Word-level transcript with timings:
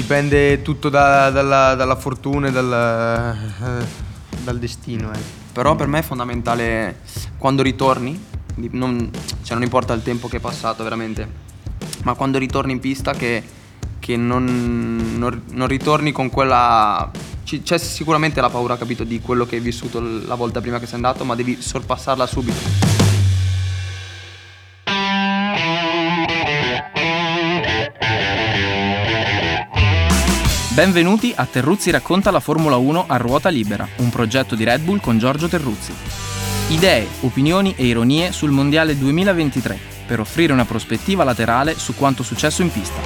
dipende 0.00 0.62
tutto 0.62 0.88
da- 0.88 1.30
dalla, 1.30 1.74
dalla 1.74 1.96
fortuna 1.96 2.48
e 2.48 2.50
dal, 2.50 2.72
eh, 2.72 3.86
dal 4.42 4.58
destino. 4.58 5.12
eh. 5.12 5.18
Però 5.52 5.74
per 5.74 5.86
me 5.88 5.98
è 5.98 6.02
fondamentale 6.02 7.00
quando 7.36 7.62
ritorni, 7.62 8.18
non, 8.70 9.10
cioè 9.42 9.54
non 9.54 9.62
importa 9.62 9.92
il 9.92 10.02
tempo 10.02 10.28
che 10.28 10.38
è 10.38 10.40
passato 10.40 10.82
veramente, 10.82 11.28
ma 12.04 12.14
quando 12.14 12.38
ritorni 12.38 12.72
in 12.72 12.78
pista 12.80 13.12
che, 13.12 13.42
che 13.98 14.16
non, 14.16 15.16
non- 15.18 15.42
non 15.50 15.68
ritorni 15.68 16.12
con 16.12 16.30
quella... 16.30 17.10
C'è 17.44 17.78
sicuramente 17.78 18.40
la 18.40 18.48
paura, 18.48 18.76
capito, 18.76 19.02
di 19.02 19.20
quello 19.20 19.44
che 19.44 19.56
hai 19.56 19.60
vissuto 19.60 20.00
la 20.00 20.36
volta 20.36 20.60
prima 20.60 20.78
che 20.78 20.86
sei 20.86 20.94
andato, 20.94 21.24
ma 21.24 21.34
devi 21.34 21.60
sorpassarla 21.60 22.24
subito. 22.24 22.89
Benvenuti 30.80 31.30
a 31.36 31.44
Terruzzi 31.44 31.90
racconta 31.90 32.30
la 32.30 32.40
Formula 32.40 32.76
1 32.76 33.04
a 33.06 33.18
ruota 33.18 33.50
libera, 33.50 33.86
un 33.96 34.08
progetto 34.08 34.54
di 34.54 34.64
Red 34.64 34.80
Bull 34.80 34.98
con 34.98 35.18
Giorgio 35.18 35.46
Terruzzi. 35.46 35.92
Idee, 36.70 37.06
opinioni 37.20 37.74
e 37.76 37.84
ironie 37.84 38.32
sul 38.32 38.50
Mondiale 38.50 38.96
2023 38.96 39.78
per 40.06 40.20
offrire 40.20 40.54
una 40.54 40.64
prospettiva 40.64 41.22
laterale 41.22 41.74
su 41.74 41.94
quanto 41.94 42.22
successo 42.22 42.62
in 42.62 42.72
pista. 42.72 42.98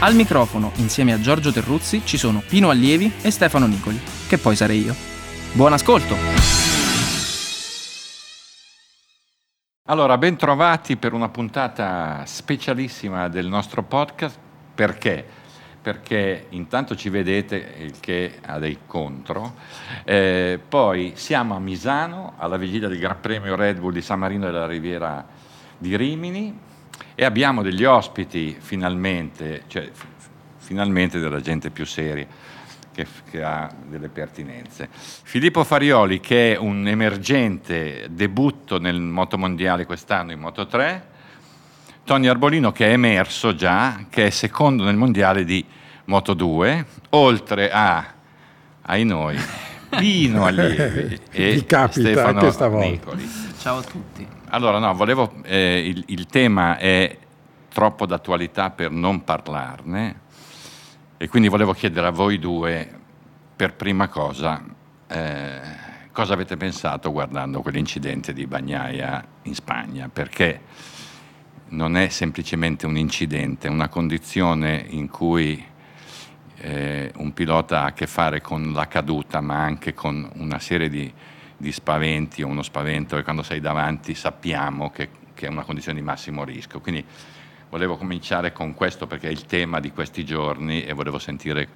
Al 0.00 0.14
microfono, 0.14 0.72
insieme 0.74 1.14
a 1.14 1.20
Giorgio 1.20 1.50
Terruzzi, 1.50 2.02
ci 2.04 2.18
sono 2.18 2.42
Pino 2.46 2.68
Allievi 2.68 3.10
e 3.22 3.30
Stefano 3.30 3.66
Nicoli, 3.66 3.98
che 4.28 4.36
poi 4.36 4.54
sarei 4.54 4.84
io. 4.84 4.94
Buon 5.52 5.72
ascolto! 5.72 6.14
Allora, 9.84 10.18
ben 10.18 10.36
trovati 10.36 10.98
per 10.98 11.14
una 11.14 11.30
puntata 11.30 12.24
specialissima 12.26 13.28
del 13.30 13.46
nostro 13.46 13.82
podcast. 13.82 14.38
Perché? 14.74 15.40
Perché 15.82 16.46
intanto 16.50 16.94
ci 16.94 17.08
vedete, 17.08 17.74
il 17.78 17.98
che 17.98 18.38
ha 18.40 18.58
dei 18.58 18.78
contro. 18.86 19.54
Eh, 20.04 20.60
poi 20.66 21.12
siamo 21.16 21.56
a 21.56 21.58
Misano, 21.58 22.34
alla 22.36 22.56
vigilia 22.56 22.88
del 22.88 22.98
Gran 22.98 23.20
Premio 23.20 23.56
Red 23.56 23.80
Bull 23.80 23.92
di 23.92 24.00
San 24.00 24.20
Marino 24.20 24.46
della 24.46 24.66
Riviera 24.66 25.26
di 25.76 25.96
Rimini 25.96 26.56
e 27.14 27.24
abbiamo 27.24 27.62
degli 27.62 27.84
ospiti 27.84 28.56
finalmente, 28.58 29.64
cioè 29.66 29.90
f- 29.92 30.06
finalmente 30.58 31.18
della 31.18 31.40
gente 31.40 31.70
più 31.70 31.84
seria 31.84 32.26
che, 32.92 33.06
che 33.30 33.42
ha 33.42 33.70
delle 33.86 34.08
pertinenze. 34.08 34.88
Filippo 34.92 35.64
Farioli, 35.64 36.20
che 36.20 36.54
è 36.54 36.58
un 36.58 36.86
emergente 36.86 38.06
debutto 38.10 38.78
nel 38.78 39.00
motomondiale 39.00 39.84
quest'anno 39.84 40.32
in 40.32 40.38
Moto 40.38 40.66
3, 40.66 41.10
Tony 42.04 42.26
Arbolino 42.26 42.72
che 42.72 42.88
è 42.88 42.92
emerso 42.92 43.54
già, 43.54 44.06
che 44.08 44.26
è 44.26 44.30
secondo 44.30 44.84
nel 44.84 44.96
mondiale 44.96 45.44
di 45.44 45.64
Moto 46.06 46.34
2, 46.34 46.86
oltre 47.10 47.70
a, 47.70 48.04
ai 48.82 49.04
noi, 49.04 49.38
Pino 49.88 50.44
Allievi 50.44 51.18
e 51.30 51.64
Stefano. 51.90 52.78
Nicoli. 52.78 53.28
Ciao 53.58 53.78
a 53.78 53.82
tutti. 53.82 54.26
Allora, 54.48 54.78
no, 54.78 54.92
volevo, 54.94 55.32
eh, 55.44 55.86
il, 55.86 56.02
il 56.08 56.26
tema 56.26 56.76
è 56.76 57.16
troppo 57.72 58.04
d'attualità 58.04 58.70
per 58.70 58.90
non 58.90 59.22
parlarne 59.22 60.20
e 61.16 61.28
quindi 61.28 61.48
volevo 61.48 61.72
chiedere 61.72 62.08
a 62.08 62.10
voi 62.10 62.38
due, 62.38 62.90
per 63.54 63.74
prima 63.74 64.08
cosa, 64.08 64.60
eh, 65.06 65.60
cosa 66.10 66.34
avete 66.34 66.56
pensato 66.56 67.12
guardando 67.12 67.62
quell'incidente 67.62 68.32
di 68.32 68.44
Bagnaia 68.46 69.24
in 69.42 69.54
Spagna, 69.54 70.10
perché 70.12 70.60
non 71.72 71.96
è 71.96 72.08
semplicemente 72.08 72.86
un 72.86 72.96
incidente, 72.96 73.66
è 73.66 73.70
una 73.70 73.88
condizione 73.88 74.84
in 74.88 75.08
cui 75.08 75.62
eh, 76.56 77.12
un 77.16 77.32
pilota 77.32 77.82
ha 77.82 77.86
a 77.86 77.92
che 77.92 78.06
fare 78.06 78.40
con 78.40 78.72
la 78.72 78.86
caduta, 78.88 79.40
ma 79.40 79.62
anche 79.62 79.94
con 79.94 80.28
una 80.36 80.58
serie 80.58 80.88
di, 80.88 81.12
di 81.56 81.72
spaventi 81.72 82.42
o 82.42 82.46
uno 82.46 82.62
spavento 82.62 83.16
che 83.16 83.22
quando 83.22 83.42
sei 83.42 83.60
davanti 83.60 84.14
sappiamo 84.14 84.90
che, 84.90 85.08
che 85.34 85.46
è 85.46 85.48
una 85.48 85.64
condizione 85.64 85.98
di 85.98 86.04
massimo 86.04 86.44
rischio. 86.44 86.80
Quindi 86.80 87.04
volevo 87.70 87.96
cominciare 87.96 88.52
con 88.52 88.74
questo 88.74 89.06
perché 89.06 89.28
è 89.28 89.32
il 89.32 89.46
tema 89.46 89.80
di 89.80 89.90
questi 89.92 90.24
giorni 90.24 90.84
e 90.84 90.92
volevo 90.92 91.18
sentire 91.18 91.68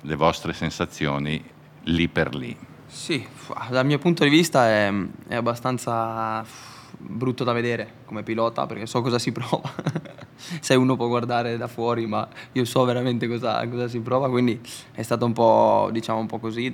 le 0.00 0.16
vostre 0.16 0.54
sensazioni 0.54 1.42
lì 1.84 2.08
per 2.08 2.34
lì. 2.34 2.56
Sì, 2.86 3.26
dal 3.70 3.86
mio 3.86 3.98
punto 3.98 4.24
di 4.24 4.30
vista 4.30 4.66
è, 4.66 4.92
è 5.28 5.34
abbastanza 5.34 6.44
brutto 7.04 7.44
da 7.44 7.52
vedere 7.52 7.92
come 8.04 8.22
pilota 8.22 8.66
perché 8.66 8.86
so 8.86 9.02
cosa 9.02 9.18
si 9.18 9.32
prova. 9.32 9.72
Se 10.60 10.74
uno 10.74 10.96
può 10.96 11.08
guardare 11.08 11.56
da 11.56 11.68
fuori, 11.68 12.06
ma 12.06 12.26
io 12.52 12.64
so 12.64 12.84
veramente 12.84 13.26
cosa, 13.28 13.66
cosa 13.68 13.88
si 13.88 14.00
prova, 14.00 14.28
quindi 14.28 14.60
è 14.92 15.02
stato 15.02 15.24
un 15.24 15.32
po', 15.32 15.88
diciamo, 15.92 16.18
un 16.18 16.26
po' 16.26 16.38
così, 16.38 16.64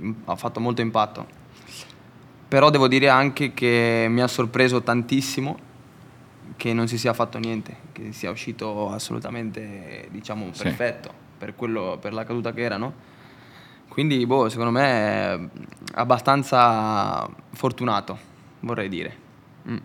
im- 0.00 0.14
ha 0.26 0.36
fatto 0.36 0.60
molto 0.60 0.80
impatto. 0.80 1.26
Però 2.48 2.70
devo 2.70 2.88
dire 2.88 3.08
anche 3.10 3.52
che 3.52 4.06
mi 4.08 4.22
ha 4.22 4.26
sorpreso 4.28 4.82
tantissimo 4.82 5.58
che 6.56 6.72
non 6.72 6.88
si 6.88 6.96
sia 6.98 7.12
fatto 7.12 7.38
niente, 7.38 7.76
che 7.92 8.12
sia 8.12 8.30
uscito 8.30 8.90
assolutamente, 8.90 10.08
diciamo, 10.10 10.48
Sì. 10.52 10.62
perfetto 10.62 11.12
per, 11.38 11.54
quello, 11.54 11.98
per 12.00 12.12
la 12.14 12.24
caduta 12.24 12.52
che 12.52 12.62
era, 12.62 12.76
no? 12.78 12.92
Quindi, 13.88 14.24
boh, 14.26 14.48
secondo 14.48 14.70
me 14.70 14.84
è 14.84 15.38
abbastanza 15.94 17.28
fortunato, 17.52 18.18
vorrei 18.60 18.88
dire. 18.88 19.26
Mm. 19.68 19.76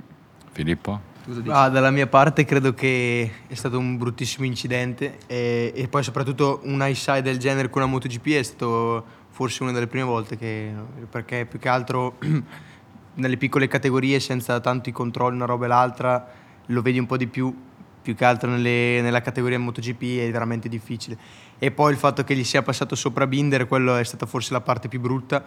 Filippo? 0.51 1.11
Cosa 1.25 1.39
dici? 1.39 1.55
Ah, 1.55 1.69
dalla 1.69 1.89
mia 1.89 2.07
parte 2.07 2.43
credo 2.43 2.73
che 2.73 3.31
è 3.47 3.53
stato 3.53 3.79
un 3.79 3.97
bruttissimo 3.97 4.45
incidente 4.45 5.19
e, 5.25 5.71
e 5.73 5.87
poi 5.87 6.03
soprattutto 6.03 6.59
un 6.63 6.81
high 6.81 6.93
side 6.93 7.21
del 7.21 7.37
genere 7.37 7.69
con 7.69 7.81
la 7.81 7.87
MotoGP 7.87 8.27
è 8.31 8.43
stato 8.43 9.05
forse 9.29 9.63
una 9.63 9.71
delle 9.71 9.87
prime 9.87 10.03
volte 10.03 10.37
che 10.37 10.71
perché 11.09 11.45
più 11.45 11.59
che 11.59 11.69
altro 11.69 12.17
nelle 13.15 13.37
piccole 13.37 13.67
categorie 13.67 14.19
senza 14.19 14.59
tanti 14.59 14.91
controlli 14.91 15.37
una 15.37 15.45
roba 15.45 15.65
e 15.65 15.67
l'altra 15.69 16.27
lo 16.67 16.81
vedi 16.81 16.99
un 16.99 17.05
po' 17.05 17.17
di 17.17 17.27
più 17.27 17.55
più 18.03 18.15
che 18.15 18.25
altro 18.25 18.49
nelle- 18.49 18.99
nella 19.01 19.21
categoria 19.21 19.57
MotoGP 19.57 20.19
è 20.19 20.29
veramente 20.29 20.67
difficile 20.67 21.17
e 21.57 21.71
poi 21.71 21.93
il 21.93 21.97
fatto 21.97 22.25
che 22.25 22.35
gli 22.35 22.43
sia 22.43 22.61
passato 22.61 22.95
sopra 22.95 23.25
Binder 23.25 23.65
quello 23.65 23.95
è 23.95 24.03
stata 24.03 24.25
forse 24.25 24.51
la 24.51 24.59
parte 24.59 24.89
più 24.89 24.99
brutta 24.99 25.41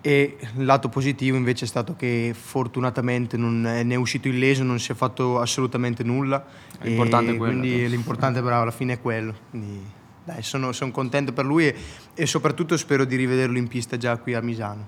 e 0.00 0.36
il 0.56 0.64
lato 0.64 0.88
positivo 0.88 1.36
invece 1.36 1.64
è 1.64 1.68
stato 1.68 1.96
che 1.96 2.34
fortunatamente 2.38 3.36
non 3.36 3.66
è- 3.66 3.82
ne 3.82 3.94
è 3.94 3.96
uscito 3.96 4.28
illeso, 4.28 4.62
non 4.62 4.78
si 4.78 4.92
è 4.92 4.94
fatto 4.94 5.40
assolutamente 5.40 6.02
nulla. 6.04 6.44
L'importante 6.82 7.32
E 7.32 7.34
è 7.34 7.36
quello, 7.36 7.58
Quindi 7.60 7.82
no? 7.82 7.88
l'importante 7.88 8.40
bravo, 8.40 8.62
alla 8.62 8.70
fine 8.70 8.94
è 8.94 9.00
quello. 9.00 9.34
Quindi, 9.50 9.84
dai, 10.24 10.42
sono, 10.42 10.72
sono 10.72 10.90
contento 10.92 11.32
per 11.32 11.44
lui 11.44 11.66
e, 11.66 11.74
e 12.14 12.26
soprattutto 12.26 12.76
spero 12.76 13.04
di 13.04 13.16
rivederlo 13.16 13.58
in 13.58 13.66
pista 13.66 13.96
già 13.96 14.16
qui 14.18 14.34
a 14.34 14.40
Misano. 14.40 14.86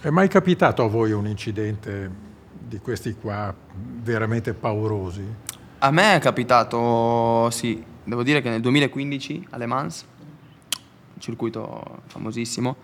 È 0.00 0.10
mai 0.10 0.28
capitato 0.28 0.84
a 0.84 0.88
voi 0.88 1.12
un 1.12 1.26
incidente 1.26 2.10
di 2.52 2.78
questi 2.78 3.14
qua 3.14 3.54
veramente 4.02 4.52
paurosi? 4.54 5.24
A 5.78 5.90
me 5.90 6.14
è 6.14 6.18
capitato, 6.20 7.48
sì, 7.50 7.82
devo 8.04 8.22
dire 8.22 8.40
che 8.40 8.50
nel 8.50 8.60
2015 8.60 9.48
a 9.50 9.56
Le 9.58 9.66
Mans, 9.66 10.04
un 11.14 11.20
circuito 11.20 12.02
famosissimo, 12.06 12.76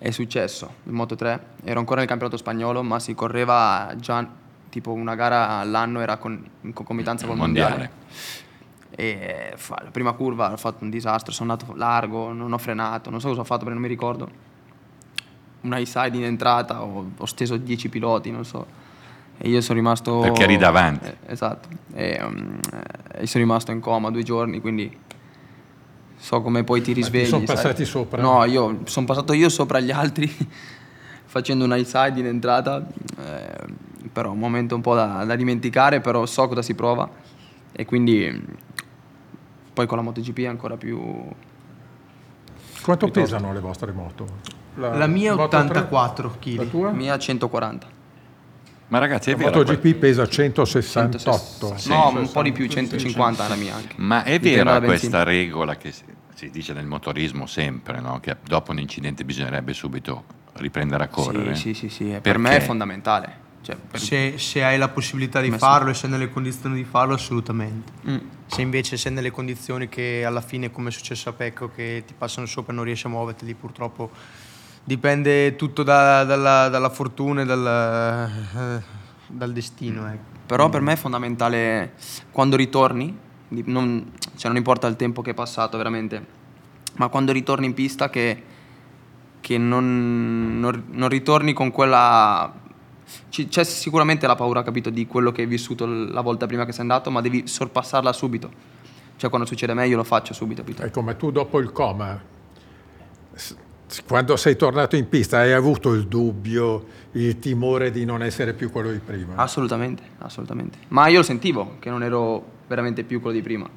è 0.00 0.10
successo 0.12 0.76
in 0.84 0.94
Moto 0.94 1.14
3. 1.14 1.44
Ero 1.62 1.78
ancora 1.78 1.98
nel 1.98 2.08
campionato 2.08 2.38
spagnolo, 2.38 2.82
ma 2.82 2.98
si 2.98 3.14
correva 3.14 3.92
già 3.98 4.26
tipo 4.70 4.92
una 4.92 5.14
gara 5.14 5.58
all'anno, 5.58 6.00
era 6.00 6.16
con, 6.16 6.42
in 6.62 6.72
concomitanza 6.72 7.26
col 7.26 7.36
mondiale. 7.36 7.70
Mondiale. 7.70 7.98
E 8.92 9.52
fa- 9.56 9.78
la 9.82 9.90
prima 9.90 10.12
curva 10.12 10.52
ho 10.52 10.56
fatto 10.56 10.84
un 10.84 10.90
disastro, 10.90 11.32
sono 11.32 11.52
andato 11.52 11.74
largo, 11.74 12.32
non 12.32 12.50
ho 12.50 12.58
frenato, 12.58 13.10
non 13.10 13.20
so 13.20 13.28
cosa 13.28 13.42
ho 13.42 13.44
fatto 13.44 13.64
perché 13.64 13.74
non 13.74 13.82
mi 13.82 13.88
ricordo. 13.88 14.30
Un 15.60 15.72
high 15.76 15.84
side 15.84 16.16
in 16.16 16.24
entrata, 16.24 16.82
ho, 16.82 17.10
ho 17.14 17.26
steso 17.26 17.58
10 17.58 17.90
piloti, 17.90 18.30
non 18.30 18.46
so. 18.46 18.66
E 19.36 19.50
io 19.50 19.60
sono 19.60 19.78
rimasto... 19.78 20.20
Perché 20.20 20.44
eri 20.44 20.56
davanti. 20.56 21.08
Eh, 21.08 21.16
esatto. 21.26 21.68
E, 21.92 22.18
um, 22.22 22.58
eh, 23.12 23.26
sono 23.26 23.44
rimasto 23.44 23.70
in 23.70 23.80
coma 23.80 24.10
due 24.10 24.22
giorni, 24.22 24.60
quindi 24.60 24.96
so 26.20 26.42
come 26.42 26.64
poi 26.64 26.80
ti 26.80 26.92
ti 26.92 27.00
risvegli. 27.00 27.26
son 27.26 27.46
sai. 27.46 27.56
passati 27.56 27.84
sopra? 27.86 28.20
No, 28.20 28.44
io 28.44 28.80
sono 28.84 29.06
passato 29.06 29.32
io 29.32 29.48
sopra 29.48 29.80
gli 29.80 29.90
altri 29.90 30.30
facendo 31.24 31.64
un 31.64 31.72
high 31.72 31.84
side 31.84 32.20
in 32.20 32.26
entrata, 32.26 32.86
eh, 33.18 33.64
però 34.12 34.32
un 34.32 34.38
momento 34.38 34.74
un 34.74 34.82
po' 34.82 34.94
da, 34.94 35.24
da 35.24 35.34
dimenticare, 35.34 36.00
però 36.00 36.26
so 36.26 36.46
cosa 36.46 36.62
si 36.62 36.74
prova 36.74 37.08
e 37.72 37.84
quindi 37.86 38.44
poi 39.72 39.86
con 39.86 39.96
la 39.96 40.02
MotoGP 40.02 40.38
è 40.40 40.46
ancora 40.46 40.76
più... 40.76 41.00
Quanto 42.82 43.08
pesano 43.08 43.52
le 43.52 43.60
vostre 43.60 43.92
moto? 43.92 44.26
La 44.74 45.06
mia 45.06 45.32
è 45.32 45.36
Moto 45.36 45.48
3? 45.48 45.58
84 45.58 46.34
kg. 46.38 46.56
La 46.56 46.64
tua? 46.64 46.90
Mia 46.90 47.18
140. 47.18 47.98
Ma 48.90 48.98
ragazzi, 48.98 49.30
è 49.30 49.32
La 49.36 49.50
vero... 49.50 49.58
MotoGP 49.58 49.94
pesa 49.94 50.26
168. 50.26 51.76
Sì, 51.76 51.88
no, 51.88 52.10
sì, 52.10 52.16
un 52.16 52.30
po' 52.30 52.42
di 52.42 52.52
più, 52.52 52.66
150 52.66 53.48
la 53.48 53.54
mia 53.54 53.76
anche. 53.76 53.94
Ma 53.98 54.24
è 54.24 54.38
vera 54.40 54.80
questa 54.80 55.22
regola 55.22 55.76
che 55.76 55.92
si, 55.92 56.50
dice 56.50 56.72
nel 56.72 56.86
motorismo 56.86 57.46
sempre, 57.46 58.00
no? 58.00 58.18
che 58.20 58.36
dopo 58.44 58.72
un 58.72 58.80
incidente 58.80 59.24
bisognerebbe 59.24 59.72
subito 59.74 60.24
riprendere 60.54 61.04
a 61.04 61.08
correre? 61.08 61.54
Sì, 61.54 61.72
sì, 61.72 61.88
sì, 61.88 62.04
sì, 62.10 62.18
per 62.20 62.38
me 62.38 62.56
è 62.56 62.60
fondamentale. 62.60 63.48
Cioè, 63.62 63.76
per- 63.76 64.00
Se, 64.00 64.38
se 64.38 64.64
hai 64.64 64.78
la 64.78 64.88
possibilità 64.88 65.40
di 65.40 65.50
Ma 65.50 65.56
sì. 65.56 65.60
farlo 65.60 65.90
e 65.90 65.94
sei 65.94 66.10
nelle 66.10 66.30
condizioni 66.30 66.74
di 66.74 66.84
farlo, 66.84 67.14
assolutamente. 67.14 67.92
Mm. 68.08 68.16
Se 68.46 68.62
invece 68.62 68.96
sei 68.96 69.12
nelle 69.12 69.30
condizioni 69.30 69.88
che 69.88 70.24
alla 70.24 70.40
fine, 70.40 70.72
come 70.72 70.88
è 70.88 70.92
successo 70.92 71.28
a 71.28 71.32
Pecco, 71.32 71.70
che 71.72 72.02
ti 72.06 72.14
passano 72.16 72.46
sopra 72.46 72.72
e 72.72 72.74
non 72.74 72.84
riesci 72.84 73.06
a 73.06 73.10
muoverti, 73.10 73.44
lì 73.44 73.54
purtroppo 73.54 74.10
dipende 74.84 75.56
tutto 75.56 75.82
da- 75.82 76.24
dalla, 76.24 76.68
dalla 76.68 76.90
fortuna 76.90 77.42
e 77.42 77.44
dal, 77.44 77.66
eh, 78.56 78.82
dal 79.26 79.52
destino. 79.52 80.08
Ecco. 80.08 80.38
Però 80.46 80.68
per 80.68 80.80
me 80.80 80.94
è 80.94 80.96
fondamentale 80.96 81.92
quando 82.32 82.56
ritorni, 82.56 83.16
non, 83.48 84.12
cioè 84.36 84.48
non 84.48 84.56
importa 84.56 84.86
il 84.88 84.96
tempo 84.96 85.22
che 85.22 85.30
è 85.30 85.34
passato 85.34 85.76
veramente, 85.76 86.26
ma 86.96 87.08
quando 87.08 87.30
ritorni 87.30 87.66
in 87.66 87.74
pista 87.74 88.10
che, 88.10 88.42
che 89.40 89.58
non, 89.58 90.58
non- 90.58 90.84
non 90.90 91.08
ritorni 91.08 91.52
con 91.52 91.70
quella... 91.70 92.52
c'è 93.28 93.64
sicuramente 93.64 94.26
la 94.26 94.34
paura, 94.34 94.64
capito, 94.64 94.90
di 94.90 95.06
quello 95.06 95.30
che 95.30 95.42
hai 95.42 95.46
vissuto 95.46 95.86
la 95.86 96.20
volta 96.20 96.46
prima 96.46 96.64
che 96.64 96.72
sei 96.72 96.80
andato, 96.80 97.12
ma 97.12 97.20
devi 97.20 97.46
sorpassarla 97.46 98.12
subito. 98.12 98.50
Cioè 99.16 99.28
quando 99.30 99.46
succede 99.46 99.70
a 99.72 99.74
me 99.74 99.86
io 99.86 99.96
lo 99.96 100.04
faccio 100.04 100.32
subito, 100.32 100.62
capito? 100.62 100.82
Ecco, 100.82 101.02
ma 101.02 101.14
tu 101.14 101.30
dopo 101.30 101.60
il 101.60 101.70
coma, 101.70 102.20
quando 104.06 104.36
sei 104.36 104.56
tornato 104.56 104.96
in 104.96 105.08
pista, 105.08 105.38
hai 105.38 105.52
avuto 105.52 105.92
il 105.92 106.06
dubbio, 106.06 106.86
il 107.12 107.38
timore 107.38 107.90
di 107.90 108.04
non 108.04 108.22
essere 108.22 108.52
più 108.54 108.70
quello 108.70 108.90
di 108.92 108.98
prima? 108.98 109.34
Assolutamente, 109.36 110.02
assolutamente. 110.18 110.78
Ma 110.88 111.08
io 111.08 111.18
lo 111.18 111.24
sentivo 111.24 111.76
che 111.78 111.90
non 111.90 112.02
ero 112.02 112.44
veramente 112.68 113.02
più 113.04 113.20
quello 113.20 113.36
di 113.36 113.42
prima. 113.42 113.68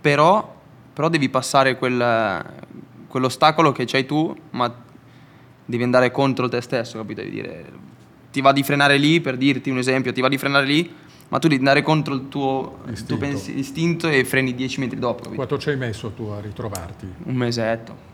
Però, 0.00 0.60
però 0.92 1.08
devi 1.08 1.28
passare 1.28 1.76
quel, 1.76 2.44
quell'ostacolo 3.08 3.72
che 3.72 3.84
c'hai 3.84 4.06
tu, 4.06 4.34
ma 4.50 4.72
devi 5.64 5.82
andare 5.82 6.10
contro 6.10 6.48
te 6.48 6.60
stesso, 6.60 6.98
capito? 6.98 7.20
Devi 7.22 7.32
dire, 7.32 7.64
ti 8.30 8.40
va 8.40 8.52
di 8.52 8.62
frenare 8.62 8.96
lì, 8.96 9.20
per 9.20 9.36
dirti 9.36 9.70
un 9.70 9.78
esempio, 9.78 10.12
ti 10.12 10.20
va 10.20 10.28
di 10.28 10.38
frenare 10.38 10.66
lì, 10.66 10.94
ma 11.28 11.38
tu 11.38 11.48
devi 11.48 11.58
andare 11.60 11.82
contro 11.82 12.14
il 12.14 12.28
tuo 12.28 12.78
il 12.84 12.84
tuo 12.84 12.92
Istinto. 12.92 13.16
pensi- 13.16 13.58
istinto 13.58 14.08
e 14.08 14.24
freni 14.24 14.54
dieci 14.54 14.80
metri 14.80 14.98
dopo, 14.98 15.22
capito? 15.22 15.34
Quanto 15.36 15.58
ci 15.58 15.70
hai 15.70 15.76
messo 15.76 16.10
tu 16.10 16.24
a 16.24 16.40
ritrovarti? 16.40 17.06
Un 17.24 17.34
mesetto. 17.34 18.10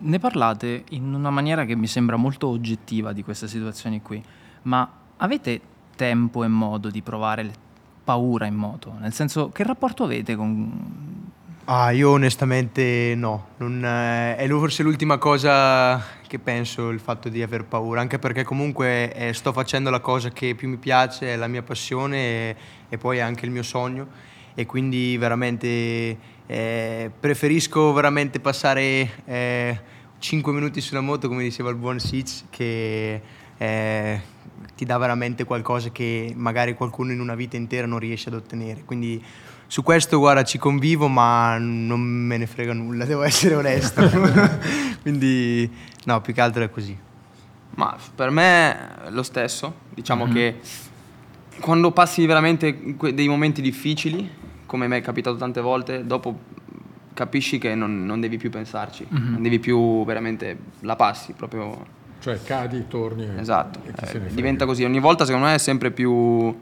Ne 0.00 0.18
parlate 0.18 0.84
in 0.90 1.12
una 1.12 1.30
maniera 1.30 1.64
che 1.64 1.74
mi 1.74 1.86
sembra 1.86 2.16
molto 2.16 2.48
oggettiva 2.48 3.12
di 3.12 3.22
queste 3.22 3.48
situazioni 3.48 4.00
qui, 4.00 4.22
ma 4.62 4.88
avete 5.16 5.60
tempo 5.96 6.44
e 6.44 6.48
modo 6.48 6.90
di 6.90 7.02
provare 7.02 7.50
paura 8.04 8.46
in 8.46 8.54
moto? 8.54 8.94
Nel 9.00 9.12
senso, 9.12 9.50
che 9.50 9.64
rapporto 9.64 10.04
avete 10.04 10.36
con... 10.36 11.26
Ah, 11.64 11.90
io 11.90 12.10
onestamente 12.10 13.14
no, 13.16 13.48
Non, 13.58 13.84
eh, 13.84 14.36
è 14.36 14.48
forse 14.48 14.82
l'ultima 14.82 15.18
cosa 15.18 16.02
che 16.26 16.38
penso 16.38 16.90
il 16.90 17.00
fatto 17.00 17.28
di 17.28 17.42
aver 17.42 17.64
paura, 17.64 18.00
anche 18.00 18.18
perché 18.18 18.44
comunque 18.44 19.12
eh, 19.12 19.32
sto 19.34 19.52
facendo 19.52 19.90
la 19.90 20.00
cosa 20.00 20.30
che 20.30 20.54
più 20.54 20.68
mi 20.68 20.76
piace, 20.76 21.34
è 21.34 21.36
la 21.36 21.48
mia 21.48 21.62
passione 21.62 22.16
e, 22.16 22.56
e 22.88 22.98
poi 22.98 23.18
è 23.18 23.20
anche 23.20 23.44
il 23.44 23.50
mio 23.50 23.62
sogno 23.62 24.06
e 24.54 24.66
quindi 24.66 25.16
veramente 25.16 26.36
eh, 26.50 27.10
preferisco 27.20 27.92
veramente 27.92 28.40
passare 28.40 29.84
5 30.18 30.52
minuti 30.52 30.80
sulla 30.80 31.02
moto, 31.02 31.28
come 31.28 31.42
diceva 31.42 31.68
il 31.68 31.76
buon 31.76 32.00
Sitz, 32.00 32.46
che 32.48 33.20
eh, 33.58 34.20
ti 34.74 34.84
dà 34.84 34.96
veramente 34.96 35.44
qualcosa 35.44 35.90
che 35.90 36.32
magari 36.34 36.74
qualcuno 36.74 37.12
in 37.12 37.20
una 37.20 37.34
vita 37.34 37.56
intera 37.56 37.86
non 37.86 37.98
riesce 37.98 38.30
ad 38.30 38.34
ottenere. 38.34 38.82
Quindi 38.84 39.22
su 39.66 39.82
questo, 39.82 40.18
guarda, 40.18 40.42
ci 40.44 40.56
convivo, 40.56 41.08
ma 41.08 41.58
non 41.58 42.00
me 42.00 42.38
ne 42.38 42.46
frega 42.46 42.72
nulla, 42.72 43.04
devo 43.04 43.22
essere 43.22 43.54
onesto. 43.54 44.08
Quindi, 45.02 45.70
no, 46.04 46.20
più 46.22 46.32
che 46.32 46.40
altro 46.40 46.64
è 46.64 46.70
così. 46.70 46.96
Ma 47.74 47.96
per 48.14 48.30
me 48.30 49.04
è 49.04 49.10
lo 49.10 49.22
stesso, 49.22 49.80
diciamo 49.94 50.26
che 50.26 50.56
quando 51.60 51.92
passi 51.92 52.24
veramente 52.26 52.96
dei 53.12 53.28
momenti 53.28 53.60
difficili, 53.60 54.28
come 54.68 54.86
mi 54.86 54.96
è 54.96 55.00
capitato 55.00 55.36
tante 55.36 55.62
volte, 55.62 56.04
dopo 56.04 56.38
capisci 57.14 57.56
che 57.56 57.74
non, 57.74 58.04
non 58.04 58.20
devi 58.20 58.36
più 58.36 58.50
pensarci, 58.50 59.06
non 59.08 59.40
devi 59.40 59.58
più 59.58 60.04
veramente, 60.04 60.56
la 60.80 60.94
passi 60.94 61.32
proprio, 61.32 61.86
Cioè 62.20 62.42
cadi, 62.42 62.84
torni 62.86 63.26
esatto, 63.38 63.80
eh, 63.84 64.20
diventa 64.28 64.66
così. 64.66 64.84
Ogni 64.84 65.00
volta 65.00 65.24
secondo 65.24 65.46
me 65.46 65.54
è 65.54 65.58
sempre 65.58 65.90
più, 65.90 66.54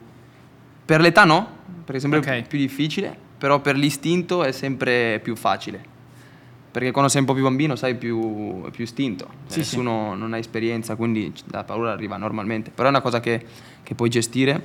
per 0.85 1.00
l'età 1.00 1.25
no, 1.25 1.49
perché 1.85 1.97
è 1.97 2.00
sempre 2.00 2.19
Ok. 2.20 2.43
più 2.47 2.58
difficile, 2.58 3.14
però 3.37 3.61
per 3.61 3.75
l'istinto 3.76 4.44
è 4.44 4.52
sempre 4.52 5.19
più 5.20 5.35
facile. 5.35 5.94
Perché 6.70 6.91
quando 6.93 7.11
sei 7.11 7.23
un 7.23 7.26
po' 7.26 7.32
più 7.35 7.43
bambino 7.43 7.75
sai 7.75 7.97
più, 7.97 8.70
più 8.70 8.85
istinto, 8.85 9.26
Sì, 9.47 9.59
nessuno 9.59 10.14
non 10.14 10.32
ha 10.32 10.38
esperienza, 10.38 10.94
quindi 10.94 11.32
la 11.47 11.64
paura 11.64 11.91
arriva 11.91 12.19
normalmente. 12.19 12.70
Però 12.70 12.87
è 12.87 12.91
una 12.91 13.00
cosa 13.00 13.19
che, 13.19 13.44
che 13.82 13.94
puoi 13.94 14.11
gestire 14.11 14.62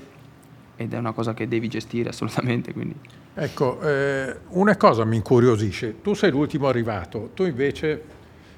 ed 0.84 0.94
è 0.94 0.98
una 0.98 1.12
cosa 1.12 1.34
che 1.34 1.48
devi 1.48 1.68
gestire 1.68 2.10
assolutamente. 2.10 2.74
Quindi. 2.74 2.96
Ecco, 3.34 3.82
eh, 3.82 4.36
una 4.50 4.76
cosa 4.78 5.06
mi 5.06 5.16
incuriosisce, 5.16 6.02
tu 6.02 6.14
sei 6.14 6.32
l'ultimo 6.32 6.68
arrivato, 6.68 7.32
tu 7.34 7.44
invece 7.44 8.04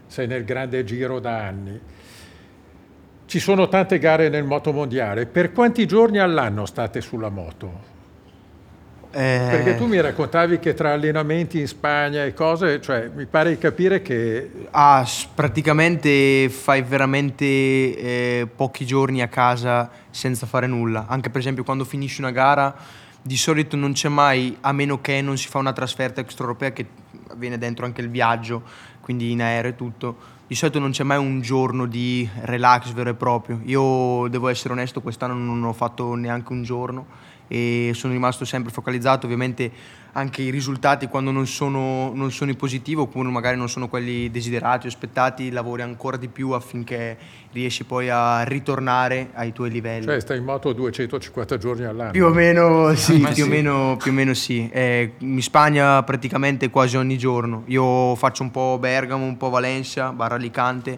sei 0.08 0.28
nel 0.28 0.44
grande 0.44 0.84
giro 0.84 1.20
da 1.20 1.46
anni. 1.46 1.80
Ci 3.26 3.40
sono 3.40 3.68
tante 3.68 3.98
gare 4.00 4.30
nel 4.30 4.44
motomondiale, 4.44 5.26
per 5.26 5.52
quanti 5.52 5.86
giorni 5.86 6.20
all'anno 6.20 6.66
state 6.66 7.02
sulla 7.02 7.30
moto? 7.30 7.92
Eh, 9.16 9.48
Perché 9.52 9.76
tu 9.76 9.86
mi 9.86 10.02
raccontavi 10.02 10.58
che 10.58 10.74
tra 10.74 10.94
allenamenti 10.94 11.60
in 11.60 11.68
Spagna 11.68 12.26
e 12.26 12.34
cose, 12.34 12.82
cioè 12.82 13.12
mi 13.14 13.28
pare 13.28 13.52
di 13.52 13.60
capire 13.60 14.02
che 14.02 14.50
Ah, 14.72 15.08
praticamente 15.36 16.50
fai 16.50 16.82
veramente 16.82 17.46
eh, 17.46 18.48
pochi 18.56 18.88
giorni 18.88 19.22
a 19.22 19.28
casa 19.28 19.88
senza 20.10 20.48
fare 20.48 20.66
nulla. 20.66 21.06
Anche 21.08 21.30
per 21.30 21.42
esempio 21.42 21.64
quando 21.64 21.86
finisci 21.86 22.22
una 22.22 22.32
gara, 22.32 22.76
di 23.22 23.38
solito 23.38 23.76
non 23.76 23.94
c'è 23.94 24.10
mai, 24.10 24.58
a 24.62 24.72
meno 24.72 25.00
che 25.00 25.22
non 25.22 25.38
si 25.38 25.48
fa 25.48 25.60
una 25.60 25.74
trasferta 25.74 26.20
extraeuropea 26.20 26.72
che 26.72 26.88
avviene 27.30 27.60
dentro 27.60 27.86
anche 27.86 28.02
il 28.02 28.10
viaggio, 28.10 28.64
quindi 29.00 29.30
in 29.30 29.44
aereo 29.44 29.70
e 29.70 29.76
tutto. 29.76 30.16
Di 30.48 30.56
solito 30.56 30.80
non 30.80 30.90
c'è 30.90 31.04
mai 31.04 31.20
un 31.20 31.40
giorno 31.40 31.86
di 31.86 32.28
relax 32.42 32.92
vero 32.94 33.12
e 33.12 33.14
proprio. 33.14 33.62
Io 33.66 34.28
devo 34.28 34.48
essere 34.48 34.74
onesto, 34.74 35.02
quest'anno 35.02 35.36
non 35.36 35.64
ho 35.64 35.74
fatto 35.74 36.16
neanche 36.16 36.52
un 36.52 36.64
giorno 36.64 37.06
e 37.48 37.92
sono 37.94 38.14
rimasto 38.14 38.46
sempre 38.46 38.72
focalizzato. 38.72 39.26
Ovviamente 39.26 39.72
anche 40.14 40.44
i 40.44 40.52
risultati 40.52 41.08
quando 41.08 41.32
non 41.32 41.48
sono, 41.48 42.12
non 42.14 42.32
sono 42.32 42.52
i 42.52 42.56
positivi 42.56 43.02
oppure 43.02 43.30
magari 43.30 43.58
non 43.58 43.68
sono 43.68 43.88
quelli 43.88 44.30
desiderati 44.30 44.86
o 44.86 44.90
aspettati, 44.90 45.50
lavori 45.50 45.82
ancora 45.82 46.18
di 46.18 46.28
più 46.28 46.52
affinché 46.52 47.18
riesci 47.52 47.84
poi 47.84 48.10
a 48.10 48.44
ritornare 48.44 49.30
ai 49.34 49.52
tuoi 49.54 49.72
livelli. 49.72 50.06
cioè, 50.06 50.20
stai 50.20 50.38
in 50.38 50.44
moto 50.44 50.72
250 50.74 51.58
giorni 51.58 51.86
all'anno. 51.86 52.12
Più 52.12 52.26
o 52.26 52.30
meno 52.30 52.94
sì, 52.96 53.18
più, 53.18 53.28
O 53.28 53.34
sì. 53.34 53.44
meno, 53.48 53.98
più 53.98 54.12
o 54.12 54.14
meno 54.14 54.34
sì. 54.34 54.70
Eh, 54.72 55.14
in 55.20 55.42
Spagna 55.42 56.02
praticamente 56.04 56.70
quasi 56.70 56.96
ogni 56.98 57.18
giorno. 57.18 57.64
Io 57.68 58.16
faccio 58.16 58.44
un 58.44 58.52
po' 58.52 58.78
Bergamo, 58.80 59.26
un 59.26 59.38
po' 59.38 59.50
Valencia, 59.50 60.12
barra 60.12 60.36
Alicante, 60.36 60.98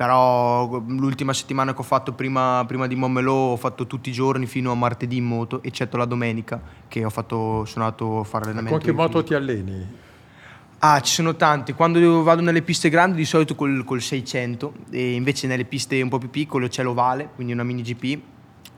però 0.00 0.82
l'ultima 0.86 1.34
settimana 1.34 1.74
che 1.74 1.80
ho 1.80 1.84
fatto 1.84 2.14
prima, 2.14 2.64
prima 2.66 2.86
di 2.86 2.94
Montmelò 2.94 3.50
ho 3.52 3.56
fatto 3.56 3.86
tutti 3.86 4.08
i 4.08 4.12
giorni 4.14 4.46
fino 4.46 4.72
a 4.72 4.74
martedì 4.74 5.18
in 5.18 5.26
moto, 5.26 5.62
eccetto 5.62 5.98
la 5.98 6.06
domenica 6.06 6.58
che 6.88 7.04
ho 7.04 7.10
fatto, 7.10 7.66
sono 7.66 7.84
andato 7.84 8.20
a 8.20 8.24
fare 8.24 8.44
allenamento. 8.44 8.78
Con 8.78 8.86
che 8.86 8.92
moto 8.92 9.22
ti 9.22 9.34
alleni? 9.34 9.86
Ah, 10.78 11.00
ci 11.00 11.12
sono 11.12 11.36
tanti. 11.36 11.74
Quando 11.74 12.22
vado 12.22 12.40
nelle 12.40 12.62
piste 12.62 12.88
grandi 12.88 13.18
di 13.18 13.26
solito 13.26 13.54
col, 13.54 13.84
col 13.84 14.00
600 14.00 14.72
e 14.88 15.12
invece 15.12 15.46
nelle 15.46 15.66
piste 15.66 16.00
un 16.00 16.08
po' 16.08 16.16
più 16.16 16.30
piccole 16.30 16.68
c'è 16.68 16.82
l'ovale, 16.82 17.28
quindi 17.34 17.52
una 17.52 17.62
mini 17.62 17.82
GP, 17.82 18.20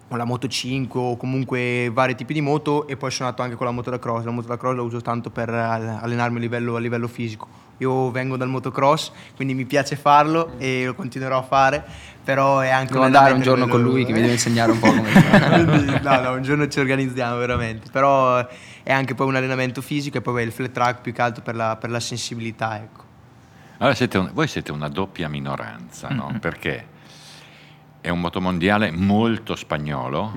o 0.08 0.16
la 0.16 0.24
Moto 0.24 0.48
5 0.48 1.00
o 1.00 1.16
comunque 1.16 1.88
vari 1.92 2.16
tipi 2.16 2.34
di 2.34 2.40
moto 2.40 2.88
e 2.88 2.96
poi 2.96 3.12
sono 3.12 3.28
andato 3.28 3.44
anche 3.44 3.56
con 3.56 3.66
la 3.66 3.72
moto 3.72 3.90
da 3.90 4.00
cross. 4.00 4.24
La 4.24 4.32
moto 4.32 4.48
da 4.48 4.56
cross 4.56 4.74
la 4.74 4.82
uso 4.82 5.00
tanto 5.00 5.30
per 5.30 5.50
all- 5.50 5.98
allenarmi 6.02 6.38
a 6.38 6.40
livello, 6.40 6.74
a 6.74 6.80
livello 6.80 7.06
fisico. 7.06 7.46
Io 7.82 8.10
vengo 8.12 8.36
dal 8.36 8.48
motocross, 8.48 9.10
quindi 9.34 9.54
mi 9.54 9.64
piace 9.64 9.96
farlo 9.96 10.52
e 10.58 10.84
lo 10.86 10.94
continuerò 10.94 11.38
a 11.38 11.42
fare, 11.42 11.84
però 12.22 12.60
è 12.60 12.68
anche 12.70 12.92
Devo 12.92 13.00
un 13.00 13.06
andare 13.06 13.32
un 13.32 13.40
giorno 13.40 13.66
con 13.66 13.82
lui 13.82 14.04
che 14.04 14.12
mi 14.12 14.20
deve 14.20 14.32
insegnare 14.34 14.70
un 14.70 14.78
po' 14.78 14.86
come 14.92 15.10
no, 16.00 16.20
no, 16.20 16.32
un 16.34 16.42
giorno 16.42 16.68
ci 16.68 16.78
organizziamo 16.78 17.36
veramente. 17.36 17.90
Però 17.90 18.46
è 18.84 18.92
anche 18.92 19.14
poi 19.14 19.26
un 19.26 19.34
allenamento 19.34 19.82
fisico 19.82 20.18
e 20.18 20.20
poi 20.20 20.44
il 20.44 20.52
flat 20.52 20.70
track 20.70 21.00
più 21.00 21.12
che 21.12 21.22
altro 21.22 21.42
per 21.42 21.56
la, 21.56 21.76
per 21.76 21.90
la 21.90 21.98
sensibilità, 22.00 22.76
ecco. 22.76 23.02
Allora 23.78 23.96
siete 23.96 24.16
un- 24.18 24.30
voi 24.32 24.46
siete 24.46 24.70
una 24.70 24.88
doppia 24.88 25.28
minoranza, 25.28 26.06
no? 26.08 26.36
Perché 26.40 26.86
è 28.00 28.08
un 28.10 28.20
motomondiale 28.20 28.92
molto 28.92 29.56
spagnolo. 29.56 30.32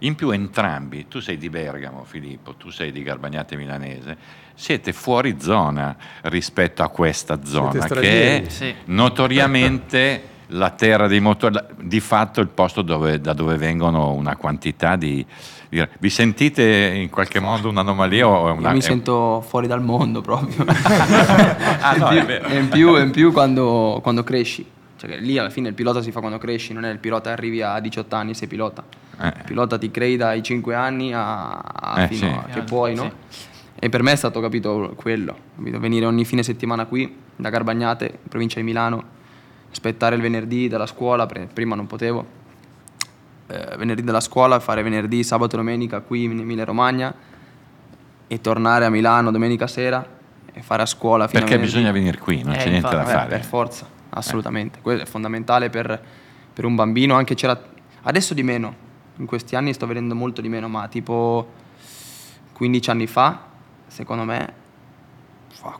In 0.00 0.14
più 0.16 0.30
entrambi, 0.30 1.08
tu 1.08 1.18
sei 1.20 1.38
di 1.38 1.48
Bergamo 1.48 2.04
Filippo, 2.04 2.54
tu 2.54 2.70
sei 2.70 2.92
di 2.92 3.02
Garbagnate 3.02 3.56
Milanese, 3.56 4.16
siete 4.54 4.92
fuori 4.92 5.36
zona 5.40 5.96
rispetto 6.22 6.82
a 6.82 6.88
questa 6.88 7.38
zona 7.44 7.86
che 7.86 8.44
è 8.44 8.48
Sì. 8.48 8.74
notoriamente 8.86 10.28
la 10.48 10.70
terra 10.70 11.06
dei 11.08 11.20
motori, 11.20 11.58
di 11.80 12.00
fatto 12.00 12.40
il 12.40 12.48
posto 12.48 12.82
dove- 12.82 13.20
da 13.20 13.32
dove 13.32 13.56
vengono 13.56 14.12
una 14.12 14.36
quantità 14.36 14.94
di... 14.96 15.24
di- 15.68 15.88
Vi 15.98 16.10
sentite 16.10 16.92
in 16.94 17.10
qualche 17.10 17.40
modo 17.40 17.68
un'anomalia 17.70 18.28
o 18.28 18.52
una... 18.52 18.68
Io 18.68 18.74
mi 18.74 18.78
è- 18.78 18.82
sento 18.82 19.40
fuori 19.40 19.66
dal 19.66 19.82
mondo 19.82 20.20
proprio. 20.20 20.64
Ah, 21.86 21.96
no, 21.96 22.10
in, 22.12 22.18
è 22.18 22.24
più, 22.24 22.26
vero. 22.26 22.46
e 22.46 22.58
in 22.58 22.68
più, 22.68 22.96
in 22.98 23.10
più 23.10 23.32
quando, 23.32 23.98
quando 24.02 24.22
cresci. 24.24 24.64
Cioè 24.96 25.10
che 25.10 25.16
lì 25.16 25.36
alla 25.36 25.50
fine 25.50 25.68
il 25.68 25.74
pilota 25.74 26.00
si 26.00 26.12
fa 26.12 26.20
quando 26.20 26.38
cresci, 26.38 26.72
non 26.72 26.84
è 26.84 26.90
il 26.90 26.98
pilota 26.98 27.30
arrivi 27.30 27.60
a 27.60 27.78
18 27.80 28.14
anni 28.16 28.30
e 28.30 28.34
sei 28.34 28.48
pilota. 28.48 28.82
Eh. 29.20 29.26
Il 29.26 29.42
pilota 29.44 29.76
ti 29.78 29.90
crei 29.90 30.16
dai 30.16 30.42
5 30.42 30.74
anni 30.74 31.12
a, 31.12 31.58
a 31.58 32.02
Eh, 32.02 32.06
fino 32.08 32.30
sì. 32.30 32.50
a 32.50 32.54
che 32.54 32.60
puoi, 32.62 32.94
no? 32.94 33.12
E 33.84 33.90
per 33.90 34.02
me 34.02 34.12
è 34.12 34.16
stato 34.16 34.40
capito 34.40 34.94
quello, 34.96 35.36
capito? 35.56 35.78
venire 35.78 36.06
ogni 36.06 36.24
fine 36.24 36.42
settimana 36.42 36.86
qui, 36.86 37.16
da 37.36 37.50
Garbagnate, 37.50 38.04
in 38.22 38.28
provincia 38.30 38.58
di 38.58 38.64
Milano, 38.64 39.04
aspettare 39.70 40.16
il 40.16 40.22
venerdì 40.22 40.68
dalla 40.68 40.86
scuola, 40.86 41.26
prima 41.26 41.74
non 41.74 41.86
potevo, 41.86 42.24
eh, 43.46 43.76
venerdì 43.76 44.02
dalla 44.02 44.20
scuola, 44.20 44.58
fare 44.58 44.82
venerdì, 44.82 45.22
sabato 45.22 45.58
domenica 45.58 46.00
qui 46.00 46.24
in 46.24 46.38
Emilia 46.40 46.64
Romagna 46.64 47.12
e 48.26 48.40
tornare 48.40 48.86
a 48.86 48.88
Milano 48.88 49.30
domenica 49.30 49.66
sera 49.66 50.02
e 50.50 50.62
fare 50.62 50.80
a 50.80 50.86
scuola 50.86 51.28
fino 51.28 51.40
Perché 51.42 51.56
a 51.56 51.60
bisogna 51.62 51.92
venire 51.92 52.16
qui, 52.16 52.42
non 52.42 52.54
Eh, 52.54 52.56
c'è 52.56 52.70
niente 52.70 52.88
da 52.88 53.00
infatti, 53.00 53.10
Eh, 53.10 53.14
fare. 53.18 53.28
per 53.28 53.44
forza, 53.44 53.86
assolutamente. 54.08 54.78
Quello 54.80 55.02
è 55.02 55.04
fondamentale 55.04 55.68
per, 55.68 56.02
per 56.54 56.64
un 56.64 56.74
bambino. 56.74 57.16
Anche 57.16 57.34
c'era. 57.34 57.62
Adesso 58.04 58.32
di 58.32 58.42
meno. 58.42 58.74
In 59.16 59.26
questi 59.26 59.56
anni 59.56 59.74
sto 59.74 59.86
vedendo 59.86 60.14
molto 60.14 60.40
di 60.40 60.48
meno, 60.48 60.68
ma 60.68 60.88
tipo 60.88 61.52
15 62.54 62.88
anni 62.90 63.06
fa, 63.06 63.52
secondo 63.94 64.24
me, 64.24 64.52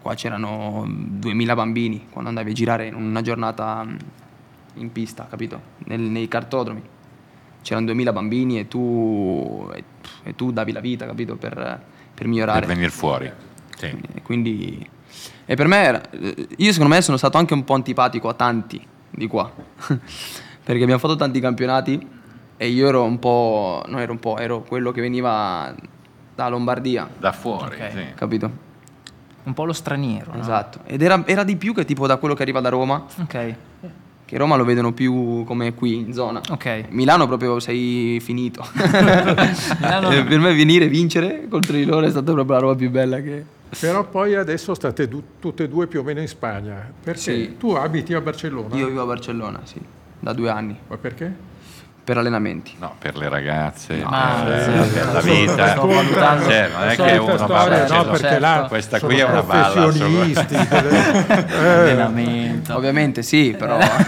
qua 0.00 0.14
c'erano 0.14 0.85
2000 0.87 1.54
bambini 1.56 2.06
quando 2.11 2.28
andavi 2.28 2.50
a 2.52 2.54
girare 2.54 2.87
in 2.87 2.94
una 2.94 3.23
giornata 3.23 3.83
mm, 3.85 3.97
in 4.75 4.92
pista, 4.92 5.26
capito? 5.28 5.61
Nel- 5.87 6.00
nei 6.00 6.28
cartodromi. 6.28 6.80
C'erano 7.62 7.87
2000 7.87 8.12
bambini 8.12 8.61
e 8.61 8.68
tu, 8.68 9.68
e, 9.75 9.83
e 10.23 10.35
tu 10.37 10.52
davi 10.52 10.71
la 10.71 10.78
vita, 10.78 11.06
capito? 11.06 11.35
Per, 11.35 11.83
per 12.14 12.26
migliorare. 12.28 12.61
Per 12.61 12.68
venire 12.68 12.90
fuori. 12.90 13.33
Sì. 13.76 13.87
E 13.87 14.23
quindi 14.23 14.88
e 15.44 15.56
per 15.56 15.66
me 15.66 15.76
era- 15.83 16.11
eh, 16.11 16.49
io 16.56 16.73
secondo 16.73 16.94
me 16.94 17.02
sono 17.02 17.16
stato 17.16 17.37
anche 17.37 17.52
un 17.52 17.64
po' 17.64 17.75
antipatico 17.75 18.28
a 18.28 18.35
tanti 18.35 18.85
di 19.11 19.26
qua 19.26 19.50
perché 20.64 20.83
abbiamo 20.83 20.99
fatto 20.99 21.16
tanti 21.16 21.38
campionati 21.40 22.09
e 22.56 22.68
io 22.68 22.88
ero 22.88 23.02
un 23.04 23.18
po' 23.18 23.83
non 23.88 24.00
ero 24.00 24.12
un 24.12 24.18
po' 24.21 24.38
ero 24.38 24.62
quello 24.62 24.90
che 24.92 25.00
veniva 25.00 25.73
da 26.34 26.48
Lombardia 26.48 27.08
Da 27.18 27.32
fuori, 27.32 27.76
Ok. 27.76 27.90
sì. 27.90 28.04
capito? 28.14 28.50
Un 29.44 29.52
po' 29.52 29.64
lo 29.64 29.72
straniero. 29.72 30.32
no? 30.34 30.40
esatto 30.40 30.80
ed 30.86 31.02
era, 31.02 31.22
era 31.26 31.44
di 31.44 31.56
più 31.56 31.74
che 31.74 31.84
tipo 31.84 32.06
da 32.06 32.16
quello 32.16 32.34
che 32.34 32.42
arriva 32.42 32.60
da 32.60 32.70
Roma 32.70 33.04
Ok, 33.20 33.54
che 34.24 34.38
Roma 34.38 34.56
lo 34.56 34.64
vedono 34.64 34.92
più 34.92 35.44
come 35.44 35.74
qui 35.74 35.94
in 35.96 36.12
zona 36.14 36.40
ok. 36.50 36.84
Milano 36.88 37.26
proprio 37.26 37.60
sei 37.60 38.18
finito 38.20 38.64
Milano 39.80 40.10
no. 40.10 40.24
per 40.24 40.38
me 40.38 40.54
venire 40.54 40.86
e 40.86 40.88
vincere 40.88 41.46
contro 41.48 41.74
di 41.76 41.84
loro 41.84 42.06
è 42.06 42.10
stata 42.10 42.32
proprio 42.32 42.54
la 42.56 42.60
roba 42.62 42.74
più 42.74 42.90
bella 42.90 43.20
che 43.20 43.44
Però 43.78 44.04
poi 44.04 44.34
adesso 44.34 44.72
state 44.74 45.08
du- 45.08 45.22
tutte 45.40 45.64
e 45.64 45.68
due 45.68 45.86
più 45.88 46.00
o 46.00 46.02
meno 46.04 46.20
in 46.20 46.28
Spagna. 46.28 46.90
Perché 47.02 47.18
Sì. 47.20 47.56
tu 47.58 47.70
abiti 47.72 48.14
a 48.14 48.20
Barcellona? 48.20 48.74
io 48.76 48.86
vivo 48.86 49.02
a 49.02 49.06
Barcellona 49.06 49.60
sì 49.64 49.80
da 50.20 50.32
due 50.32 50.48
anni 50.48 50.74
Ma 50.88 50.96
perché? 50.96 51.52
Per 52.04 52.18
allenamenti 52.18 52.75
No, 52.78 52.94
per 52.99 53.16
le 53.16 53.28
ragazze, 53.30 53.96
Ma- 54.04 54.42
per, 54.44 54.62
sì, 54.62 54.70
per 54.92 55.12
la 55.12 55.20
vita. 55.20 55.68
sto 55.70 55.87
valutando- 55.87 56.44
Cioè, 56.44 56.68
non 56.68 56.82
è 56.82 56.84
La 56.84 56.90
che 56.90 56.96
solita 56.96 57.23
uno 57.23 57.25
va 57.25 57.32
a 57.32 57.37
storia, 57.37 57.56
Barcellona. 57.78 57.96
no, 57.96 58.04
perché 58.11 58.26
certo. 58.28 58.40
là 58.40 58.64
Questa 58.68 59.00
qui 59.00 59.18
è 59.18 59.25
una 59.25 59.42
balla. 59.42 59.73
professionisti. 59.82 60.56
delle- 60.68 61.46
eh, 61.49 61.68
Allenamento. 61.68 62.76
Ovviamente 62.76 63.23
sì, 63.23 63.54
però 63.58 63.78
dopo, 63.78 64.04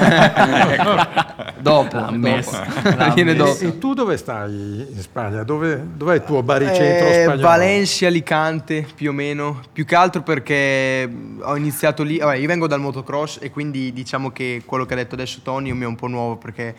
L'ha 1.96 2.02
dopo. 2.02 2.12
messa, 2.16 2.64
l'ha 2.96 3.08
viene 3.14 3.34
dopo. 3.34 3.58
e 3.64 3.78
tu 3.78 3.94
dove 3.94 4.16
stai 4.16 4.86
in 4.90 5.00
Spagna? 5.00 5.42
Dove, 5.42 5.82
dov'è 5.94 6.14
il 6.16 6.24
tuo 6.24 6.42
baricentro 6.42 7.06
Eh, 7.08 7.22
spagnolo? 7.22 7.42
Valencia, 7.48 8.06
Alicante, 8.06 8.86
più 8.94 9.10
o 9.10 9.12
meno. 9.12 9.60
Più 9.72 9.84
che 9.84 9.94
altro 9.94 10.22
perché 10.22 11.08
ho 11.40 11.56
iniziato 11.56 12.02
lì. 12.02 12.18
Vabbè, 12.18 12.36
io 12.36 12.46
vengo 12.46 12.66
dal 12.66 12.80
motocross 12.80 13.38
e 13.40 13.50
quindi 13.50 13.92
diciamo 13.92 14.30
che 14.30 14.62
quello 14.64 14.84
che 14.84 14.94
ha 14.94 14.96
detto 14.96 15.14
adesso 15.14 15.40
Tony 15.42 15.72
mi 15.72 15.84
è 15.84 15.86
un 15.86 15.96
po' 15.96 16.06
nuovo 16.08 16.36
perché 16.36 16.74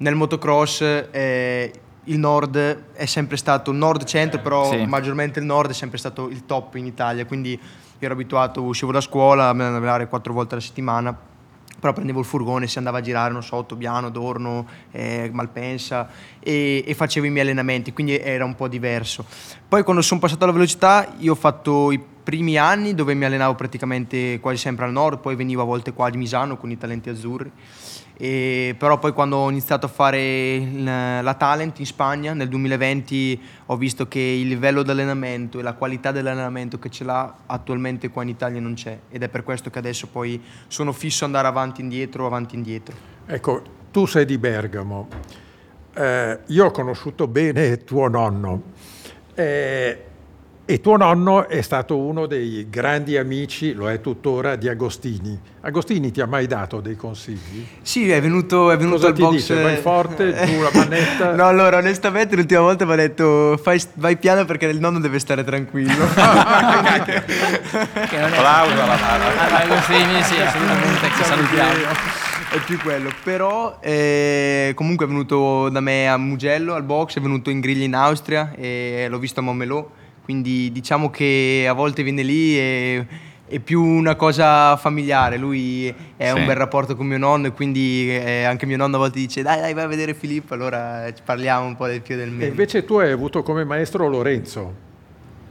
nel 0.00 0.14
motocross 0.14 0.80
eh, 1.10 1.72
il 2.04 2.18
nord 2.18 2.56
è 2.92 3.06
sempre 3.06 3.36
stato 3.36 3.72
nord-centro, 3.72 4.40
però 4.40 4.70
Sì. 4.70 4.84
maggiormente 4.86 5.38
il 5.38 5.44
nord 5.44 5.70
è 5.70 5.74
sempre 5.74 5.98
stato 5.98 6.28
il 6.28 6.46
top 6.46 6.74
in 6.76 6.86
Italia. 6.86 7.26
Quindi 7.26 7.58
ero 7.98 8.14
abituato, 8.14 8.62
uscivo 8.62 8.92
da 8.92 9.00
scuola, 9.00 9.44
a 9.44 9.48
allenare 9.50 10.08
quattro 10.08 10.32
volte 10.32 10.54
alla 10.54 10.62
settimana 10.62 11.28
però 11.80 11.94
prendevo 11.94 12.20
il 12.20 12.26
furgone, 12.26 12.68
si 12.68 12.76
andava 12.76 12.98
a 12.98 13.00
girare, 13.00 13.32
non 13.32 13.42
so, 13.42 13.56
Ottobiano, 13.56 14.10
Dorno, 14.10 14.66
eh, 14.90 15.30
Malpensa 15.32 16.08
e, 16.38 16.84
e 16.86 16.94
facevo 16.94 17.24
i 17.24 17.30
miei 17.30 17.42
allenamenti, 17.42 17.94
quindi 17.94 18.18
era 18.18 18.44
un 18.44 18.54
po' 18.54 18.68
diverso. 18.68 19.24
Poi 19.66 19.82
quando 19.82 20.02
sono 20.02 20.20
passato 20.20 20.44
alla 20.44 20.52
velocità, 20.52 21.14
io 21.18 21.32
ho 21.32 21.36
fatto 21.36 21.90
i 21.90 21.98
primi 22.22 22.58
anni 22.58 22.94
dove 22.94 23.14
mi 23.14 23.24
allenavo 23.24 23.54
praticamente 23.54 24.38
quasi 24.40 24.58
sempre 24.58 24.84
al 24.84 24.92
nord, 24.92 25.20
poi 25.20 25.34
venivo 25.36 25.62
a 25.62 25.64
volte 25.64 25.94
qua 25.94 26.10
di 26.10 26.18
Misano 26.18 26.58
con 26.58 26.70
i 26.70 26.76
talenti 26.76 27.08
azzurri. 27.08 27.50
E, 28.22 28.74
però 28.76 28.98
poi 28.98 29.12
quando 29.12 29.36
ho 29.36 29.48
iniziato 29.48 29.86
a 29.86 29.88
fare 29.88 30.60
la 31.22 31.34
talent 31.38 31.78
in 31.78 31.86
Spagna 31.86 32.34
nel 32.34 32.48
2020 32.48 33.40
ho 33.66 33.76
visto 33.78 34.08
che 34.08 34.20
il 34.20 34.46
livello 34.46 34.82
di 34.82 34.90
allenamento 34.90 35.58
e 35.58 35.62
la 35.62 35.72
qualità 35.72 36.12
dell'allenamento 36.12 36.78
che 36.78 36.90
ce 36.90 37.04
l'ha 37.04 37.34
attualmente 37.46 38.10
qua 38.10 38.22
in 38.22 38.28
Italia 38.28 38.60
non 38.60 38.74
c'è 38.74 38.98
ed 39.08 39.22
è 39.22 39.30
per 39.30 39.42
questo 39.42 39.70
che 39.70 39.78
adesso 39.78 40.06
poi 40.06 40.38
sono 40.68 40.92
fisso 40.92 41.24
andare 41.24 41.48
avanti 41.48 41.80
indietro 41.80 42.26
avanti 42.26 42.56
indietro 42.56 42.94
Ecco, 43.32 43.62
tu 43.92 44.06
sei 44.06 44.24
di 44.24 44.38
Bergamo. 44.38 45.06
Eh, 45.94 46.40
io 46.46 46.64
ho 46.64 46.70
conosciuto 46.72 47.28
bene 47.28 47.84
tuo 47.84 48.08
nonno. 48.08 48.62
Eh, 49.34 50.04
e 50.70 50.80
tuo 50.80 50.96
nonno 50.96 51.48
è 51.48 51.60
stato 51.62 51.98
uno 51.98 52.26
dei 52.26 52.68
grandi 52.70 53.16
amici, 53.16 53.72
lo 53.72 53.90
è 53.90 54.00
tuttora, 54.00 54.54
di 54.54 54.68
Agostini. 54.68 55.36
Agostini 55.62 56.12
ti 56.12 56.20
ha 56.20 56.26
mai 56.26 56.46
dato 56.46 56.80
dei 56.80 56.94
consigli? 56.94 57.66
sì 57.82 58.08
è 58.08 58.20
venuto, 58.20 58.70
è 58.70 58.76
venuto 58.76 58.94
Cosa 58.96 59.08
al 59.08 59.14
ti 59.14 59.22
box 59.22 59.32
dice? 59.32 59.60
Vai 59.62 59.76
forte, 59.78 60.32
giù 60.46 60.62
la 60.62 60.70
manetta? 60.72 61.34
no 61.34 61.46
allora 61.48 61.78
onestamente 61.78 62.36
l'ultima 62.36 62.60
volta 62.60 62.84
mi 62.86 62.92
ha 62.92 62.96
detto 62.96 63.58
"Fai- 63.60 63.82
vai 63.94 64.16
piano 64.16 64.44
perché 64.44 64.66
il 64.66 64.78
nonno 64.78 65.00
deve 65.00 65.18
stare 65.18 65.42
tranquillo 65.44 66.06
Che 66.14 66.22
non 68.18 68.32
è- 68.32 68.36
Applauso 68.36 68.80
alla 68.82 68.96
mano. 68.96 69.24
Ah, 69.24 69.62
Agostini, 69.62 70.22
sì, 70.22 70.40
assolutamente, 70.40 71.08
che 71.16 71.24
salutiamo. 71.24 71.70
è 72.52 72.58
più 72.64 72.78
quello 72.80 73.10
però 73.22 73.78
eh, 73.80 74.72
comunque 74.74 75.04
è 75.06 75.08
venuto 75.08 75.68
da 75.68 75.80
me 75.80 76.08
a 76.08 76.16
Mugello 76.16 76.74
al 76.74 76.82
box 76.84 77.18
è 77.18 77.20
venuto 77.20 77.50
in 77.50 77.60
griglia 77.60 77.84
in 77.84 77.94
Austria 77.94 78.52
e 78.56 79.06
l'ho 79.10 79.18
visto 79.18 79.40
a 79.40 79.42
Montmelò 79.42 79.86
quindi 80.22 80.70
diciamo 80.72 81.10
che 81.10 81.66
a 81.68 81.72
volte 81.72 82.02
viene 82.02 82.22
lì 82.22 82.56
e 82.58 83.06
è 83.46 83.58
più 83.58 83.82
una 83.82 84.14
cosa 84.14 84.76
familiare, 84.76 85.36
lui 85.36 85.92
è 86.16 86.28
Sì. 86.32 86.38
un 86.38 86.46
bel 86.46 86.54
rapporto 86.54 86.94
con 86.94 87.06
mio 87.06 87.18
nonno 87.18 87.48
e 87.48 87.52
quindi 87.52 88.08
eh, 88.08 88.44
anche 88.44 88.64
mio 88.64 88.76
nonno 88.76 88.94
a 88.94 88.98
volte 89.00 89.18
dice 89.18 89.42
dai 89.42 89.60
dai 89.60 89.74
vai 89.74 89.84
a 89.84 89.88
vedere 89.88 90.14
Filippo, 90.14 90.54
allora 90.54 91.12
ci 91.12 91.22
parliamo 91.24 91.66
un 91.66 91.74
po' 91.74 91.86
del 91.88 92.00
più 92.00 92.14
del 92.16 92.28
E 92.28 92.30
meno. 92.30 92.44
invece 92.46 92.84
tu 92.84 92.94
hai 92.98 93.10
avuto 93.10 93.42
come 93.42 93.64
maestro 93.64 94.08
Lorenzo. 94.08 94.88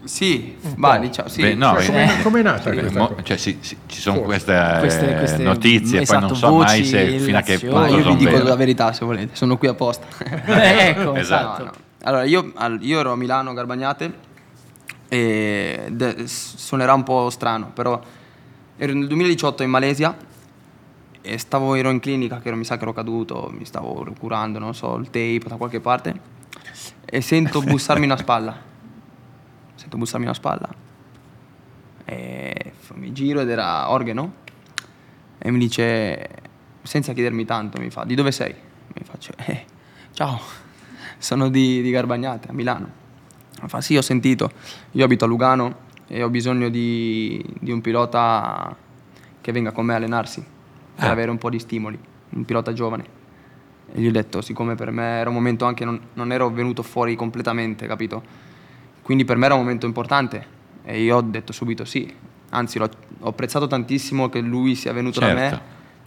Sì, 0.05 0.55
ma 0.75 0.97
diciamo, 0.97 1.27
sì. 1.27 1.41
Beh, 1.41 1.55
no, 1.55 1.77
Cioè, 1.77 1.83
eh, 1.83 2.05
come, 2.07 2.21
com'è 2.23 2.41
nata 2.41 2.69
eh, 2.71 2.77
questa 2.79 2.99
mo- 2.99 3.15
cioè, 3.21 3.35
sì, 3.35 3.57
sì, 3.59 3.75
ci 3.87 3.99
sono 3.99 4.21
queste, 4.21 4.53
eh, 4.55 4.79
Queste- 4.79 5.15
queste- 5.17 5.43
notizie, 5.43 5.99
esatto, 6.03 6.19
poi 6.19 6.29
non 6.29 6.37
so 6.37 6.55
mai 6.55 6.79
voci, 6.79 6.85
se 6.85 7.19
fino 7.19 7.37
a 7.37 7.41
che. 7.41 7.59
Ma 7.65 7.81
punto 7.87 7.97
io 7.97 8.03
vi 8.11 8.15
dico 8.15 8.31
vere. 8.31 8.43
la 8.45 8.55
verità 8.55 8.93
se 8.93 9.03
volete, 9.03 9.35
sono 9.35 9.57
qui 9.57 9.67
apposta. 9.67 10.05
Ecco, 10.47 11.15
Esatto. 11.15 11.63
No, 11.63 11.69
no. 11.69 11.71
Allora, 12.03 12.23
io, 12.23 12.53
io 12.79 12.99
ero 13.01 13.11
a 13.11 13.17
Milano, 13.17 13.51
Garbagnate, 13.53 14.13
e 15.09 15.87
de- 15.91 16.27
suonerà 16.27 16.93
un 16.93 17.03
po' 17.03 17.29
strano, 17.29 17.71
però 17.73 17.99
ero 18.77 18.93
nel 18.93 19.07
2018 19.07 19.63
in 19.63 19.69
Malesia 19.69 20.15
e 21.21 21.37
stavo, 21.37 21.75
ero 21.75 21.89
in 21.89 21.99
clinica, 21.99 22.39
che 22.39 22.47
ero- 22.47 22.57
mi 22.57 22.63
sa 22.63 22.77
che 22.77 22.83
ero 22.83 22.93
caduto, 22.93 23.49
mi 23.51 23.65
stavo 23.65 24.07
curando, 24.17 24.59
non 24.59 24.73
so, 24.73 24.95
il 24.95 25.05
tape 25.05 25.43
da 25.47 25.55
qualche 25.57 25.79
parte, 25.79 26.19
e 27.05 27.21
sento 27.21 27.59
bussarmi 27.61 28.05
una 28.05 28.17
spalla. 28.17 28.55
Sento 29.75 29.97
bussarmi 29.97 30.25
una 30.25 30.33
spalla. 30.35 30.69
E 32.05 32.73
mi 32.93 33.11
giro 33.11 33.41
ed 33.41 33.49
era 33.49 33.89
Organo 33.91 34.33
e 35.37 35.51
mi 35.51 35.59
dice, 35.59 36.27
senza 36.81 37.13
chiedermi 37.13 37.45
tanto, 37.45 37.79
mi 37.79 37.89
fa, 37.89 38.03
di 38.03 38.15
dove 38.15 38.31
sei? 38.31 38.53
Mi 38.93 39.03
faccio, 39.03 39.33
eh, 39.45 39.65
ciao, 40.13 40.39
sono 41.17 41.49
di, 41.49 41.81
di 41.81 41.91
Garbagnate, 41.91 42.49
a 42.49 42.53
Milano. 42.53 42.98
Fa, 43.67 43.81
sì, 43.81 43.97
ho 43.97 44.01
sentito, 44.01 44.51
io 44.91 45.03
abito 45.05 45.25
a 45.25 45.27
Lugano 45.27 45.87
e 46.07 46.23
ho 46.23 46.29
bisogno 46.29 46.69
di, 46.69 47.43
di 47.59 47.71
un 47.71 47.81
pilota 47.81 48.75
che 49.41 49.51
venga 49.51 49.71
con 49.71 49.85
me 49.85 49.93
a 49.93 49.97
allenarsi, 49.97 50.43
per 50.95 51.07
Ah. 51.07 51.11
avere 51.11 51.31
un 51.31 51.37
po' 51.37 51.49
di 51.49 51.59
stimoli, 51.59 51.97
un 52.31 52.45
pilota 52.45 52.73
giovane. 52.73 53.17
E 53.93 54.01
gli 54.01 54.07
ho 54.07 54.11
detto, 54.11 54.41
siccome 54.41 54.75
per 54.75 54.91
me 54.91 55.03
era 55.19 55.29
un 55.29 55.35
momento 55.35 55.65
anche, 55.65 55.83
non, 55.85 55.99
non 56.13 56.31
ero 56.31 56.49
venuto 56.49 56.83
fuori 56.83 57.15
completamente, 57.15 57.87
capito? 57.87 58.21
Quindi 59.01 59.25
per 59.25 59.37
me 59.37 59.45
era 59.45 59.55
un 59.55 59.61
momento 59.61 59.85
importante 59.87 60.45
e 60.83 61.01
io 61.01 61.17
ho 61.17 61.21
detto 61.21 61.51
subito 61.53 61.85
sì. 61.85 62.11
Anzi, 62.51 62.79
ho 62.79 62.89
apprezzato 63.21 63.67
tantissimo 63.67 64.29
che 64.29 64.39
lui 64.41 64.75
sia 64.75 64.91
venuto 64.93 65.19
da 65.19 65.27
Certo. 65.27 65.55
me, 65.55 65.61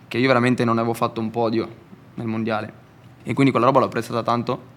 che 0.09 0.18
io 0.18 0.26
veramente 0.26 0.64
non 0.64 0.78
avevo 0.78 0.94
fatto 0.94 1.21
un 1.21 1.30
podio 1.30 1.68
nel 2.14 2.26
mondiale. 2.26 2.73
E 3.25 3.32
quindi 3.35 3.50
quella 3.52 3.66
roba 3.66 3.78
l'ho 3.80 3.87
apprezzata 3.87 4.23
tanto, 4.23 4.71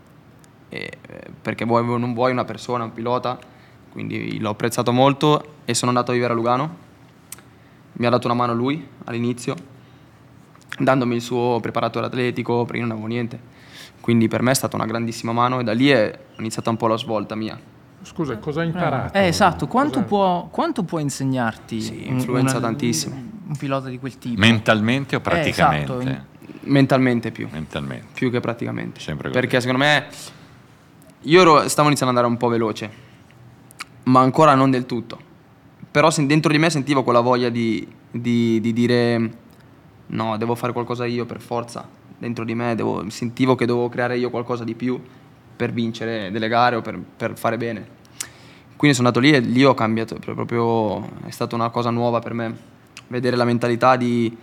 e, 0.69 0.77
eh, 1.07 1.21
perché 1.41 1.65
vuoi 1.65 1.87
o 1.87 1.97
non 1.97 2.13
vuoi 2.13 2.31
una 2.31 2.45
persona, 2.45 2.83
un 2.83 2.93
pilota, 2.93 3.37
quindi 3.91 4.39
l'ho 4.39 4.49
apprezzato 4.49 4.91
molto 4.91 5.53
e 5.65 5.73
sono 5.73 5.91
andato 5.91 6.11
a 6.11 6.13
vivere 6.13 6.33
a 6.33 6.35
Lugano. 6.35 6.75
Mi 7.93 8.05
ha 8.05 8.09
dato 8.09 8.27
una 8.27 8.35
mano 8.35 8.53
lui 8.53 8.85
all'inizio, 9.05 9.55
dandomi 10.77 11.15
il 11.15 11.21
suo 11.21 11.59
preparatore 11.61 12.07
atletico, 12.07 12.63
perché 12.65 12.77
io 12.79 12.83
non 12.83 12.91
avevo 12.93 13.07
niente. 13.07 13.39
Quindi 14.01 14.27
per 14.27 14.41
me 14.41 14.51
è 14.51 14.53
stata 14.53 14.75
una 14.75 14.85
grandissima 14.85 15.31
mano 15.31 15.59
e 15.59 15.63
da 15.63 15.73
lì 15.73 15.89
è 15.89 16.17
iniziata 16.39 16.69
un 16.69 16.77
po' 16.77 16.87
la 16.87 16.97
svolta 16.97 17.35
mia. 17.35 17.59
Scusa, 18.03 18.37
cosa 18.37 18.61
hai 18.61 18.67
imparato? 18.67 19.17
Eh, 19.17 19.25
esatto, 19.27 19.65
quanto, 19.67 20.03
può, 20.03 20.47
quanto 20.51 20.83
può 20.83 20.99
insegnarti 20.99 21.81
Sì, 21.81 22.07
influenza 22.07 22.57
una- 22.57 22.67
tantissimo. 22.67 23.15
un 23.47 23.55
pilota 23.57 23.87
di 23.89 23.97
quel 23.97 24.17
tipo? 24.19 24.39
Mentalmente 24.39 25.15
o 25.15 25.19
Eh, 25.19 25.21
praticamente? 25.21 25.91
esatto, 25.91 26.07
in- 26.09 26.23
Mentalmente 26.67 27.31
più, 27.31 27.47
Mentalmente. 27.51 28.07
più 28.13 28.29
che 28.29 28.39
praticamente. 28.41 28.99
Sempre 28.99 29.29
così. 29.29 29.39
Perché 29.39 29.59
secondo 29.61 29.83
me 29.83 30.05
io 31.25 31.41
ero- 31.41 31.67
stavo 31.67 31.87
iniziando 31.87 32.13
ad 32.13 32.17
andare 32.17 32.27
un 32.27 32.37
po' 32.37 32.47
veloce, 32.49 32.91
ma 34.03 34.21
ancora 34.21 34.55
non 34.55 34.71
del 34.71 34.85
tutto. 34.85 35.19
Però 35.89 36.09
dentro 36.17 36.51
di 36.51 36.57
me 36.57 36.69
sentivo 36.69 37.03
quella 37.03 37.21
voglia 37.21 37.49
di, 37.49 37.87
di- 38.11 38.59
di 38.59 38.73
dire 38.73 39.31
no, 40.07 40.37
devo 40.37 40.55
fare 40.55 40.73
qualcosa 40.73 41.05
io 41.05 41.25
per 41.25 41.39
forza. 41.41 41.87
Dentro 42.17 42.43
di 42.43 42.53
me 42.53 42.75
devo- 42.75 43.09
sentivo 43.09 43.55
che 43.55 43.65
dovevo 43.65 43.89
creare 43.89 44.17
io 44.17 44.29
qualcosa 44.29 44.63
di 44.63 44.75
più 44.75 45.01
per 45.55 45.71
vincere 45.71 46.31
delle 46.31 46.47
gare 46.47 46.75
o 46.75 46.81
per, 46.81 46.99
per 46.99 47.37
fare 47.37 47.57
bene. 47.57 47.87
Quindi 48.75 48.95
sono 48.95 49.07
andato 49.07 49.25
lì 49.25 49.31
e 49.33 49.39
lì 49.39 49.63
ho 49.63 49.73
cambiato, 49.73 50.15
pro- 50.15 50.33
proprio 50.33 51.01
è 51.25 51.29
stata 51.29 51.55
una 51.55 51.69
cosa 51.69 51.89
nuova 51.91 52.19
per 52.19 52.33
me, 52.33 52.57
vedere 53.07 53.37
la 53.37 53.45
mentalità 53.45 53.95
di, 53.95 54.35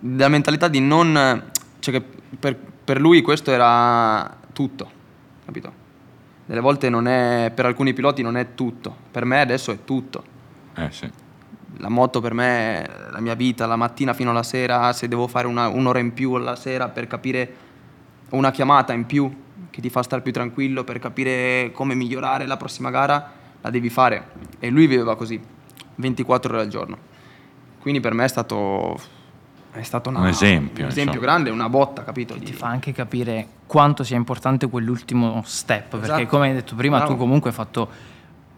la 0.00 0.28
mentalità 0.28 0.66
di 0.66 0.80
non, 0.80 1.50
cioè 1.78 1.94
che 1.94 2.04
per, 2.38 2.56
per 2.56 3.00
lui 3.00 3.22
questo 3.22 3.52
era 3.52 4.36
tutto, 4.52 4.90
capito? 5.46 5.72
Delle 6.44 6.60
volte 6.60 6.90
non 6.90 7.08
è, 7.08 7.50
per 7.54 7.64
alcuni 7.64 7.92
piloti 7.94 8.22
non 8.22 8.36
è 8.36 8.54
tutto, 8.54 8.94
per 9.10 9.24
me 9.24 9.40
adesso 9.40 9.72
è 9.72 9.84
tutto. 9.84 10.22
Eh 10.76 10.90
sì. 10.90 11.10
La 11.78 11.88
moto 11.88 12.20
per 12.20 12.34
me 12.34 12.82
è 12.82 12.90
la 13.10 13.20
mia 13.20 13.34
vita, 13.34 13.66
la 13.66 13.76
mattina 13.76 14.12
fino 14.12 14.30
alla 14.30 14.42
sera, 14.42 14.92
se 14.92 15.08
devo 15.08 15.26
fare 15.26 15.46
una- 15.46 15.68
un'ora 15.68 15.98
in 15.98 16.12
più 16.12 16.34
alla 16.34 16.56
sera 16.56 16.88
per 16.88 17.06
capire 17.06 17.54
una 18.30 18.50
chiamata 18.50 18.92
in 18.92 19.06
più 19.06 19.44
che 19.70 19.80
ti 19.80 19.90
fa 19.90 20.02
stare 20.02 20.22
più 20.22 20.32
tranquillo, 20.32 20.84
per 20.84 20.98
capire 20.98 21.70
come 21.72 21.94
migliorare 21.94 22.46
la 22.46 22.56
prossima 22.56 22.90
gara, 22.90 23.32
la 23.60 23.70
devi 23.70 23.90
fare. 23.90 24.30
E 24.58 24.70
lui 24.70 24.86
viveva 24.86 25.16
così, 25.16 25.40
24 25.96 26.52
ore 26.54 26.62
al 26.62 26.68
giorno. 26.68 26.96
Quindi 27.80 28.00
per 28.00 28.14
me 28.14 28.24
è 28.24 28.28
stato, 28.28 28.98
è 29.78 29.82
stato 29.82 30.08
una- 30.08 30.20
Un 30.20 30.26
esempio, 30.28 30.84
un 30.84 30.90
esempio 30.90 31.20
grande, 31.20 31.50
una 31.50 31.68
botta, 31.68 32.02
capito? 32.04 32.34
ti 32.34 32.52
fa 32.52 32.66
anche 32.68 32.92
capire 32.92 33.46
quanto 33.66 34.02
sia 34.04 34.16
importante 34.16 34.68
quell'ultimo 34.68 35.42
step, 35.44 35.90
perché 35.90 36.04
Esatto. 36.06 36.26
come 36.26 36.48
hai 36.48 36.54
detto 36.54 36.74
prima 36.74 36.96
Bravo. 36.98 37.12
tu 37.12 37.18
comunque 37.18 37.50
hai 37.50 37.56
fatto 37.56 37.88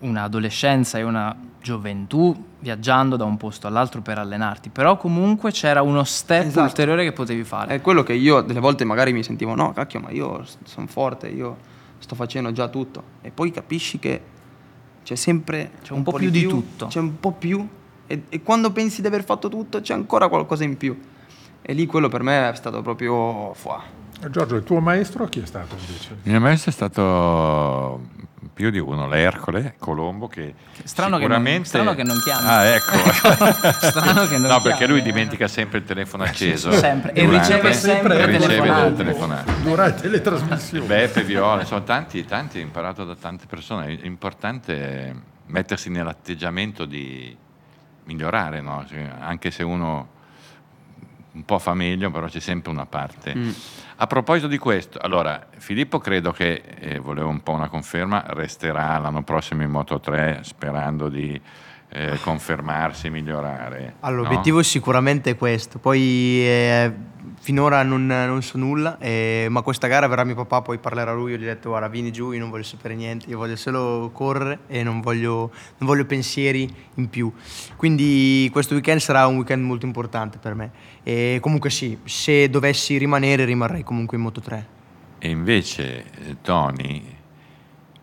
un'adolescenza 0.01 0.99
e 0.99 1.03
una 1.03 1.35
gioventù 1.61 2.45
viaggiando 2.61 3.17
da 3.17 3.25
un 3.25 3.37
posto 3.37 3.67
all'altro 3.67 4.01
per 4.01 4.19
allenarti, 4.19 4.69
però 4.71 4.97
comunque 4.97 5.51
c'era 5.51 5.83
uno 5.83 6.05
step 6.05 6.47
Esatto. 6.47 6.65
ulteriore 6.67 7.05
che 7.05 7.13
potevi 7.13 7.45
fare. 7.45 7.75
È 7.75 7.81
quello 7.81 8.03
che 8.03 8.13
io 8.15 8.41
delle 8.41 8.61
volte 8.61 8.85
magari 8.85 9.13
mi 9.13 9.23
sentivo, 9.23 9.55
no, 9.55 9.73
cacchio, 9.73 10.01
ma 10.01 10.11
io 10.11 10.45
sono 10.65 10.87
forte, 10.87 11.29
io 11.29 11.57
sto 11.99 12.15
facendo 12.15 12.53
già 12.53 12.69
tutto. 12.69 13.03
E 13.23 13.31
poi 13.31 13.51
capisci 13.51 13.99
che 13.99 14.21
c'è 15.03 15.15
sempre 15.17 15.73
C'è 15.83 15.93
un 15.93 16.03
po' 16.05 16.13
più 16.13 16.31
di 16.31 16.47
tutto. 16.47 16.87
C'è 16.87 17.01
un 17.01 17.19
po' 17.19 17.33
più. 17.33 17.67
E, 18.09 18.23
e 18.29 18.43
quando 18.43 18.73
pensi 18.73 19.01
di 19.01 19.07
aver 19.07 19.23
fatto 19.23 19.49
tutto, 19.49 19.81
c'è 19.81 19.95
ancora 19.95 20.29
qualcosa 20.29 20.65
in 20.65 20.77
più. 20.77 20.99
E 21.63 21.73
lì 21.75 21.87
quello 21.87 22.09
per 22.09 22.23
me 22.23 22.51
è 22.51 22.55
stato 22.55 22.83
proprio 22.83 23.53
fuà. 23.55 23.83
Giorgio, 24.31 24.57
il 24.57 24.65
tuo 24.65 24.81
maestro 24.81 25.27
chi 25.27 25.41
è 25.41 25.47
stato 25.47 25.77
invece? 25.79 26.17
Il 26.25 26.31
mio 26.33 26.41
maestro 26.41 26.71
è 26.71 26.75
stato 26.75 28.01
più 28.53 28.71
di 28.71 28.79
uno, 28.79 29.07
l'Ercole 29.07 29.75
Colombo 29.79 30.27
che 30.27 30.55
Strano 30.83 31.19
che 31.19 31.29
non- 31.29 31.37
sicuramente... 31.37 31.69
strano 31.69 31.95
che 31.95 32.03
non 32.03 32.19
chiami. 32.25 32.47
Ah, 32.49 32.65
ecco. 32.65 32.97
Strano 33.79 34.27
che 34.27 34.39
non 34.39 34.51
no, 34.51 34.61
perché 34.61 34.89
lui 34.89 35.03
dimentica 35.03 35.47
sempre 35.47 35.79
il 35.79 35.85
telefono 35.85 36.25
acceso. 36.25 36.73
Sempre. 36.73 37.13
E 37.13 37.25
durante- 37.25 37.53
riceve 37.53 37.73
sempre 37.75 38.19
e 38.19 38.27
riceve 38.27 38.47
telefonate. 38.47 38.89
le 38.89 38.95
telefonate. 38.97 39.53
Durante 39.63 40.09
le 40.09 40.21
trasmissioni. 40.21 40.87
Beppe, 40.87 41.23
Viola, 41.23 41.65
sono 41.65 41.85
tanti, 41.85 42.25
tanti, 42.25 42.59
ho 42.59 42.63
imparato 42.63 43.05
da 43.05 43.15
tante 43.15 43.45
persone. 43.47 44.01
È 44.01 44.07
importante 44.07 45.15
mettersi 45.47 45.91
nell'atteggiamento 45.91 46.85
di 46.85 47.37
migliorare, 48.09 48.61
no? 48.63 48.85
Cioè, 48.89 49.09
anche 49.21 49.51
se 49.51 49.63
uno 49.63 50.17
un 51.31 51.45
po' 51.45 51.59
fa 51.59 51.75
meglio, 51.75 52.11
però 52.11 52.27
c'è 52.27 52.41
sempre 52.41 52.73
una 52.73 52.87
parte. 52.87 53.35
Mm. 53.35 53.51
A 53.97 54.07
proposito 54.07 54.49
di 54.49 54.59
questo, 54.59 54.99
allora, 54.99 55.47
Filippo 55.59 55.99
credo 55.99 56.33
che, 56.33 56.63
eh, 56.79 56.99
volevo 56.99 57.29
un 57.29 57.43
po' 57.43 57.53
una 57.53 57.69
conferma, 57.69 58.25
resterà 58.29 58.99
l'anno 58.99 59.23
prossimo 59.23 59.63
in 59.63 59.71
Moto 59.71 60.01
3 60.01 60.41
sperando 60.43 61.09
di 61.09 61.41
eh, 61.91 62.19
confermarsi, 62.21 63.09
migliorare. 63.11 63.95
Allora, 64.01 64.23
no? 64.23 64.29
l'obiettivo 64.29 64.63
sicuramente 64.63 65.31
è 65.31 65.37
questo. 65.37 65.79
Poi 65.79 66.01
eh, 66.45 66.93
finora 67.41 67.83
non, 67.83 68.07
non 68.07 68.43
so 68.43 68.59
nulla, 68.59 68.99
eh, 68.99 69.47
ma 69.49 69.63
questa 69.63 69.87
gara 69.87 70.07
verrà 70.07 70.25
mio 70.25 70.35
papà, 70.35 70.63
poi 70.63 70.79
parlerà 70.79 71.13
lui. 71.13 71.33
Io 71.33 71.39
gli 71.39 71.45
ho 71.45 71.47
detto: 71.47 71.71
Guarda, 71.71 71.89
vieni 71.89 72.13
giù, 72.13 72.33
io 72.33 72.41
non 72.41 72.51
voglio 72.51 72.65
sapere 72.65 72.95
niente, 72.95 73.29
io 73.29 73.39
voglio 73.39 73.57
solo 73.57 74.11
correre 74.13 74.61
e 74.67 74.83
non 74.83 75.01
voglio, 75.01 75.51
non 75.79 75.89
voglio 75.89 76.05
pensieri 76.05 76.73
in 76.95 77.09
più. 77.09 77.33
Quindi 77.77 78.49
questo 78.53 78.75
weekend 78.75 79.01
sarà 79.01 79.27
un 79.27 79.37
weekend 79.37 79.65
molto 79.65 79.87
importante 79.87 80.39
per 80.39 80.55
me. 80.55 80.71
E 81.03 81.39
comunque 81.41 81.71
sì, 81.71 81.99
se 82.05 82.51
dovessi 82.51 82.99
rimanere, 82.99 83.45
rimarrei 83.45 83.83
comunque 83.83 84.17
in 84.17 84.23
Moto 84.23 84.41
3. 84.41 84.67
E 85.21 85.31
invece 85.31 86.05
eh, 86.05 86.37
Tony, 86.43 87.03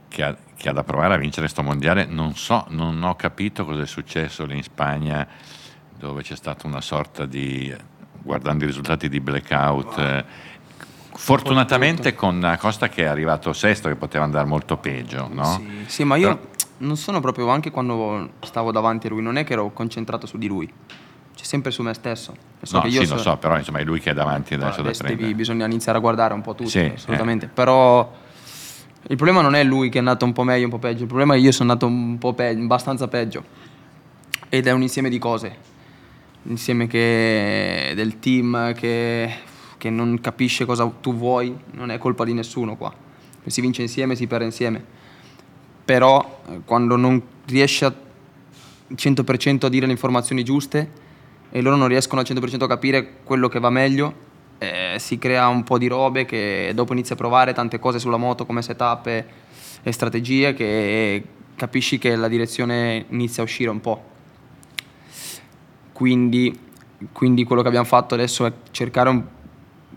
che 0.09 0.23
ha, 0.23 0.35
che 0.65 0.71
ha 0.71 0.73
da 0.73 0.83
provare 0.83 1.13
a 1.13 1.17
vincere 1.17 1.47
sto 1.47 1.61
mondiale, 1.61 2.05
non 2.05 2.33
so, 2.33 2.65
non 2.69 3.03
ho 3.03 3.15
capito 3.15 3.65
cosa 3.65 3.83
è 3.83 3.85
successo 3.85 4.45
lì 4.45 4.55
in 4.57 4.63
Spagna, 4.63 5.27
dove 5.95 6.23
c'è 6.23 6.35
stata 6.35 6.65
una 6.65 6.81
sorta 6.81 7.27
di, 7.27 7.71
guardando 8.23 8.63
i 8.63 8.67
risultati 8.67 9.07
di 9.07 9.19
blackout, 9.19 9.97
eh, 9.99 10.25
fortunatamente 11.13 12.15
con 12.15 12.57
Costa 12.59 12.89
che 12.89 13.03
è 13.03 13.05
arrivato 13.05 13.53
sesto, 13.53 13.89
che 13.89 13.95
poteva 13.95 14.23
andare 14.23 14.47
molto 14.47 14.77
peggio, 14.77 15.29
no? 15.31 15.43
Sì, 15.45 15.83
sì, 15.85 16.03
ma 16.03 16.15
io 16.15 16.35
Però- 16.35 16.49
non 16.77 16.97
sono 16.97 17.19
proprio, 17.19 17.47
anche 17.49 17.69
quando 17.69 18.31
stavo 18.41 18.71
davanti 18.71 19.05
a 19.05 19.11
lui, 19.11 19.21
non 19.21 19.37
è 19.37 19.43
che 19.43 19.53
ero 19.53 19.69
concentrato 19.71 20.25
su 20.25 20.39
di 20.39 20.47
lui. 20.47 20.67
C'è 21.35 21.43
sempre 21.43 21.69
su 21.69 21.83
me 21.83 21.93
stesso. 21.93 22.35
So 22.63 22.79
No, 22.79 22.89
sì, 22.89 23.05
so- 23.05 23.15
lo 23.15 23.21
so, 23.21 23.37
però 23.37 23.55
insomma 23.55 23.77
è 23.77 23.83
lui 23.83 23.99
che 23.99 24.09
è 24.09 24.13
davanti 24.15 24.55
adesso 24.55 24.81
da 24.81 24.87
adesso 24.89 25.03
devi- 25.03 25.35
bisogna 25.35 25.65
iniziare 25.67 25.99
a 25.99 26.01
guardare 26.01 26.33
un 26.33 26.41
po' 26.41 26.55
tutto, 26.55 26.69
Sì, 26.69 26.79
eh. 26.79 26.93
assolutamente. 26.95 27.47
Però 27.47 28.23
il 29.07 29.17
problema 29.17 29.41
non 29.41 29.53
è 29.53 29.63
lui 29.63 29.89
che 29.89 29.97
è 29.97 29.99
andato 29.99 30.25
un 30.25 30.33
po' 30.33 30.43
meglio, 30.43 30.65
un 30.65 30.71
po' 30.71 30.79
peggio, 30.79 31.01
il 31.01 31.07
problema 31.07 31.35
è 31.35 31.37
che 31.37 31.43
io 31.43 31.51
sono 31.51 31.71
andato 31.71 31.87
un 31.91 32.17
po' 32.17 32.33
peggio, 32.33 32.63
abbastanza 32.63 33.07
peggio. 33.07 33.43
Ed 34.49 34.65
è 34.65 34.71
un 34.71 34.81
insieme 34.81 35.09
di 35.09 35.19
cose. 35.19 35.55
Un 36.43 36.51
insieme 36.51 36.87
che, 36.87 37.93
del 37.95 38.19
team 38.19 38.73
che, 38.73 39.31
che 39.77 39.89
non 39.91 40.19
capisce 40.21 40.65
cosa 40.65 40.91
tu 41.01 41.15
vuoi, 41.15 41.55
non 41.71 41.91
è 41.91 41.99
colpa 41.99 42.23
di 42.23 42.33
nessuno 42.33 42.75
qua. 42.75 42.93
Si 43.45 43.61
vince 43.61 43.83
insieme, 43.83 44.15
si 44.15 44.25
perde 44.25 44.45
insieme. 44.45 44.83
Però 45.85 46.41
eh, 46.49 46.61
quando 46.65 46.95
non 46.95 47.21
riesci 47.45 47.85
al 47.85 47.95
100% 48.91 49.65
a 49.65 49.69
dire 49.69 49.85
le 49.85 49.91
informazioni 49.91 50.43
giuste 50.43 51.03
e 51.51 51.61
loro 51.61 51.75
non 51.75 51.87
riescono 51.87 52.21
al 52.21 52.27
100% 52.27 52.63
a 52.63 52.67
capire 52.67 53.17
quello 53.23 53.49
che 53.49 53.59
va 53.59 53.69
meglio, 53.69 54.24
eh, 54.57 54.95
si 54.99 55.17
crea 55.17 55.47
un 55.47 55.63
po' 55.63 55.77
di 55.77 55.87
robe 55.87 56.25
che 56.25 56.71
dopo 56.73 56.93
inizi 56.93 57.13
a 57.13 57.15
provare 57.15 57.53
tante 57.53 57.79
cose 57.79 57.99
sulla 57.99 58.17
moto 58.17 58.45
come 58.45 58.61
setup 58.61 59.07
e, 59.07 59.25
e 59.83 59.91
strategie 59.91 60.53
che 60.53 61.23
capisci 61.55 61.97
che 61.97 62.15
la 62.15 62.27
direzione 62.27 63.05
inizia 63.09 63.41
a 63.43 63.45
uscire 63.45 63.69
un 63.69 63.81
po'. 63.81 64.03
Quindi, 65.91 66.57
quindi 67.11 67.43
quello 67.43 67.61
che 67.61 67.67
abbiamo 67.67 67.85
fatto 67.85 68.13
adesso 68.13 68.45
è 68.45 68.53
cercare 68.71 69.09
un, 69.09 69.23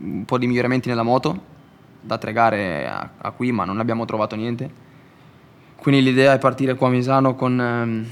un 0.00 0.24
po' 0.24 0.38
di 0.38 0.46
miglioramenti 0.46 0.88
nella 0.88 1.02
moto, 1.02 1.56
da 2.00 2.18
tre 2.18 2.32
gare 2.32 2.86
a, 2.86 3.10
a 3.18 3.30
qui 3.32 3.52
ma 3.52 3.64
non 3.64 3.80
abbiamo 3.80 4.04
trovato 4.04 4.36
niente. 4.36 4.86
Quindi 5.76 6.02
l'idea 6.02 6.32
è 6.32 6.38
partire 6.38 6.74
qua 6.74 6.88
a 6.88 6.90
Misano 6.90 7.34
con, 7.34 7.60
ehm, 7.60 8.06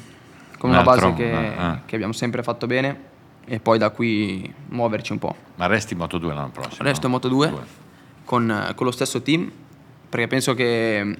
con 0.59 0.70
Un 0.70 0.76
una 0.76 0.85
base 0.85 1.12
che, 1.14 1.32
ah. 1.56 1.80
che 1.85 1.94
abbiamo 1.94 2.12
sempre 2.12 2.42
fatto 2.42 2.66
bene 2.66 3.14
e 3.46 3.61
poi 3.61 3.78
da 3.78 3.90
qui 3.90 4.52
muoverci 4.68 5.12
un 5.12 5.18
po'. 5.18 5.35
Ma 5.54 5.66
resti 5.66 5.94
in 5.94 6.00
Moto 6.00 6.18
2 6.18 6.35
l'anno 6.35 6.50
prossimo? 6.50 6.87
Resto 6.87 7.06
in 7.06 7.12
Moto 7.12 7.28
2 7.28 7.52
con, 8.24 8.50
eh, 8.50 8.74
con 8.74 8.85
lo 8.87 8.92
stesso 8.92 9.22
team 9.22 9.50
perché 10.09 10.26
penso 10.26 10.54
che, 10.54 11.16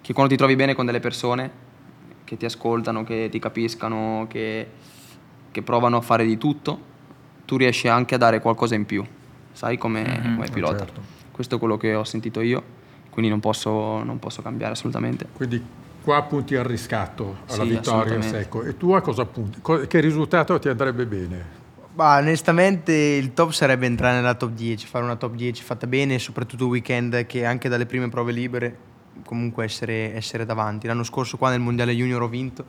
che 0.00 0.12
quando 0.12 0.32
ti 0.32 0.38
trovi 0.38 0.56
bene 0.56 0.74
con 0.74 0.86
delle 0.86 1.00
persone 1.00 1.64
che 2.24 2.36
ti 2.36 2.44
ascoltano, 2.44 3.04
che 3.04 3.28
ti 3.30 3.38
capiscano, 3.38 4.26
che, 4.28 4.68
che 5.50 5.62
provano 5.62 5.98
a 5.98 6.00
fare 6.00 6.24
di 6.26 6.36
tutto, 6.36 6.78
tu 7.44 7.56
riesci 7.56 7.88
anche 7.88 8.16
a 8.16 8.18
dare 8.18 8.40
qualcosa 8.40 8.74
in 8.74 8.84
più, 8.84 9.04
sai, 9.52 9.78
come, 9.78 10.20
come 10.22 10.48
pilota. 10.52 10.78
certo. 10.78 11.00
Questo 11.30 11.56
è 11.56 11.58
quello 11.58 11.76
che 11.76 11.94
ho 11.94 12.04
sentito 12.04 12.40
io, 12.40 12.62
quindi 13.10 13.30
non 13.30 13.40
posso, 13.40 14.02
non 14.02 14.18
posso 14.18 14.42
cambiare 14.42 14.72
assolutamente. 14.72 15.26
Quindi 15.32 15.64
qua 16.02 16.22
punti 16.22 16.56
al 16.56 16.64
riscatto, 16.64 17.38
alla 17.48 17.62
Sì, 17.62 17.68
vittoria 17.68 18.20
secco. 18.22 18.62
E 18.62 18.76
tu 18.76 18.92
a 18.92 19.00
cosa 19.00 19.24
punti? 19.24 19.60
Che 19.86 20.00
risultato 20.00 20.58
ti 20.58 20.68
andrebbe 20.68 21.06
bene? 21.06 21.64
Ma 21.96 22.18
onestamente 22.18 22.92
il 22.92 23.32
top 23.32 23.52
sarebbe 23.52 23.86
entrare 23.86 24.16
nella 24.16 24.34
top 24.34 24.50
10, 24.50 24.86
fare 24.86 25.02
una 25.02 25.16
top 25.16 25.34
10 25.34 25.62
fatta 25.62 25.86
bene 25.86 26.18
soprattutto 26.18 26.66
weekend 26.66 27.24
che 27.24 27.46
anche 27.46 27.70
dalle 27.70 27.86
prime 27.86 28.10
prove 28.10 28.32
libere 28.32 28.76
comunque 29.24 29.64
essere, 29.64 30.14
essere 30.14 30.44
davanti. 30.44 30.86
L'anno 30.86 31.04
scorso 31.04 31.38
qua 31.38 31.48
nel 31.48 31.60
Mondiale 31.60 31.94
Junior 31.94 32.20
ho 32.20 32.28
vinto 32.28 32.66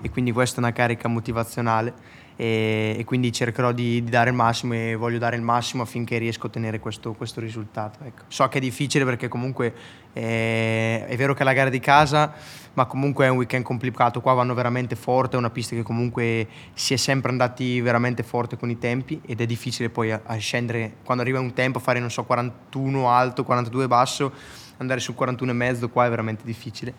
e 0.00 0.08
quindi 0.08 0.32
questa 0.32 0.56
è 0.56 0.58
una 0.60 0.72
carica 0.72 1.06
motivazionale 1.06 1.92
e, 2.34 2.96
e 2.98 3.04
quindi 3.04 3.30
cercherò 3.30 3.72
di, 3.72 4.02
di, 4.02 4.10
dare 4.10 4.30
il 4.30 4.36
massimo 4.36 4.72
e 4.72 4.94
voglio 4.94 5.18
dare 5.18 5.36
il 5.36 5.42
massimo 5.42 5.82
affinché 5.82 6.16
riesco 6.16 6.46
a 6.46 6.48
ottenere 6.48 6.80
questo, 6.80 7.12
questo 7.12 7.40
risultato. 7.40 7.98
Ecco. 8.04 8.22
So 8.28 8.48
che 8.48 8.56
è 8.56 8.60
difficile 8.60 9.04
perché 9.04 9.28
comunque 9.28 9.74
eh, 10.14 11.06
è 11.06 11.16
vero 11.16 11.34
che 11.34 11.44
la 11.44 11.52
gara 11.52 11.68
di 11.68 11.78
casa, 11.78 12.32
ma 12.74 12.86
comunque 12.86 13.26
è 13.26 13.28
un 13.28 13.36
weekend 13.36 13.64
complicato, 13.64 14.20
qua 14.20 14.32
vanno 14.32 14.54
veramente 14.54 14.96
forte, 14.96 15.36
è 15.36 15.38
una 15.38 15.50
pista 15.50 15.74
che 15.74 15.82
comunque 15.82 16.46
si 16.74 16.94
è 16.94 16.96
sempre 16.96 17.30
andati 17.30 17.80
veramente 17.80 18.22
forte 18.22 18.56
con 18.56 18.70
i 18.70 18.78
tempi 18.78 19.20
ed 19.26 19.40
è 19.40 19.46
difficile 19.46 19.90
poi 19.90 20.12
a, 20.12 20.20
a 20.24 20.36
scendere, 20.36 20.96
quando 21.04 21.22
arriva 21.22 21.38
un 21.38 21.52
tempo, 21.52 21.78
fare 21.78 22.00
non 22.00 22.10
so 22.10 22.24
41 22.24 23.10
alto, 23.10 23.44
42 23.44 23.88
basso, 23.88 24.32
andare 24.78 25.00
sul 25.00 25.14
41 25.14 25.50
e 25.50 25.54
mezzo 25.54 25.88
qua 25.88 26.06
è 26.06 26.08
veramente 26.08 26.44
difficile. 26.44 26.94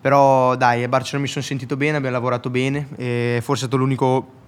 Però 0.00 0.54
dai, 0.56 0.82
a 0.82 0.88
Barcellona 0.88 1.24
mi 1.24 1.30
sono 1.30 1.44
sentito 1.44 1.76
bene, 1.78 1.96
abbiamo 1.96 2.14
lavorato 2.14 2.50
bene, 2.50 2.86
forse 3.40 3.64
è 3.64 3.66
stato 3.66 3.76
l'unico 3.76 4.42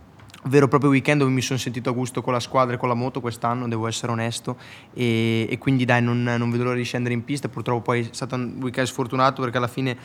vero 0.46 0.66
e 0.66 0.68
proprio 0.68 0.90
weekend 0.90 1.20
dove 1.20 1.32
mi 1.32 1.40
sono 1.40 1.59
sentito 1.59 1.90
a 1.90 1.92
gusto 1.92 2.22
con 2.22 2.32
la 2.32 2.40
squadra 2.40 2.74
e 2.74 2.78
con 2.78 2.88
la 2.88 2.94
moto 2.94 3.20
quest'anno, 3.20 3.68
devo 3.68 3.87
essere 3.87 4.12
onesto, 4.12 4.56
e, 4.92 5.46
e 5.48 5.59
quindi 5.59 5.85
dai, 5.85 6.02
non, 6.02 6.22
non, 6.22 6.50
vedo 6.50 6.64
l'ora 6.64 6.76
di 6.76 6.85
scendere 6.85 7.14
in 7.14 7.24
pista, 7.24 7.48
purtroppo 7.48 7.82
poi 7.82 8.00
è 8.00 8.09
stato 8.11 8.35
un 8.35 8.56
weekend 8.61 8.87
sfortunato 8.87 9.42
perché 9.42 9.56
alla 9.56 9.68
fine 9.68 9.96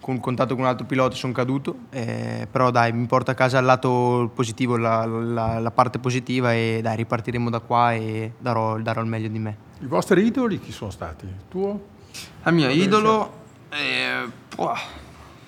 con 0.00 0.14
un 0.14 0.20
contatto 0.20 0.54
con 0.54 0.64
un 0.64 0.70
altro 0.70 0.86
pilota 0.86 1.14
sono 1.14 1.32
caduto, 1.32 1.76
eh, 1.90 2.46
però 2.50 2.70
dai, 2.70 2.92
mi 2.92 3.06
porto 3.06 3.30
a 3.30 3.34
casa 3.34 3.58
il 3.58 3.64
lato 3.64 4.30
positivo, 4.34 4.76
la, 4.76 5.04
la, 5.04 5.58
la, 5.58 5.70
parte 5.70 5.98
positiva 5.98 6.54
e 6.54 6.80
dai, 6.82 6.96
ripartiremo 6.96 7.50
da 7.50 7.60
qua 7.60 7.92
e 7.92 8.32
darò, 8.38 8.78
darò 8.78 9.00
il 9.00 9.08
meglio 9.08 9.28
di 9.28 9.38
me. 9.38 9.56
I 9.80 9.86
vostri 9.86 10.24
idoli 10.24 10.60
chi 10.60 10.72
sono 10.72 10.90
stati? 10.90 11.26
Tuo? 11.48 11.98
Il 12.46 12.52
mio 12.54 12.68
idolo... 12.68 13.38
Eh, 13.70 14.38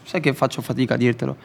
sai 0.05 0.21
che 0.21 0.33
faccio 0.33 0.63
fatica 0.63 0.95
a 0.95 0.97
dirtelo 0.97 1.37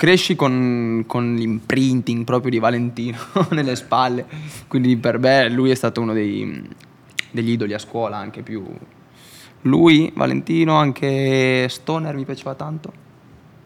cresci 0.00 0.34
con, 0.34 1.04
con, 1.06 1.34
l'imprinting 1.34 2.24
proprio 2.24 2.50
di 2.50 2.58
Valentino 2.58 3.18
nelle 3.50 3.76
spalle, 3.76 4.24
quindi 4.66 4.96
per 4.96 5.18
me 5.18 5.50
lui 5.50 5.68
è 5.68 5.74
stato 5.74 6.00
uno 6.00 6.14
dei, 6.14 6.66
degli 7.30 7.50
idoli 7.50 7.74
a 7.74 7.78
scuola 7.78 8.16
anche 8.16 8.40
più. 8.40 8.64
Lui, 9.64 10.10
Valentino, 10.16 10.76
anche 10.76 11.68
Stoner 11.68 12.14
mi 12.14 12.24
piaceva 12.24 12.54
tanto. 12.54 12.90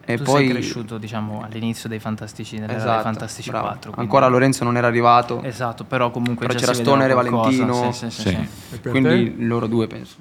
E 0.05 0.17
tu 0.17 0.25
poi 0.25 0.47
sei 0.47 0.55
cresciuto 0.55 0.99
diciamo 0.99 1.41
all'inizio 1.45 1.89
dei 1.89 2.01
Fantastici, 2.01 2.57
esatto, 2.57 2.73
dei 2.73 3.03
Fantastici 3.03 3.51
bravo. 3.51 3.67
4. 3.67 3.81
Quindi... 3.93 4.01
Ancora 4.01 4.27
Lorenzo 4.27 4.65
non 4.65 4.77
era 4.77 4.89
arrivato. 4.89 5.41
Esatto, 5.41 5.85
però 5.85 6.11
comunque 6.11 6.49
però 6.49 6.59
c'era 6.59 6.75
Stoner 6.75 7.11
e 7.11 7.15
Valentino. 7.15 7.93
Sì, 7.93 8.11
sì, 8.11 8.23
sì, 8.23 8.49
sì. 8.73 8.89
Quindi 8.89 9.37
loro 9.47 9.69
due 9.69 9.87
penso. 9.87 10.17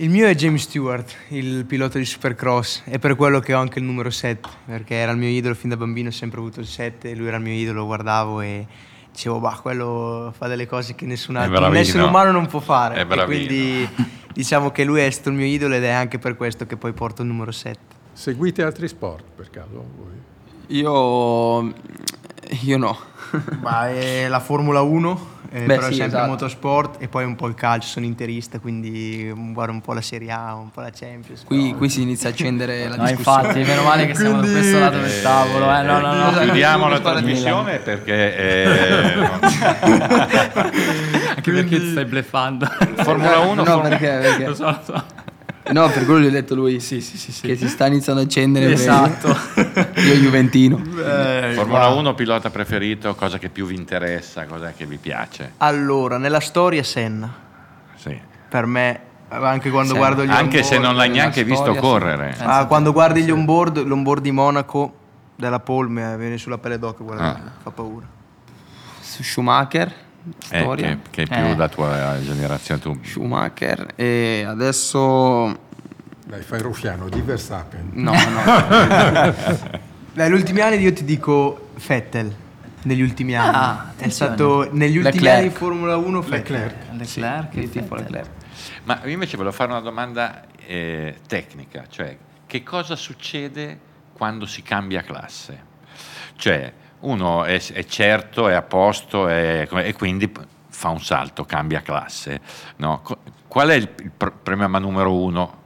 Il 0.00 0.10
mio 0.10 0.28
è 0.28 0.34
James 0.36 0.62
Stewart, 0.62 1.12
il 1.30 1.64
pilota 1.64 1.98
di 1.98 2.04
Supercross, 2.04 2.82
e 2.84 3.00
per 3.00 3.16
quello 3.16 3.40
che 3.40 3.52
ho 3.52 3.58
anche 3.58 3.80
il 3.80 3.84
numero 3.84 4.10
7, 4.10 4.48
perché 4.66 4.94
era 4.94 5.10
il 5.10 5.18
mio 5.18 5.28
idolo 5.28 5.56
fin 5.56 5.70
da 5.70 5.76
bambino, 5.76 6.10
ho 6.10 6.12
sempre 6.12 6.38
avuto 6.38 6.60
il 6.60 6.68
7, 6.68 7.16
lui 7.16 7.26
era 7.26 7.38
il 7.38 7.42
mio 7.42 7.52
idolo, 7.52 7.80
lo 7.80 7.86
guardavo 7.86 8.40
e 8.40 8.64
dicevo, 9.10 9.40
bah, 9.40 9.58
quello 9.60 10.32
fa 10.36 10.46
delle 10.46 10.68
cose 10.68 10.94
che 10.94 11.04
nessun 11.04 11.34
altro, 11.34 11.66
un 11.66 11.74
essere 11.74 12.04
umano 12.04 12.30
non 12.30 12.46
può 12.46 12.60
fare. 12.60 13.00
E 13.00 13.24
quindi 13.24 13.88
diciamo 14.32 14.70
che 14.70 14.84
lui 14.84 15.00
è 15.00 15.10
stato 15.10 15.30
il 15.30 15.34
mio 15.34 15.46
idolo 15.46 15.74
ed 15.74 15.82
è 15.82 15.90
anche 15.90 16.20
per 16.20 16.36
questo 16.36 16.64
che 16.64 16.76
poi 16.76 16.92
porto 16.92 17.22
il 17.22 17.28
numero 17.28 17.50
7. 17.50 17.78
Seguite 18.12 18.62
altri 18.62 18.86
sport 18.86 19.24
per 19.34 19.50
caso 19.50 19.84
voi? 19.96 20.76
Io, 20.76 21.74
io 22.62 22.78
no. 22.78 22.96
Ma 23.62 23.90
è 23.90 24.28
la 24.28 24.38
Formula 24.38 24.80
1 24.80 25.37
eh, 25.50 25.60
Beh, 25.60 25.76
però 25.76 25.88
sì, 25.88 25.94
sempre 25.94 26.06
esatto. 26.06 26.30
motorsport 26.30 27.02
e 27.02 27.08
poi 27.08 27.24
un 27.24 27.34
po' 27.34 27.46
il 27.46 27.54
calcio, 27.54 27.88
sono 27.88 28.04
interista, 28.04 28.58
quindi 28.58 29.32
guardo 29.34 29.72
un 29.72 29.80
po' 29.80 29.94
la 29.94 30.02
Serie 30.02 30.30
A, 30.30 30.54
un 30.54 30.70
po' 30.70 30.82
la 30.82 30.90
Champions. 30.90 31.44
Qui, 31.44 31.74
qui 31.74 31.88
si 31.88 32.02
inizia 32.02 32.28
a 32.28 32.32
accendere 32.32 32.84
la 32.88 32.96
no, 32.96 33.06
discussione. 33.06 33.40
infatti, 33.40 33.64
meno 33.64 33.82
male 33.82 34.06
che 34.06 34.14
siamo 34.14 34.38
quindi... 34.38 34.52
da 34.52 34.60
questo 34.60 34.78
lato 34.78 34.98
del 34.98 35.22
tavolo. 35.22 35.74
Eh, 35.74 35.82
no, 35.82 36.00
no, 36.00 36.30
no. 36.30 36.38
Chiudiamo 36.38 36.88
la 36.88 37.00
trasmissione 37.00 37.78
perché... 37.78 38.36
Eh, 38.36 39.14
Anche 41.38 41.52
perché 41.52 41.80
ti 41.80 41.90
stai 41.90 42.04
bleffando. 42.04 42.66
Formula 42.96 43.38
1? 43.38 43.62
No, 43.62 43.80
perché? 43.80 44.18
perché? 44.20 44.46
Lo 44.46 44.54
so, 44.54 44.64
lo 44.64 44.80
so. 44.84 45.04
No, 45.70 45.88
per 45.90 46.04
quello 46.04 46.20
gli 46.20 46.26
ho 46.26 46.30
detto 46.30 46.54
lui 46.54 46.80
sì, 46.80 47.00
sì, 47.00 47.18
sì, 47.18 47.30
sì. 47.30 47.46
che 47.46 47.56
si 47.56 47.68
sta 47.68 47.86
iniziando 47.86 48.22
a 48.22 48.24
accendere. 48.24 48.72
Esatto. 48.72 49.28
Io 50.00 50.14
Juventino. 50.14 50.76
Beh, 50.76 51.52
Formula 51.54 51.88
1 51.88 52.14
pilota 52.14 52.50
preferito, 52.50 53.14
cosa 53.14 53.38
che 53.38 53.48
più 53.48 53.66
vi 53.66 53.74
interessa, 53.74 54.46
cosa 54.46 54.72
che 54.72 54.86
vi 54.86 54.96
piace? 54.96 55.52
Allora, 55.58 56.18
nella 56.18 56.40
storia 56.40 56.82
Senna. 56.82 57.32
Sì. 57.96 58.18
Per 58.48 58.66
me 58.66 59.00
anche 59.28 59.70
quando 59.70 59.92
Senna. 59.92 60.06
guardo 60.06 60.24
gli 60.24 60.30
Anche 60.30 60.62
se 60.62 60.78
non 60.78 60.96
l'hai 60.96 61.10
neanche 61.10 61.44
visto 61.44 61.74
correre. 61.74 62.34
Ah, 62.38 62.66
quando 62.66 62.92
guardi 62.92 63.22
gli 63.22 63.30
onboard, 63.30 63.84
l'onboard 63.84 64.22
di 64.22 64.30
Monaco 64.30 64.94
della 65.36 65.60
Polme 65.60 66.16
viene 66.16 66.38
sulla 66.38 66.58
pelle 66.58 66.78
d'occhio, 66.78 67.04
guarda, 67.04 67.34
ah. 67.34 67.50
fa 67.62 67.70
paura. 67.70 68.06
Schumacher 69.00 69.88
eh, 69.88 70.07
storia. 70.38 70.90
Eh, 70.90 70.98
che, 71.10 71.10
che, 71.10 71.22
è 71.22 71.26
più 71.26 71.52
eh. 71.52 71.56
la 71.56 71.68
tua 71.68 72.18
generazione 72.22 72.80
tu. 72.80 72.98
Schumacher 73.02 73.92
e 73.94 74.44
adesso... 74.46 75.66
Dai, 76.24 76.42
fai 76.42 76.60
ruffiano, 76.60 77.08
di 77.08 77.20
Verstappen. 77.22 77.90
No, 77.94 78.12
no. 78.12 79.34
Negli 80.12 80.32
ultimi 80.32 80.60
anni 80.60 80.78
io 80.78 80.92
ti 80.92 81.04
dico 81.04 81.70
Vettel. 81.86 82.34
Negli 82.82 83.02
ultimi 83.02 83.36
anni. 83.36 83.56
Ah, 83.56 83.92
è 83.96 84.08
stato 84.08 84.68
negli 84.72 84.98
ultimi 84.98 85.22
Leclerc. 85.22 85.38
anni 85.38 85.50
Formula 85.50 85.96
1 85.96 86.24
Leclerc. 86.28 86.74
Leclerc, 86.92 87.52
sì, 87.52 87.70
tipo 87.70 87.94
Leclerc. 87.94 88.28
Ma 88.84 89.00
io 89.04 89.12
invece 89.12 89.36
volevo 89.36 89.54
fare 89.54 89.70
una 89.70 89.80
domanda 89.80 90.44
eh, 90.66 91.16
tecnica, 91.26 91.86
cioè 91.88 92.16
che 92.46 92.62
cosa 92.62 92.96
succede 92.96 93.78
quando 94.12 94.46
si 94.46 94.62
cambia 94.62 95.02
classe? 95.02 95.66
Cioè, 96.36 96.72
uno 97.00 97.44
è, 97.44 97.60
è 97.72 97.84
certo, 97.84 98.48
è 98.48 98.54
a 98.54 98.62
posto 98.62 99.28
è, 99.28 99.68
e 99.70 99.92
quindi 99.94 100.32
fa 100.68 100.88
un 100.88 101.00
salto, 101.00 101.44
cambia 101.44 101.82
classe. 101.82 102.40
No? 102.76 103.02
Qual 103.46 103.68
è 103.68 103.74
il, 103.74 103.88
il 104.02 104.10
problema 104.10 104.78
numero 104.78 105.14
uno 105.14 105.58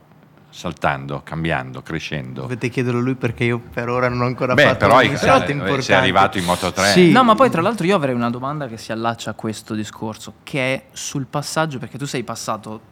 saltando, 0.52 1.22
cambiando, 1.24 1.82
crescendo. 1.82 2.42
Dovete 2.42 2.68
chiederlo 2.68 3.00
lui 3.00 3.14
perché 3.14 3.44
io 3.44 3.58
per 3.58 3.88
ora 3.88 4.08
non 4.08 4.20
ho 4.20 4.26
ancora 4.26 4.54
Beh, 4.54 4.62
fatto 4.62 4.86
però 4.86 5.00
un 5.00 5.16
salto 5.16 5.50
importante. 5.50 5.82
Sei 5.82 5.96
arrivato 5.96 6.38
in 6.38 6.44
Moto 6.44 6.70
3. 6.72 6.86
Sì. 6.88 7.10
No, 7.10 7.24
ma 7.24 7.34
poi 7.34 7.50
tra 7.50 7.62
l'altro 7.62 7.86
io 7.86 7.96
avrei 7.96 8.14
una 8.14 8.30
domanda 8.30 8.66
che 8.68 8.76
si 8.76 8.92
allaccia 8.92 9.30
a 9.30 9.34
questo 9.34 9.74
discorso, 9.74 10.34
che 10.42 10.74
è 10.74 10.84
sul 10.92 11.26
passaggio, 11.26 11.78
perché 11.78 11.98
tu 11.98 12.04
sei 12.04 12.22
passato 12.22 12.91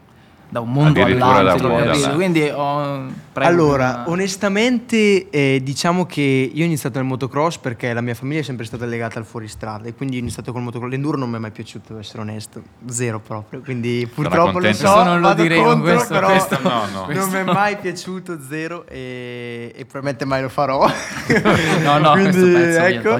da 0.51 0.61
un 0.61 0.73
mondo 0.73 1.03
all'altro. 1.03 2.15
Quindi 2.15 2.49
oh, 2.49 3.07
allora, 3.35 3.91
una... 3.91 4.11
onestamente, 4.11 5.31
eh, 5.31 5.61
diciamo 5.63 6.05
che 6.05 6.51
io 6.53 6.63
ho 6.63 6.67
iniziato 6.67 6.99
nel 6.99 7.07
motocross 7.07 7.59
perché 7.59 7.93
la 7.93 8.01
mia 8.01 8.15
famiglia 8.15 8.41
è 8.41 8.43
sempre 8.43 8.67
stata 8.67 8.85
legata 8.85 9.19
al 9.19 9.25
fuoristrada 9.25 9.89
e 9.89 9.95
quindi 9.95 10.17
ho 10.17 10.19
iniziato 10.19 10.53
col 10.53 10.63
motocross. 10.63 10.91
L'enduro 10.91 11.17
non 11.17 11.31
mi 11.31 11.37
è 11.37 11.39
mai 11.39 11.53
piaciuto, 11.53 11.85
devo 11.89 12.01
essere 12.01 12.21
onesto, 12.21 12.63
zero 12.89 13.21
proprio. 13.21 13.61
Quindi 13.61 14.09
purtroppo 14.13 14.59
lo 14.59 14.73
so, 14.73 15.03
non 15.05 15.21
lo 15.21 15.33
direi 15.35 15.63
contro, 15.63 15.95
questo, 15.95 16.15
però 16.15 16.27
questo 16.29 16.59
no, 16.61 16.83
no. 16.93 17.07
non 17.09 17.29
mi 17.31 17.39
è 17.39 17.45
mai 17.45 17.77
piaciuto 17.77 18.39
zero 18.47 18.85
e, 18.87 19.73
e 19.75 19.85
probabilmente 19.85 20.25
mai 20.25 20.43
lo 20.43 20.49
farò. 20.49 20.85
no, 21.83 21.99
no, 21.99 22.13
quindi, 22.13 22.55
ecco. 22.55 23.19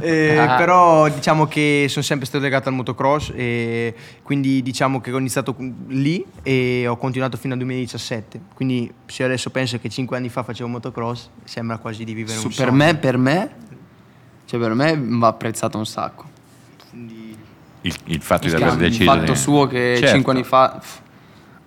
Eh, 0.00 0.36
ah. 0.36 0.56
Però 0.56 1.08
diciamo 1.08 1.46
che 1.46 1.86
sono 1.88 2.04
sempre 2.04 2.26
stato 2.26 2.42
legato 2.42 2.68
al 2.68 2.74
motocross 2.74 3.32
e 3.34 3.94
quindi 4.22 4.60
diciamo 4.62 5.00
che 5.00 5.12
ho 5.12 5.18
iniziato 5.18 5.54
lì 5.88 6.24
e 6.42 6.63
ho 6.86 6.96
continuato 6.96 7.36
fino 7.36 7.52
al 7.52 7.58
2017. 7.60 8.40
Quindi 8.54 8.92
se 9.06 9.24
adesso 9.24 9.50
penso 9.50 9.78
che 9.78 9.88
5 9.88 10.16
anni 10.16 10.28
fa 10.28 10.42
facevo 10.42 10.68
motocross, 10.68 11.28
sembra 11.44 11.78
quasi 11.78 12.04
di 12.04 12.14
vivere 12.14 12.38
Su, 12.38 12.46
un 12.46 12.54
per 12.54 12.68
sogno. 12.68 12.76
Me, 12.76 12.94
per 12.96 13.16
me, 13.16 13.54
cioè 14.46 14.60
per 14.60 14.74
me 14.74 14.98
va 14.98 15.28
apprezzato 15.28 15.78
un 15.78 15.86
sacco. 15.86 16.32
Il, 16.92 17.94
il 18.04 18.22
fatto 18.22 18.46
di 18.46 18.54
aver 18.54 18.76
deciso. 18.76 19.02
Il 19.02 19.08
fatto 19.08 19.34
suo 19.34 19.66
che 19.66 19.96
certo. 19.98 20.14
5 20.14 20.32
anni 20.32 20.44
fa, 20.44 20.80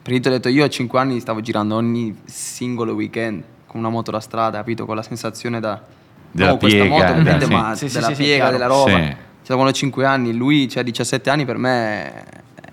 prima 0.02 0.20
ho 0.26 0.30
detto 0.30 0.50
io 0.50 0.64
a 0.64 0.70
5 0.70 1.00
anni 1.00 1.20
stavo 1.20 1.42
girando 1.42 1.76
ogni 1.76 2.16
singolo 2.26 2.94
weekend 2.94 3.44
con 3.68 3.80
una 3.80 3.90
moto 3.90 4.12
da 4.12 4.20
strada, 4.20 4.58
capito? 4.58 4.86
Con 4.86 4.96
la 4.96 5.04
sensazione 5.04 5.60
da... 5.60 5.82
Della 6.30 6.52
no, 6.52 6.58
piega, 6.58 6.86
moto, 6.86 7.22
da, 7.22 7.40
sì. 7.40 7.52
ma 7.52 7.76
sì, 7.76 7.88
della 7.88 8.08
sì, 8.08 8.24
piega, 8.24 8.52
della 8.52 8.68
roba. 8.68 8.92
Cioè, 8.92 9.56
quando 9.56 9.68
ho 9.68 9.72
5 9.72 10.06
anni, 10.06 10.34
lui, 10.34 10.68
cioè 10.70 10.84
17 10.84 11.30
anni 11.30 11.46
per 11.46 11.58
me... 11.58 12.24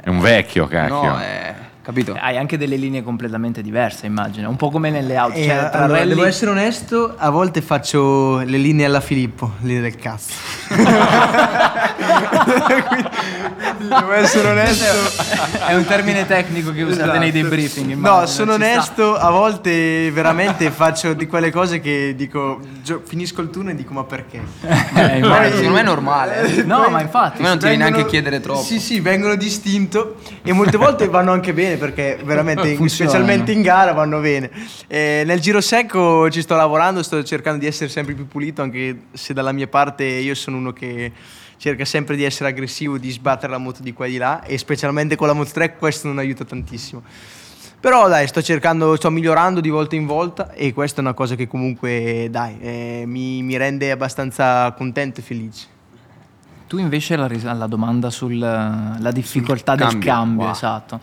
È 0.00 0.08
un 0.08 0.20
vecchio, 0.20 0.66
cacchio. 0.66 1.02
No, 1.02 1.18
è 1.18 1.54
capito? 1.84 2.16
Hai 2.18 2.36
anche 2.38 2.56
delle 2.56 2.76
linee 2.76 3.02
completamente 3.02 3.60
diverse, 3.62 4.06
immagino, 4.06 4.48
un 4.48 4.56
po' 4.56 4.70
come 4.70 4.88
nelle 4.90 5.16
auto. 5.16 5.36
Eh, 5.36 5.44
cioè, 5.44 5.68
allora, 5.72 5.98
rally... 5.98 6.08
Devo 6.08 6.24
essere 6.24 6.50
onesto, 6.50 7.14
a 7.16 7.28
volte 7.30 7.60
faccio 7.60 8.38
le 8.38 8.56
linee 8.56 8.86
alla 8.86 9.00
Filippo, 9.00 9.52
linee 9.60 9.82
del 9.82 9.96
cazzo. 9.96 10.32
quindi, 12.88 13.08
devo 13.88 14.12
essere 14.12 14.48
onesto. 14.48 15.22
È 15.66 15.74
un 15.74 15.84
termine 15.84 16.26
tecnico 16.26 16.72
che 16.72 16.82
usate 16.82 17.02
Esatto. 17.02 17.18
nei 17.18 17.30
debriefing. 17.32 17.86
No, 17.88 17.92
immagino, 17.92 18.26
sono 18.26 18.52
ci 18.52 18.58
sta. 18.62 18.70
onesto, 18.72 19.16
a 19.16 19.30
volte 19.30 20.10
veramente 20.10 20.70
faccio 20.70 21.12
di 21.12 21.26
quelle 21.26 21.50
cose 21.50 21.80
che 21.80 22.14
dico, 22.16 22.60
gio- 22.82 23.02
finisco 23.04 23.40
il 23.42 23.50
turno 23.50 23.70
e 23.70 23.74
dico 23.74 23.92
ma 23.92 24.04
perché? 24.04 24.40
Eh. 25.04 25.20
Poi- 25.20 25.50
secondo 25.50 25.72
me 25.74 25.80
è 25.80 25.84
normale. 25.84 26.56
eh. 26.58 26.62
No, 26.62 26.88
ma 26.88 27.00
infatti. 27.00 27.42
Me 27.42 27.48
non 27.48 27.58
ti 27.58 27.64
devi 27.64 27.76
vengono- 27.76 27.96
neanche 27.96 28.10
chiedere 28.10 28.40
troppo. 28.40 28.62
Sì, 28.62 28.78
sì, 28.80 29.00
vengono 29.00 29.34
distinto 29.34 30.16
e 30.42 30.52
molte 30.52 30.76
volte 30.76 31.08
vanno 31.08 31.32
anche 31.32 31.52
bene 31.52 31.73
perché 31.76 32.18
veramente, 32.24 32.68
in- 32.72 32.88
specialmente 32.88 33.52
in 33.52 33.62
gara, 33.62 33.92
vanno 33.92 34.20
bene. 34.20 34.50
Eh, 34.86 35.22
nel 35.26 35.40
giro 35.40 35.60
secco 35.60 36.30
ci 36.30 36.42
sto 36.42 36.54
lavorando, 36.56 37.02
sto 37.02 37.22
cercando 37.22 37.58
di 37.60 37.66
essere 37.66 37.88
sempre 37.90 38.14
più 38.14 38.26
pulito, 38.26 38.62
anche 38.62 39.02
se 39.12 39.32
dalla 39.34 39.52
mia 39.52 39.66
parte 39.68 40.04
io 40.04 40.34
sono 40.34 40.56
uno 40.56 40.72
che 40.72 41.12
cerca 41.56 41.84
sempre 41.84 42.16
di 42.16 42.24
essere 42.24 42.50
aggressivo, 42.50 42.98
di 42.98 43.10
sbattere 43.10 43.52
la 43.52 43.58
moto 43.58 43.82
di 43.82 43.92
qua 43.92 44.06
e 44.06 44.10
di 44.10 44.16
là 44.18 44.42
e 44.42 44.58
specialmente 44.58 45.16
con 45.16 45.26
la 45.28 45.32
Moto 45.32 45.50
3 45.52 45.76
questo 45.76 46.08
non 46.08 46.18
aiuta 46.18 46.44
tantissimo. 46.44 47.02
Però 47.80 48.08
dai, 48.08 48.26
sto 48.26 48.40
cercando, 48.42 48.96
sto 48.96 49.10
migliorando 49.10 49.60
di 49.60 49.68
volta 49.68 49.94
in 49.94 50.06
volta 50.06 50.52
e 50.52 50.72
questa 50.72 50.98
è 50.98 51.00
una 51.04 51.12
cosa 51.14 51.34
che 51.34 51.46
comunque 51.46 52.28
dai, 52.30 52.58
eh, 52.60 53.02
mi, 53.06 53.42
mi 53.42 53.56
rende 53.58 53.90
abbastanza 53.90 54.72
contento 54.72 55.20
e 55.20 55.22
felice. 55.22 55.66
Tu 56.66 56.78
invece 56.78 57.16
la, 57.16 57.26
ris- 57.26 57.44
alla 57.44 57.66
domanda 57.66 58.08
sulla 58.10 58.96
la 58.98 59.12
difficoltà 59.12 59.74
del 59.74 59.86
cambio. 59.88 60.10
cambio, 60.12 60.44
Wow. 60.44 60.52
esatto. 60.52 61.00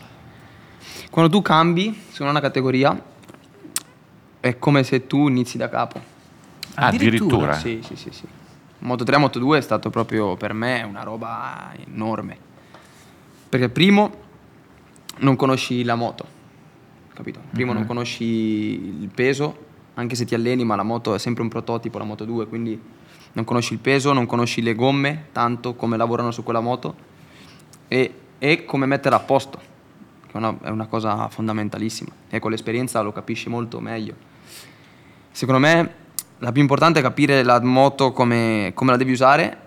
Quando 1.12 1.30
tu 1.30 1.42
cambi 1.42 2.04
su 2.08 2.24
una 2.24 2.40
categoria 2.40 2.98
è 4.40 4.58
come 4.58 4.82
se 4.82 5.06
tu 5.06 5.28
inizi 5.28 5.58
da 5.58 5.68
capo. 5.68 6.00
Addirittura. 6.76 7.52
Sì, 7.52 7.82
sì, 7.86 7.96
sì, 7.96 8.08
sì. 8.10 8.24
Moto 8.78 9.04
3 9.04 9.18
Moto 9.18 9.38
2 9.38 9.58
è 9.58 9.60
stato 9.60 9.90
proprio 9.90 10.36
per 10.36 10.54
me 10.54 10.80
una 10.80 11.02
roba 11.02 11.70
enorme. 11.86 12.38
Perché 13.46 13.68
primo 13.68 14.10
non 15.18 15.36
conosci 15.36 15.84
la 15.84 15.96
moto, 15.96 16.24
capito? 17.12 17.40
Primo 17.50 17.74
non 17.74 17.84
conosci 17.84 18.24
il 18.24 19.10
peso, 19.14 19.66
anche 19.92 20.14
se 20.14 20.24
ti 20.24 20.34
alleni, 20.34 20.64
ma 20.64 20.76
la 20.76 20.82
moto 20.82 21.14
è 21.14 21.18
sempre 21.18 21.42
un 21.42 21.50
prototipo, 21.50 21.98
la 21.98 22.04
Moto 22.04 22.24
2, 22.24 22.46
quindi 22.46 22.80
non 23.34 23.44
conosci 23.44 23.74
il 23.74 23.80
peso, 23.80 24.14
non 24.14 24.24
conosci 24.24 24.62
le 24.62 24.74
gomme, 24.74 25.26
tanto 25.32 25.74
come 25.74 25.98
lavorano 25.98 26.30
su 26.30 26.42
quella 26.42 26.60
moto 26.60 26.94
e, 27.86 28.14
e 28.38 28.64
come 28.64 28.86
metterla 28.86 29.18
a 29.18 29.20
posto, 29.20 29.70
che 30.32 30.38
è 30.38 30.40
una, 30.40 30.56
è 30.62 30.68
una 30.70 30.86
cosa 30.86 31.28
fondamentalissima. 31.28 32.10
E 32.30 32.40
con 32.40 32.50
l'esperienza 32.50 33.00
lo 33.02 33.12
capisci 33.12 33.48
molto 33.48 33.78
meglio. 33.80 34.14
Secondo 35.30 35.60
me 35.60 35.94
la 36.38 36.50
più 36.50 36.62
importante 36.62 36.98
è 36.98 37.02
capire 37.02 37.42
la 37.42 37.60
moto 37.60 38.12
come, 38.12 38.72
come 38.74 38.90
la 38.90 38.96
devi 38.96 39.12
usare 39.12 39.58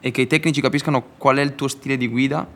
e 0.00 0.10
che 0.10 0.20
i 0.20 0.26
tecnici 0.26 0.60
capiscano 0.60 1.02
qual 1.16 1.38
è 1.38 1.42
il 1.42 1.54
tuo 1.54 1.66
stile 1.66 1.96
di 1.96 2.06
guida 2.06 2.46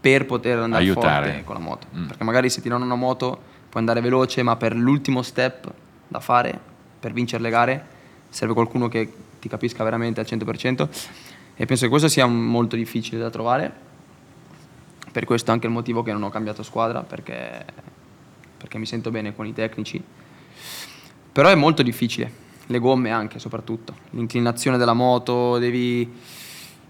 per 0.00 0.26
poter 0.26 0.58
andare 0.58 0.82
Aiutare. 0.82 1.26
forte 1.26 1.44
con 1.44 1.54
la 1.54 1.60
moto. 1.60 1.86
Perché 2.06 2.24
magari 2.24 2.50
se 2.50 2.60
ti 2.60 2.68
danno 2.68 2.84
una 2.84 2.96
moto 2.96 3.40
puoi 3.68 3.82
andare 3.82 4.00
veloce, 4.00 4.42
ma 4.42 4.56
per 4.56 4.76
l'ultimo 4.76 5.22
step 5.22 5.72
da 6.06 6.20
fare, 6.20 6.58
per 7.00 7.12
vincere 7.12 7.42
le 7.42 7.50
gare, 7.50 7.86
serve 8.28 8.54
qualcuno 8.54 8.88
che 8.88 9.12
ti 9.40 9.48
capisca 9.48 9.84
veramente 9.84 10.20
al 10.20 10.26
100% 10.28 10.88
e 11.60 11.66
penso 11.66 11.84
che 11.84 11.90
questo 11.90 12.08
sia 12.08 12.26
molto 12.26 12.76
difficile 12.76 13.18
da 13.18 13.30
trovare. 13.30 13.86
Per 15.10 15.24
questo 15.24 15.50
è 15.50 15.54
anche 15.54 15.66
il 15.66 15.72
motivo 15.72 16.02
che 16.02 16.12
non 16.12 16.22
ho 16.22 16.30
cambiato 16.30 16.62
squadra, 16.62 17.02
perché, 17.02 17.64
perché 18.56 18.78
mi 18.78 18.86
sento 18.86 19.10
bene 19.10 19.34
con 19.34 19.46
i 19.46 19.52
tecnici. 19.52 20.02
Però 21.32 21.48
è 21.48 21.54
molto 21.54 21.82
difficile, 21.82 22.30
le 22.66 22.78
gomme 22.78 23.10
anche 23.10 23.38
soprattutto, 23.38 23.94
l'inclinazione 24.10 24.76
della 24.76 24.94
moto, 24.94 25.58
devi... 25.58 26.10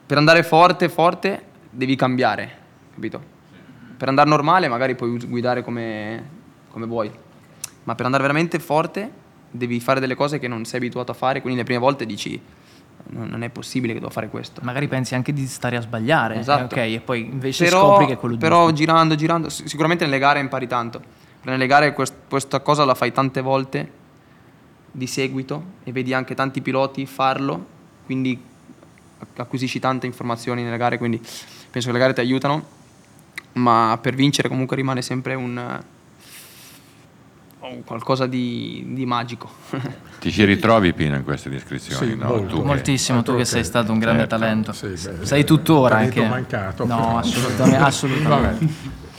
Per 0.07 0.17
andare 0.17 0.43
forte, 0.43 0.89
forte, 0.89 1.45
devi 1.71 1.95
cambiare, 1.95 2.57
capito? 2.95 3.21
Per 3.97 4.09
andare 4.09 4.29
normale 4.29 4.69
magari 4.69 4.95
puoi 4.95 5.19
guidare 5.27 5.63
come, 5.63 6.29
come 6.71 6.87
vuoi, 6.87 7.11
ma 7.85 7.95
per 7.95 8.05
andare 8.05 8.23
veramente 8.23 8.59
forte 8.59 9.11
devi 9.51 9.81
fare 9.81 10.01
delle 10.01 10.15
cose 10.15 10.39
che 10.39 10.49
non 10.49 10.65
sei 10.65 10.79
abituato 10.79 11.11
a 11.11 11.15
fare, 11.15 11.41
quindi 11.41 11.59
le 11.59 11.65
prime 11.65 11.81
volte 11.81 12.07
dici 12.07 12.41
non 13.11 13.43
è 13.43 13.49
possibile 13.49 13.93
che 13.95 13.99
devo 14.01 14.11
fare 14.11 14.29
questo. 14.29 14.61
Magari 14.65 14.87
pensi 14.89 15.15
anche 15.15 15.33
di 15.33 15.47
stare 15.47 15.77
a 15.77 15.81
sbagliare. 15.81 16.35
eh, 16.35 16.39
Esatto. 16.41 16.75
ok, 16.75 16.77
e 16.77 17.01
poi 17.05 17.21
invece 17.21 17.65
Però, 17.65 17.81
scopri 17.91 18.07
che 18.07 18.13
è 18.15 18.17
quello 18.19 18.37
però 18.37 18.61
giusto. 18.69 18.75
girando, 18.75 19.15
girando, 19.15 19.49
sic- 19.49 19.69
sicuramente 19.69 20.05
nelle 20.05 20.19
gare 20.19 20.41
impari 20.41 20.67
tanto. 20.67 21.01
Nelle 21.43 21.67
gare 21.67 21.93
quest- 21.95 22.15
questa 22.29 22.61
cosa 22.61 22.85
la 22.85 22.95
fai 22.95 23.13
tante 23.13 23.41
volte 23.41 23.91
di 24.91 25.07
seguito 25.07 25.63
e 25.85 25.93
vedi 25.93 26.13
anche 26.13 26.35
tanti 26.35 26.61
piloti 26.61 27.07
farlo, 27.07 27.65
quindi 28.05 28.39
acquisisci 29.37 29.79
tante 29.79 30.07
informazioni 30.07 30.63
nelle 30.63 30.77
gare, 30.77 30.99
quindi 30.99 31.19
penso 31.71 31.89
che 31.89 31.93
le 31.95 31.99
gare 31.99 32.13
ti 32.13 32.21
aiutano, 32.21 32.65
ma 33.55 33.99
per 34.01 34.15
vincere 34.15 34.49
comunque 34.49 34.77
rimane 34.77 35.01
sempre 35.03 35.33
eh, 35.33 35.37
un 35.37 35.83
qualcosa 37.85 38.27
di, 38.27 38.85
di 38.89 39.07
magico. 39.07 39.49
Ti 40.19 40.31
ci 40.31 40.45
ritrovi 40.45 40.93
Pino 40.93 41.17
in 41.17 41.25
queste 41.25 41.49
descrizioni? 41.51 42.11
Sì, 42.13 42.17
no? 42.17 42.27
molto. 42.29 42.47
Tu 42.55 42.57
che- 42.61 42.67
Moltissimo, 42.67 43.23
tu 43.23 43.37
che 43.37 43.45
sei 43.45 43.65
stato 43.65 43.93
un 43.93 43.99
grande 43.99 44.21
Certo. 44.23 44.37
talento. 44.39 44.73
Sì, 44.73 44.89
beh, 44.89 45.25
sei 45.27 45.45
tuttora 45.45 45.97
anche. 45.99 46.27
mancato. 46.27 46.85
No, 46.87 47.19
assolutamente. 47.19 47.77
assolutamente. 47.79 48.67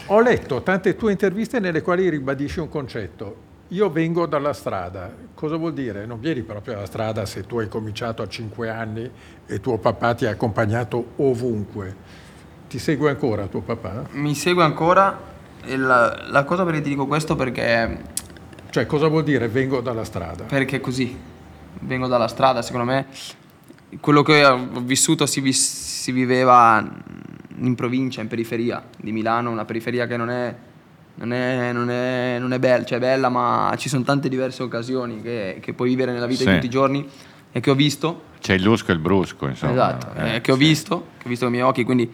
Ho 0.06 0.20
letto 0.20 0.62
tante 0.62 0.96
tue 0.96 1.12
interviste 1.12 1.58
nelle 1.60 1.82
quali 1.82 2.08
ribadisci 2.08 2.60
un 2.60 2.68
concetto. 2.68 3.48
Io 3.68 3.88
vengo 3.88 4.26
dalla 4.26 4.52
strada. 4.52 5.10
Cosa 5.32 5.56
vuol 5.56 5.72
dire? 5.72 6.04
Non 6.04 6.18
vieni 6.18 6.42
proprio 6.42 6.74
dalla 6.74 6.86
strada 6.86 7.24
se 7.24 7.46
tu 7.46 7.58
hai 7.60 7.68
cominciato 7.68 8.20
a 8.20 8.26
5 8.28 8.68
anni 8.68 9.08
e 9.46 9.60
tuo 9.60 9.78
papà 9.78 10.14
ti 10.14 10.26
ha 10.26 10.30
accompagnato 10.30 11.12
ovunque. 11.16 11.94
Ti 12.68 12.78
segue 12.80 13.10
ancora 13.10 13.46
tuo 13.46 13.60
papà? 13.60 14.06
Mi 14.12 14.34
segue 14.34 14.64
ancora 14.64 15.28
e 15.62 15.76
la, 15.76 16.26
la 16.30 16.44
cosa 16.44 16.64
perché 16.64 16.80
ti 16.80 16.88
dico 16.90 17.06
questo 17.06 17.36
perché 17.36 18.02
Cioè, 18.70 18.86
cosa 18.86 19.08
vuol 19.08 19.24
dire 19.24 19.48
vengo 19.48 19.80
dalla 19.80 20.04
strada? 20.04 20.44
Perché 20.44 20.76
è 20.76 20.80
così. 20.80 21.16
Vengo 21.80 22.06
dalla 22.06 22.28
strada, 22.28 22.62
secondo 22.62 22.86
me. 22.86 23.06
Quello 24.00 24.22
che 24.22 24.44
ho 24.44 24.68
vissuto 24.82 25.26
si, 25.26 25.40
vis- 25.40 26.00
si 26.02 26.12
viveva 26.12 26.88
in 27.58 27.74
provincia, 27.74 28.20
in 28.20 28.28
periferia 28.28 28.82
di 28.96 29.10
Milano, 29.12 29.50
una 29.50 29.64
periferia 29.64 30.06
che 30.06 30.16
non 30.16 30.30
è, 30.30 30.54
non 31.16 31.32
è, 31.32 31.72
non 31.72 31.90
è, 31.90 32.36
non 32.38 32.52
è 32.52 32.58
bella, 32.60 32.84
cioè 32.84 32.98
è 32.98 33.00
bella, 33.00 33.28
ma 33.28 33.74
ci 33.76 33.88
sono 33.88 34.04
tante 34.04 34.28
diverse 34.28 34.62
occasioni 34.62 35.20
che, 35.20 35.58
che 35.60 35.72
puoi 35.72 35.88
vivere 35.88 36.12
nella 36.12 36.26
vita 36.26 36.42
Sì. 36.44 36.46
di 36.48 36.54
tutti 36.54 36.66
i 36.66 36.70
giorni 36.70 37.06
e 37.50 37.60
che 37.60 37.70
ho 37.70 37.74
visto. 37.74 38.22
C'è 38.40 38.54
il 38.54 38.62
lusco 38.62 38.90
e 38.92 38.94
il 38.94 39.00
brusco, 39.00 39.46
insomma. 39.48 39.72
esatto, 39.72 40.12
Eh, 40.20 40.36
eh, 40.36 40.40
che 40.40 40.52
ho 40.52 40.56
sì. 40.56 40.60
visto, 40.64 41.06
che 41.18 41.26
ho 41.26 41.28
visto 41.28 41.44
con 41.46 41.54
i 41.54 41.56
miei 41.58 41.68
occhi, 41.68 41.82
quindi 41.84 42.08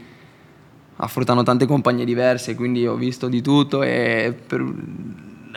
affrontano 0.97 1.43
tante 1.43 1.67
compagnie 1.67 2.07
diverse, 2.07 2.55
quindi 2.55 2.87
ho 2.87 2.95
visto 2.97 3.29
di 3.29 3.43
tutto 3.43 3.83
e 3.83 4.35
per 4.47 4.65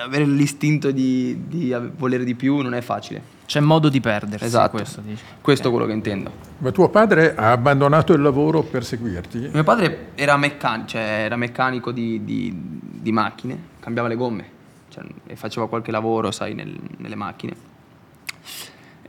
avere 0.04 0.26
l'istinto 0.26 0.92
di, 0.92 1.48
di 1.48 1.76
volere 1.98 2.24
di 2.24 2.36
più 2.36 2.58
non 2.58 2.74
è 2.74 2.82
facile. 2.82 3.38
C'è 3.46 3.60
modo 3.60 3.90
di 3.90 4.00
perdersi. 4.00 4.46
Esatto. 4.46 4.78
Questo 4.78 5.02
dici. 5.02 5.24
Questo 5.42 5.68
è 5.68 5.72
quello 5.72 5.86
che 5.88 5.94
intendo. 5.94 6.32
Ma 6.60 6.72
tuo 6.72 6.90
padre 6.90 7.36
ha 7.36 7.52
abbandonato 7.52 8.14
il 8.14 8.22
lavoro 8.22 8.62
per 8.62 8.86
seguirti? 8.86 9.50
Mio 9.52 9.64
padre 9.64 10.10
era, 10.16 10.38
meccan- 10.38 10.88
cioè, 10.88 11.02
era 11.02 11.36
meccanico 11.36 11.92
di, 11.92 12.24
di- 12.24 12.54
di 12.56 13.12
macchine, 13.12 13.58
cambiava 13.80 14.08
le 14.08 14.16
gomme 14.16 14.50
cioè, 14.90 15.04
e 15.26 15.36
faceva 15.36 15.68
qualche 15.68 15.90
lavoro, 15.92 16.32
sai, 16.32 16.54
nel- 16.54 16.78
nelle 16.98 17.16
macchine. 17.16 17.54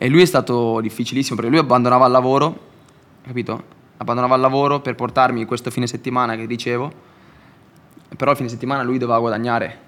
E 0.02 0.08
lui 0.08 0.22
è 0.22 0.26
stato 0.26 0.80
difficilissimo 0.80 1.36
perché 1.36 1.50
lui 1.50 1.60
abbandonava 1.60 2.06
il 2.06 2.12
lavoro, 2.12 2.68
capito? 3.22 3.62
Abbandonava 3.98 4.36
il 4.36 4.40
lavoro 4.40 4.80
per 4.80 4.94
portarmi 4.94 5.44
questo 5.44 5.70
fine 5.70 5.86
settimana 5.86 6.34
che 6.36 6.46
dicevo, 6.46 6.90
però 8.16 8.30
il 8.30 8.36
fine 8.38 8.48
settimana 8.48 8.82
lui 8.82 8.96
doveva 8.96 9.18
guadagnare, 9.18 9.78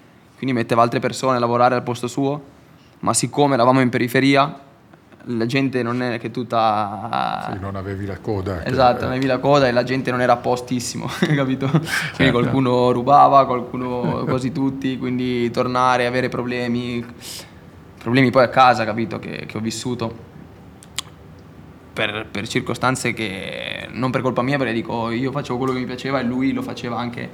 quindi 0.43 0.53
metteva 0.59 0.81
altre 0.81 0.99
persone 0.99 1.37
a 1.37 1.39
lavorare 1.39 1.73
al 1.75 1.83
posto 1.83 2.07
suo, 2.07 2.41
ma 2.99 3.13
siccome 3.13 3.53
eravamo 3.53 3.79
in 3.79 3.87
periferia, 3.87 4.59
la 5.27 5.45
gente 5.45 5.81
non 5.83 6.01
è 6.01 6.19
che 6.19 6.31
tutta... 6.31 7.49
Sì, 7.53 7.59
non 7.61 7.77
avevi 7.77 8.05
la 8.05 8.19
coda. 8.19 8.57
che- 8.59 8.69
Esatto, 8.69 9.05
avevi 9.05 9.25
la 9.25 9.39
coda 9.39 9.69
e 9.69 9.71
la 9.71 9.83
gente 9.83 10.11
non 10.11 10.19
era 10.19 10.33
a 10.33 10.37
postissimo, 10.37 11.07
capito? 11.33 11.69
Quindi 12.15 12.33
qualcuno 12.33 12.91
rubava, 12.91 13.45
qualcuno 13.45 14.25
quasi 14.25 14.51
tutti, 14.51 14.97
quindi 14.97 15.49
tornare, 15.49 16.07
avere 16.07 16.27
problemi, 16.27 17.05
problemi 18.01 18.29
poi 18.29 18.43
a 18.43 18.49
casa, 18.49 18.83
capito, 18.83 19.19
che, 19.19 19.45
che 19.47 19.57
ho 19.57 19.61
vissuto 19.61 20.13
per, 21.93 22.27
per 22.29 22.49
circostanze 22.49 23.13
che 23.13 23.87
non 23.91 24.11
per 24.11 24.21
colpa 24.21 24.41
mia, 24.41 24.57
perché 24.57 24.73
dico 24.73 25.09
io 25.09 25.31
facevo 25.31 25.57
quello 25.57 25.71
che 25.71 25.79
mi 25.79 25.85
piaceva 25.85 26.19
e 26.19 26.23
lui 26.23 26.51
lo 26.51 26.61
faceva 26.61 26.97
anche 26.97 27.29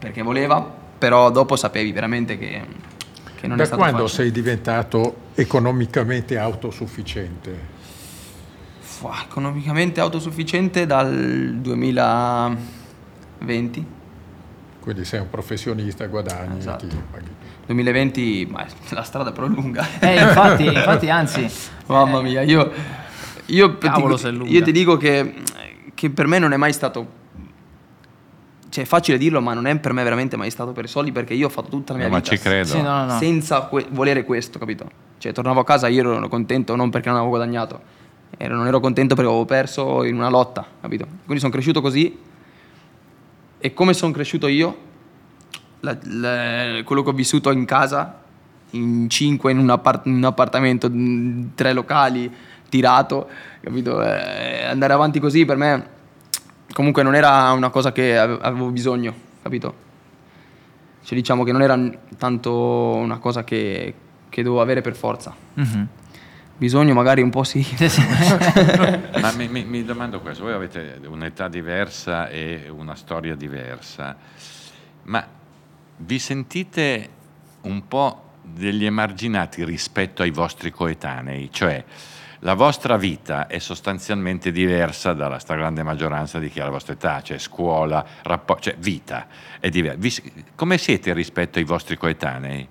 perché 0.00 0.22
voleva, 0.22 0.84
però 0.98 1.30
dopo 1.30 1.56
sapevi 1.56 1.92
veramente 1.92 2.38
che, 2.38 2.62
che 3.34 3.46
non 3.46 3.56
è 3.56 3.60
Da 3.60 3.64
stato 3.66 3.80
quando 3.80 4.06
facile. 4.06 4.22
sei 4.24 4.32
diventato 4.32 5.16
economicamente 5.34 6.38
autosufficiente? 6.38 7.74
Fua, 8.80 9.22
economicamente 9.24 10.00
autosufficiente 10.00 10.86
dal 10.86 11.56
2020. 11.60 13.86
Quindi 14.80 15.04
sei 15.04 15.20
un 15.20 15.28
professionista, 15.30 16.06
guadagni, 16.06 16.58
Esatto. 16.58 16.86
ti 16.86 16.96
paghi. 17.10 17.34
2020, 17.66 18.46
ma 18.50 18.64
la 18.90 19.02
strada 19.02 19.32
però 19.32 19.46
è 19.46 19.50
lunga. 19.50 19.84
Eh, 19.98 20.20
infatti, 20.22 20.64
infatti, 20.66 21.10
anzi, 21.10 21.46
Mamma 21.86 22.20
mia, 22.22 22.42
io, 22.42 22.70
io, 23.46 23.78
Cavolo, 23.78 24.16
ti, 24.16 24.26
è 24.28 24.30
io 24.30 24.62
ti 24.62 24.70
dico 24.72 24.96
che 24.96 25.34
che 25.94 26.10
per 26.10 26.26
me 26.26 26.38
non 26.38 26.52
è 26.52 26.56
mai 26.56 26.72
stato 26.74 27.24
cioè 28.76 28.84
è 28.84 28.86
facile 28.86 29.16
dirlo, 29.16 29.40
ma 29.40 29.54
non 29.54 29.66
è 29.66 29.78
per 29.78 29.94
me 29.94 30.02
veramente 30.02 30.36
mai 30.36 30.50
stato 30.50 30.72
per 30.72 30.84
i 30.84 30.88
soldi 30.88 31.10
perché 31.10 31.32
io 31.32 31.46
ho 31.46 31.48
fatto 31.48 31.70
tutta 31.70 31.92
la 31.94 31.98
mia 32.00 32.08
No, 32.08 32.12
ma 32.12 32.18
vita 32.20 32.36
ci 32.36 32.42
credo. 32.42 32.66
Sì, 32.68 32.82
no, 32.82 33.04
no, 33.06 33.12
no. 33.12 33.18
senza 33.18 33.62
que- 33.68 33.86
volere 33.88 34.22
questo, 34.24 34.58
capito? 34.58 34.86
Cioè 35.16 35.32
tornavo 35.32 35.60
a 35.60 35.64
casa, 35.64 35.88
io 35.88 36.00
ero 36.00 36.28
contento 36.28 36.76
non 36.76 36.90
perché 36.90 37.08
non 37.08 37.16
avevo 37.16 37.30
guadagnato, 37.34 37.80
ero- 38.36 38.54
non 38.54 38.66
ero 38.66 38.78
contento 38.80 39.14
perché 39.14 39.30
avevo 39.30 39.46
perso 39.46 40.04
in 40.04 40.14
una 40.16 40.28
lotta, 40.28 40.62
capito? 40.82 41.06
Quindi 41.24 41.38
sono 41.38 41.50
cresciuto 41.52 41.80
così 41.80 42.18
e 43.58 43.72
come 43.72 43.94
sono 43.94 44.12
cresciuto 44.12 44.46
io, 44.46 44.76
la- 45.80 45.96
la- 46.02 46.82
quello 46.84 47.02
che 47.02 47.08
ho 47.08 47.14
vissuto 47.14 47.50
in 47.52 47.64
casa, 47.64 48.20
in 48.72 49.08
cinque, 49.08 49.52
in 49.52 49.58
un, 49.58 49.70
appart- 49.70 50.04
in 50.04 50.16
un 50.16 50.24
appartamento, 50.24 50.86
in 50.88 51.52
tre 51.54 51.72
locali, 51.72 52.30
tirato, 52.68 53.26
capito? 53.62 54.02
Eh, 54.02 54.64
andare 54.64 54.92
avanti 54.92 55.18
così 55.18 55.46
per 55.46 55.56
me 55.56 55.94
comunque 56.72 57.02
non 57.02 57.14
era 57.14 57.50
una 57.52 57.70
cosa 57.70 57.92
che 57.92 58.16
ave- 58.18 58.38
avevo 58.40 58.70
bisogno, 58.70 59.14
capito? 59.42 59.84
Cioè 61.04 61.16
diciamo 61.16 61.44
che 61.44 61.52
non 61.52 61.62
era 61.62 61.78
tanto 62.18 62.52
una 62.96 63.18
cosa 63.18 63.44
che, 63.44 63.94
che 64.28 64.42
dovevo 64.42 64.60
avere 64.60 64.80
per 64.80 64.96
forza. 64.96 65.34
Mhm. 65.54 65.88
Bisogno 66.58 66.94
magari 66.94 67.20
un 67.22 67.30
po' 67.30 67.44
sì. 67.44 67.64
Ma 69.20 69.30
mi, 69.32 69.46
mi- 69.48 69.64
mi 69.64 69.84
domando 69.84 70.20
questo, 70.20 70.44
voi 70.44 70.54
avete 70.54 71.00
un'età 71.06 71.48
diversa 71.48 72.28
e 72.28 72.68
una 72.74 72.94
storia 72.94 73.34
diversa, 73.36 74.16
ma 75.04 75.24
vi 75.98 76.18
sentite 76.18 77.08
un 77.62 77.86
po' 77.86 78.22
degli 78.42 78.84
emarginati 78.84 79.64
rispetto 79.64 80.22
ai 80.22 80.30
vostri 80.30 80.70
coetanei? 80.70 81.50
Cioè, 81.52 81.84
la 82.40 82.54
vostra 82.54 82.96
vita 82.96 83.46
è 83.46 83.58
sostanzialmente 83.58 84.50
diversa 84.50 85.12
dalla 85.12 85.38
stragrande 85.38 85.82
maggioranza 85.82 86.38
di 86.38 86.48
chi 86.48 86.60
ha 86.60 86.64
la 86.64 86.70
vostra 86.70 86.92
età, 86.92 87.22
cioè 87.22 87.38
scuola, 87.38 88.04
rapporti, 88.22 88.70
cioè 88.70 88.76
vita 88.78 89.26
è 89.58 89.68
diversa. 89.68 90.22
Come 90.54 90.78
siete 90.78 91.12
rispetto 91.14 91.58
ai 91.58 91.64
vostri 91.64 91.96
coetanei? 91.96 92.68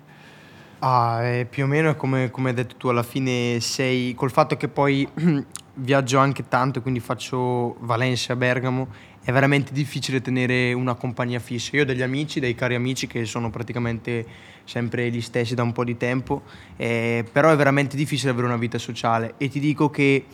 Ah, 0.80 1.22
eh, 1.22 1.46
più 1.46 1.64
o 1.64 1.66
meno 1.66 1.94
come, 1.96 2.30
come 2.30 2.50
hai 2.50 2.54
detto 2.54 2.76
tu, 2.76 2.88
alla 2.88 3.02
fine 3.02 3.58
sei, 3.60 4.14
col 4.14 4.30
fatto 4.30 4.56
che 4.56 4.68
poi 4.68 5.08
viaggio 5.74 6.18
anche 6.18 6.46
tanto, 6.48 6.82
quindi 6.82 7.00
faccio 7.00 7.76
Valencia, 7.80 8.36
Bergamo, 8.36 8.88
è 9.26 9.32
veramente 9.32 9.72
difficile 9.72 10.20
tenere 10.20 10.72
una 10.72 10.94
compagnia 10.94 11.40
fissa. 11.40 11.74
Io 11.74 11.82
ho 11.82 11.84
degli 11.84 12.00
amici, 12.00 12.38
dei 12.38 12.54
cari 12.54 12.76
amici 12.76 13.08
che 13.08 13.24
sono 13.24 13.50
praticamente 13.50 14.24
sempre 14.62 15.10
gli 15.10 15.20
stessi 15.20 15.56
da 15.56 15.64
un 15.64 15.72
po' 15.72 15.82
di 15.82 15.96
tempo, 15.96 16.42
eh, 16.76 17.24
però 17.32 17.50
è 17.50 17.56
veramente 17.56 17.96
difficile 17.96 18.30
avere 18.30 18.46
una 18.46 18.56
vita 18.56 18.78
sociale 18.78 19.34
e 19.36 19.48
ti 19.48 19.58
dico 19.58 19.90
che 19.90 20.26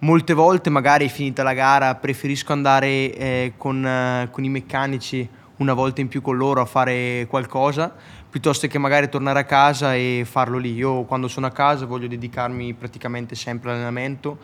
molte 0.00 0.34
volte 0.34 0.68
magari 0.68 1.08
finita 1.08 1.44
la 1.44 1.54
gara 1.54 1.94
preferisco 1.94 2.52
andare 2.52 3.14
eh, 3.14 3.52
con, 3.56 3.86
eh, 3.86 4.28
con 4.32 4.42
i 4.42 4.48
meccanici 4.48 5.28
una 5.58 5.72
volta 5.72 6.00
in 6.00 6.08
più 6.08 6.20
con 6.20 6.36
loro 6.36 6.60
a 6.60 6.64
fare 6.64 7.28
qualcosa 7.28 7.94
piuttosto 8.34 8.66
che 8.66 8.78
magari 8.78 9.08
tornare 9.08 9.38
a 9.38 9.44
casa 9.44 9.94
e 9.94 10.24
farlo 10.28 10.58
lì. 10.58 10.74
Io 10.74 11.04
quando 11.04 11.28
sono 11.28 11.46
a 11.46 11.52
casa 11.52 11.86
voglio 11.86 12.08
dedicarmi 12.08 12.74
praticamente 12.74 13.36
sempre 13.36 13.70
all'allenamento, 13.70 14.36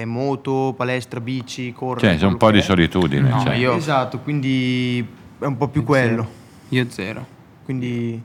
eh, 0.00 0.04
moto, 0.04 0.74
palestra, 0.76 1.20
bici, 1.20 1.72
correre. 1.72 2.08
Cioè, 2.12 2.18
c'è 2.18 2.26
un 2.26 2.36
po' 2.36 2.50
di 2.50 2.60
solitudine. 2.62 3.28
No, 3.28 3.40
cioè. 3.42 3.54
io- 3.54 3.74
Esatto, 3.76 4.18
quindi 4.20 5.06
è 5.38 5.44
un 5.44 5.56
po' 5.56 5.68
più 5.68 5.84
quello. 5.84 6.26
Io 6.70 6.86
zero. 6.90 7.26
Quindi 7.64 8.20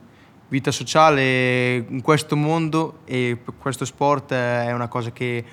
vita 0.48 0.72
sociale 0.72 1.76
in 1.88 2.02
questo 2.02 2.36
mondo 2.36 3.00
e 3.06 3.40
questo 3.60 3.86
sport 3.86 4.34
è 4.34 4.72
una 4.72 4.88
cosa 4.88 5.12
che 5.12 5.44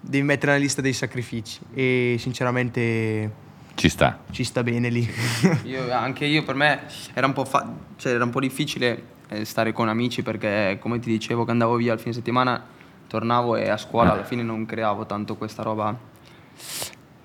devi 0.00 0.24
mettere 0.24 0.52
nella 0.52 0.62
lista 0.64 0.80
dei 0.80 0.92
sacrifici 0.92 1.58
e 1.74 2.16
sinceramente 2.18 3.30
Ci 3.74 3.88
sta. 3.88 4.20
ci 4.30 4.44
sta 4.44 4.62
bene 4.62 4.88
lì. 4.88 5.08
Io- 5.64 5.92
anche 5.92 6.24
io 6.26 6.42
per 6.42 6.54
me 6.54 6.80
era 7.14 7.26
un 7.26 7.32
po', 7.32 7.44
fa- 7.44 7.70
cioè, 7.96 8.14
era 8.14 8.24
un 8.24 8.30
po' 8.30 8.40
difficile 8.40 9.02
eh, 9.28 9.44
stare 9.44 9.72
con 9.72 9.88
amici 9.88 10.22
perché 10.22 10.78
come 10.80 10.98
ti 10.98 11.10
dicevo 11.10 11.44
che 11.44 11.50
andavo 11.52 11.76
via 11.76 11.92
il 11.92 11.98
fine 12.00 12.12
settimana 12.14 12.62
tornavo 13.10 13.56
e 13.56 13.68
a 13.68 13.76
scuola 13.76 14.12
alla 14.12 14.22
fine 14.22 14.44
non 14.44 14.64
creavo 14.66 15.04
tanto 15.04 15.34
questa 15.34 15.64
roba 15.64 15.92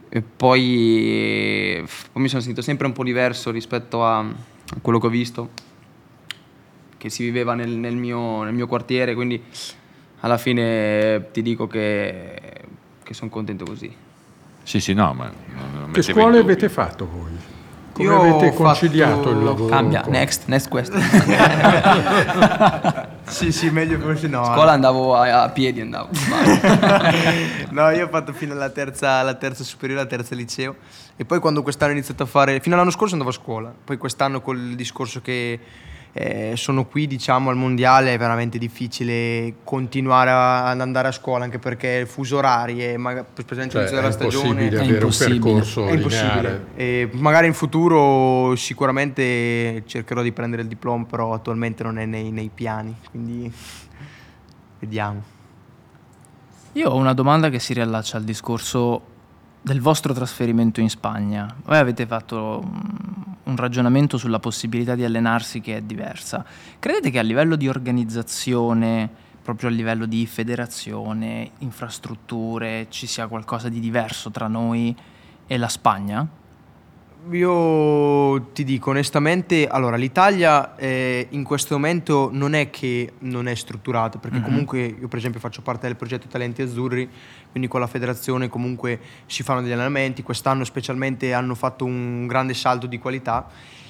e 0.10 0.22
poi, 0.22 1.80
poi 2.12 2.22
mi 2.24 2.28
sono 2.28 2.42
sentito 2.42 2.64
sempre 2.64 2.88
un 2.88 2.94
po' 2.94 3.04
diverso 3.04 3.52
rispetto 3.52 4.04
a, 4.04 4.26
quello 4.82 4.98
che 4.98 5.06
ho 5.06 5.10
visto 5.12 5.50
che 6.98 7.12
si 7.12 7.22
viveva 7.24 7.54
nel, 7.54 7.70
nel 7.70 7.96
mio, 7.96 8.42
nel 8.42 8.56
mio 8.56 8.66
quartiere 8.66 9.14
quindi 9.14 9.40
alla 10.22 10.40
fine 10.40 11.28
ti 11.32 11.44
dico 11.44 11.68
che, 11.68 12.42
che 13.04 13.14
sono 13.14 13.30
contento 13.30 13.64
così 13.64 13.96
Sì, 14.64 14.80
sì, 14.80 14.94
no, 14.96 15.14
ma 15.14 15.32
Che 15.92 16.02
scuole 16.02 16.40
avete 16.40 16.68
fatto 16.68 17.08
voi? 17.08 17.32
Come 17.92 18.10
Io 18.10 18.20
avete 18.20 18.56
conciliato 18.56 19.16
fatto- 19.18 19.30
il 19.30 19.44
lavoro? 19.44 19.70
cambia 19.70 20.02
con- 20.02 20.14
next 20.14 20.48
next 20.48 20.68
question 20.70 21.00
sì, 23.28 23.52
sì, 23.52 23.70
meglio 23.70 24.00
forse 24.00 24.28
no. 24.28 24.42
a 24.42 24.54
scuola 24.54 24.72
andavo 24.72 25.16
a, 25.16 25.44
a 25.44 25.50
piedi 25.50 25.82
andavo 25.82 26.10
no, 27.72 27.90
io 27.90 28.06
ho 28.06 28.10
fatto 28.10 28.34
fino 28.34 28.54
alla 28.54 28.70
terza, 28.70 29.12
alla 29.14 29.36
terza 29.36 29.64
superiore, 29.64 30.02
alla 30.02 30.10
terza 30.10 30.36
liceo. 30.36 30.76
E 31.16 31.26
poi 31.26 31.40
quando 31.40 31.64
quest'anno 31.64 31.92
ho 31.92 31.96
iniziato 31.96 32.24
a 32.24 32.26
fare, 32.26 32.60
fino 32.60 32.76
all'anno 32.76 32.92
scorso 32.92 33.14
andavo 33.14 33.32
a 33.32 33.34
scuola, 33.34 33.74
poi 33.84 33.98
quest'anno 33.98 34.42
col 34.42 34.76
discorso 34.76 35.22
che 35.22 35.60
eh, 36.18 36.54
sono 36.56 36.86
qui 36.86 37.08
diciamo 37.08 37.50
al 37.50 37.58
mondiale 37.58 38.14
è 38.14 38.18
veramente 38.18 38.58
difficile 38.58 39.56
continuare 39.66 40.30
a- 40.30 40.70
ad 40.70 40.80
andare 40.80 41.10
a 41.10 41.12
scuola 41.12 41.44
anche 41.44 41.60
perché 41.60 41.90
il 41.90 42.08
fuso 42.08 42.38
orari 42.38 42.82
e 42.86 42.96
magari 42.96 43.26
presente 43.46 43.72
Cioè, 43.86 43.90
della 43.90 44.12
stagione 44.12 44.64
impossibile 44.64 44.78
È 44.78 44.80
avere 44.80 44.88
un 44.92 44.96
impossibile. 45.02 45.40
percorso 45.40 45.88
è 45.88 45.92
impossibile. 45.92 46.66
E 46.76 47.10
magari 47.16 47.48
in 47.48 47.54
futuro 47.54 48.56
sicuramente 48.56 49.84
cercherò 49.86 50.22
di 50.22 50.32
prendere 50.32 50.62
il 50.62 50.70
diploma, 50.70 51.04
però 51.04 51.34
attualmente 51.34 51.84
non 51.84 51.98
è 51.98 52.06
nei, 52.06 52.32
nei 52.32 52.50
piani, 52.54 52.96
quindi 53.12 53.52
vediamo. 54.80 55.22
Io 56.74 56.90
ho 56.90 56.96
una 56.96 57.14
domanda 57.14 57.50
che 57.50 57.60
si 57.60 57.74
riallaccia 57.74 58.16
al 58.16 58.24
discorso 58.24 59.02
del 59.66 59.82
vostro 59.82 60.14
trasferimento 60.14 60.80
in 60.80 60.92
Spagna. 60.92 61.52
Voi 61.64 61.80
avete 61.80 62.06
fatto 62.06 62.64
mm, 62.64 63.22
un 63.46 63.56
ragionamento 63.56 64.20
sulla 64.20 64.38
possibilità 64.38 64.94
di 64.94 65.04
allenarsi 65.04 65.60
che 65.60 65.78
è 65.78 65.82
diversa. 65.82 66.46
Credete 66.78 67.10
che 67.10 67.18
a 67.18 67.24
livello 67.24 67.56
di 67.56 67.68
organizzazione, 67.68 69.10
proprio 69.42 69.70
a 69.70 69.72
livello 69.72 70.06
di 70.06 70.28
federazione, 70.28 71.50
infrastrutture, 71.60 72.86
ci 72.90 73.08
sia 73.08 73.26
qualcosa 73.26 73.68
di 73.68 73.80
diverso 73.80 74.30
tra 74.30 74.48
noi 74.48 74.96
e 75.48 75.58
la 75.58 75.68
Spagna? 75.68 76.28
Io 77.32 78.50
ti 78.54 78.64
dico 78.64 78.92
onestamente, 78.92 79.68
allora 79.68 79.96
l'Italia 79.96 80.76
eh, 80.76 81.26
in 81.32 81.44
questo 81.44 81.74
momento 81.74 82.30
non 82.32 82.54
è 82.54 82.70
che 82.70 83.14
non 83.20 83.48
è 83.48 83.56
strutturata, 83.56 84.20
perché 84.20 84.38
Mhm. 84.38 84.44
comunque 84.44 84.86
io 85.00 85.08
per 85.08 85.18
esempio 85.18 85.40
faccio 85.40 85.64
parte 85.64 85.88
del 85.88 85.96
progetto 85.96 86.28
Talenti 86.28 86.62
Azzurri, 86.62 87.10
quindi 87.50 87.68
con 87.68 87.80
la 87.80 87.88
federazione 87.88 88.48
comunque 88.48 89.00
si 89.26 89.42
fanno 89.42 89.62
degli 89.62 89.72
allenamenti, 89.72 90.22
quest'anno 90.22 90.64
specialmente 90.66 91.34
hanno 91.34 91.56
fatto 91.56 91.84
un 91.84 92.28
grande 92.28 92.54
salto 92.54 92.86
di 92.86 93.00
qualità. 93.00 93.48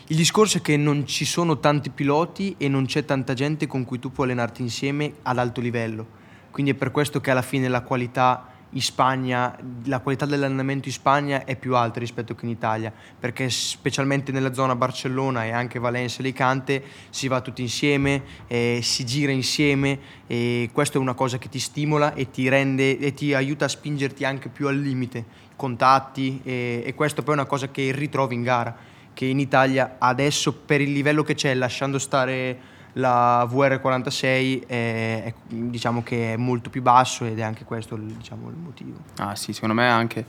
Il 0.08 0.16
discorso 0.16 0.60
è 0.60 0.62
che 0.62 0.78
non 0.78 1.06
ci 1.06 1.26
sono 1.26 1.60
tanti 1.60 1.90
piloti 1.90 2.56
e 2.58 2.70
non 2.70 2.86
c'è 2.86 3.04
tanta 3.04 3.34
gente 3.34 3.68
con 3.68 3.84
cui 3.84 4.00
tu 4.00 4.12
puoi 4.14 4.28
allenarti 4.28 4.62
insieme 4.62 5.16
ad 5.24 5.40
alto 5.40 5.60
livello, 5.60 6.06
quindi 6.52 6.72
è 6.72 6.76
per 6.76 6.92
questo 6.92 7.20
che 7.20 7.32
alla 7.32 7.42
fine 7.42 7.68
la 7.68 7.82
qualità 7.82 8.48
in 8.76 8.82
Spagna, 8.82 9.58
la 9.86 10.00
qualità 10.00 10.26
dell'allenamento 10.26 10.90
in 10.90 10.94
Spagna 10.94 11.46
è 11.46 11.56
più 11.56 11.76
alta 11.76 12.00
rispetto 12.00 12.36
che 12.36 12.46
in 12.46 12.52
Italia, 12.52 12.92
perché 13.20 13.50
specialmente 13.50 14.34
nella 14.34 14.54
zona 14.54 14.76
Barcellona 14.76 15.46
e 15.46 15.52
anche 15.52 15.80
Valencia 15.80 16.20
Alicante 16.20 16.84
si 17.10 17.30
va 17.30 17.40
tutti 17.40 17.62
insieme, 17.62 18.24
eh, 18.48 18.80
si 18.84 19.06
gira 19.06 19.32
insieme 19.32 20.00
e 20.28 20.70
questo 20.74 20.98
è 20.98 21.02
una 21.02 21.14
cosa 21.14 21.38
che 21.38 21.48
ti 21.48 21.60
stimola 21.60 22.14
e 22.14 22.30
ti 22.30 22.50
rende 22.50 23.00
e 23.00 23.14
ti 23.14 23.34
aiuta 23.34 23.66
a 23.66 23.70
spingerti 23.70 24.26
anche 24.26 24.50
più 24.50 24.68
al 24.68 24.78
limite, 24.78 25.24
contatti 25.56 26.42
e, 26.44 26.84
e 26.86 26.94
questo 26.94 27.24
poi 27.24 27.36
è 27.36 27.38
una 27.38 27.48
cosa 27.48 27.70
che 27.70 27.94
ritrovi 27.94 28.36
in 28.36 28.44
gara, 28.44 28.76
che 29.14 29.26
in 29.26 29.40
Italia 29.40 29.96
adesso 30.00 30.54
per 30.54 30.82
il 30.82 30.92
livello 30.92 31.24
che 31.24 31.34
c'è, 31.34 31.54
lasciando 31.54 31.98
stare 31.98 32.74
la 32.98 33.48
VR46 33.50 34.68
è, 34.68 35.24
è- 35.26 35.34
diciamo 35.48 36.04
che 36.04 36.34
è 36.34 36.38
molto 36.38 36.70
più 36.70 36.82
basso 36.82 37.26
ed 37.26 37.40
è 37.40 37.42
anche 37.42 37.64
questo 37.66 37.96
diciamo, 37.96 38.50
il 38.50 38.56
motivo. 38.56 38.98
Ah 39.18 39.36
sì, 39.36 39.54
secondo 39.54 39.76
me 39.76 39.88
anche 39.88 40.26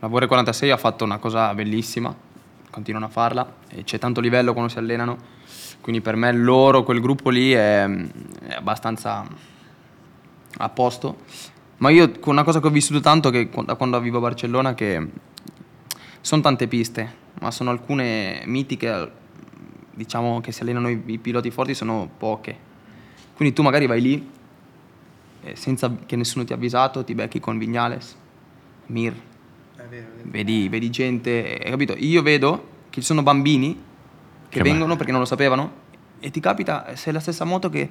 la 0.00 0.06
Vorre 0.08 0.26
46 0.26 0.70
ha 0.70 0.76
fatto 0.76 1.04
una 1.04 1.18
cosa 1.18 1.54
bellissima, 1.54 2.14
continuano 2.70 3.06
a 3.06 3.08
farla 3.08 3.54
e 3.68 3.84
c'è 3.84 3.98
tanto 3.98 4.20
livello 4.20 4.52
quando 4.52 4.70
si 4.70 4.78
allenano, 4.78 5.16
quindi 5.80 6.00
per 6.00 6.16
me 6.16 6.32
loro, 6.32 6.82
quel 6.82 7.00
gruppo 7.00 7.30
lì 7.30 7.52
è, 7.52 7.84
è 7.84 8.54
abbastanza 8.54 9.24
a 10.58 10.68
posto. 10.68 11.18
Ma 11.78 11.90
io 11.90 12.10
una 12.24 12.42
cosa 12.42 12.60
che 12.60 12.66
ho 12.66 12.70
vissuto 12.70 13.00
tanto 13.00 13.30
che 13.30 13.48
da 13.64 13.76
quando 13.76 14.00
vivo 14.00 14.18
a 14.18 14.22
Barcellona 14.22 14.74
che 14.74 15.06
sono 16.20 16.42
tante 16.42 16.66
piste, 16.66 17.14
ma 17.40 17.52
sono 17.52 17.70
alcune 17.70 18.42
mitiche, 18.46 19.10
diciamo 19.98 20.40
che 20.40 20.52
si 20.52 20.62
allenano 20.62 20.88
i, 20.88 21.02
i 21.06 21.18
piloti 21.18 21.50
forti 21.50 21.74
sono 21.74 22.08
poche. 22.16 22.56
Quindi 23.34 23.52
tu 23.54 23.62
magari 23.62 23.86
vai 23.86 24.00
lì 24.00 24.30
e 25.42 25.56
senza 25.56 25.94
che 26.06 26.16
nessuno 26.16 26.44
ti 26.44 26.52
ha 26.52 26.56
avvisato, 26.56 27.04
ti 27.04 27.14
becchi 27.14 27.40
con 27.40 27.58
Vignales, 27.58 28.16
Mir, 28.86 29.14
vedi, 30.22 30.68
vedi 30.68 30.90
gente, 30.90 31.58
hai 31.62 31.70
capito? 31.70 31.94
Io 31.98 32.22
vedo 32.22 32.66
che 32.90 33.00
ci 33.00 33.06
sono 33.06 33.22
bambini 33.22 33.74
che, 34.48 34.58
Che 34.58 34.62
vengono 34.62 34.92
ma- 34.92 34.96
perché 34.96 35.10
non 35.12 35.20
lo 35.20 35.26
sapevano 35.26 35.86
e 36.20 36.30
ti 36.30 36.40
capita, 36.40 36.96
se 36.96 37.10
è 37.10 37.12
la 37.12 37.20
stessa 37.20 37.44
moto 37.44 37.68
che, 37.68 37.88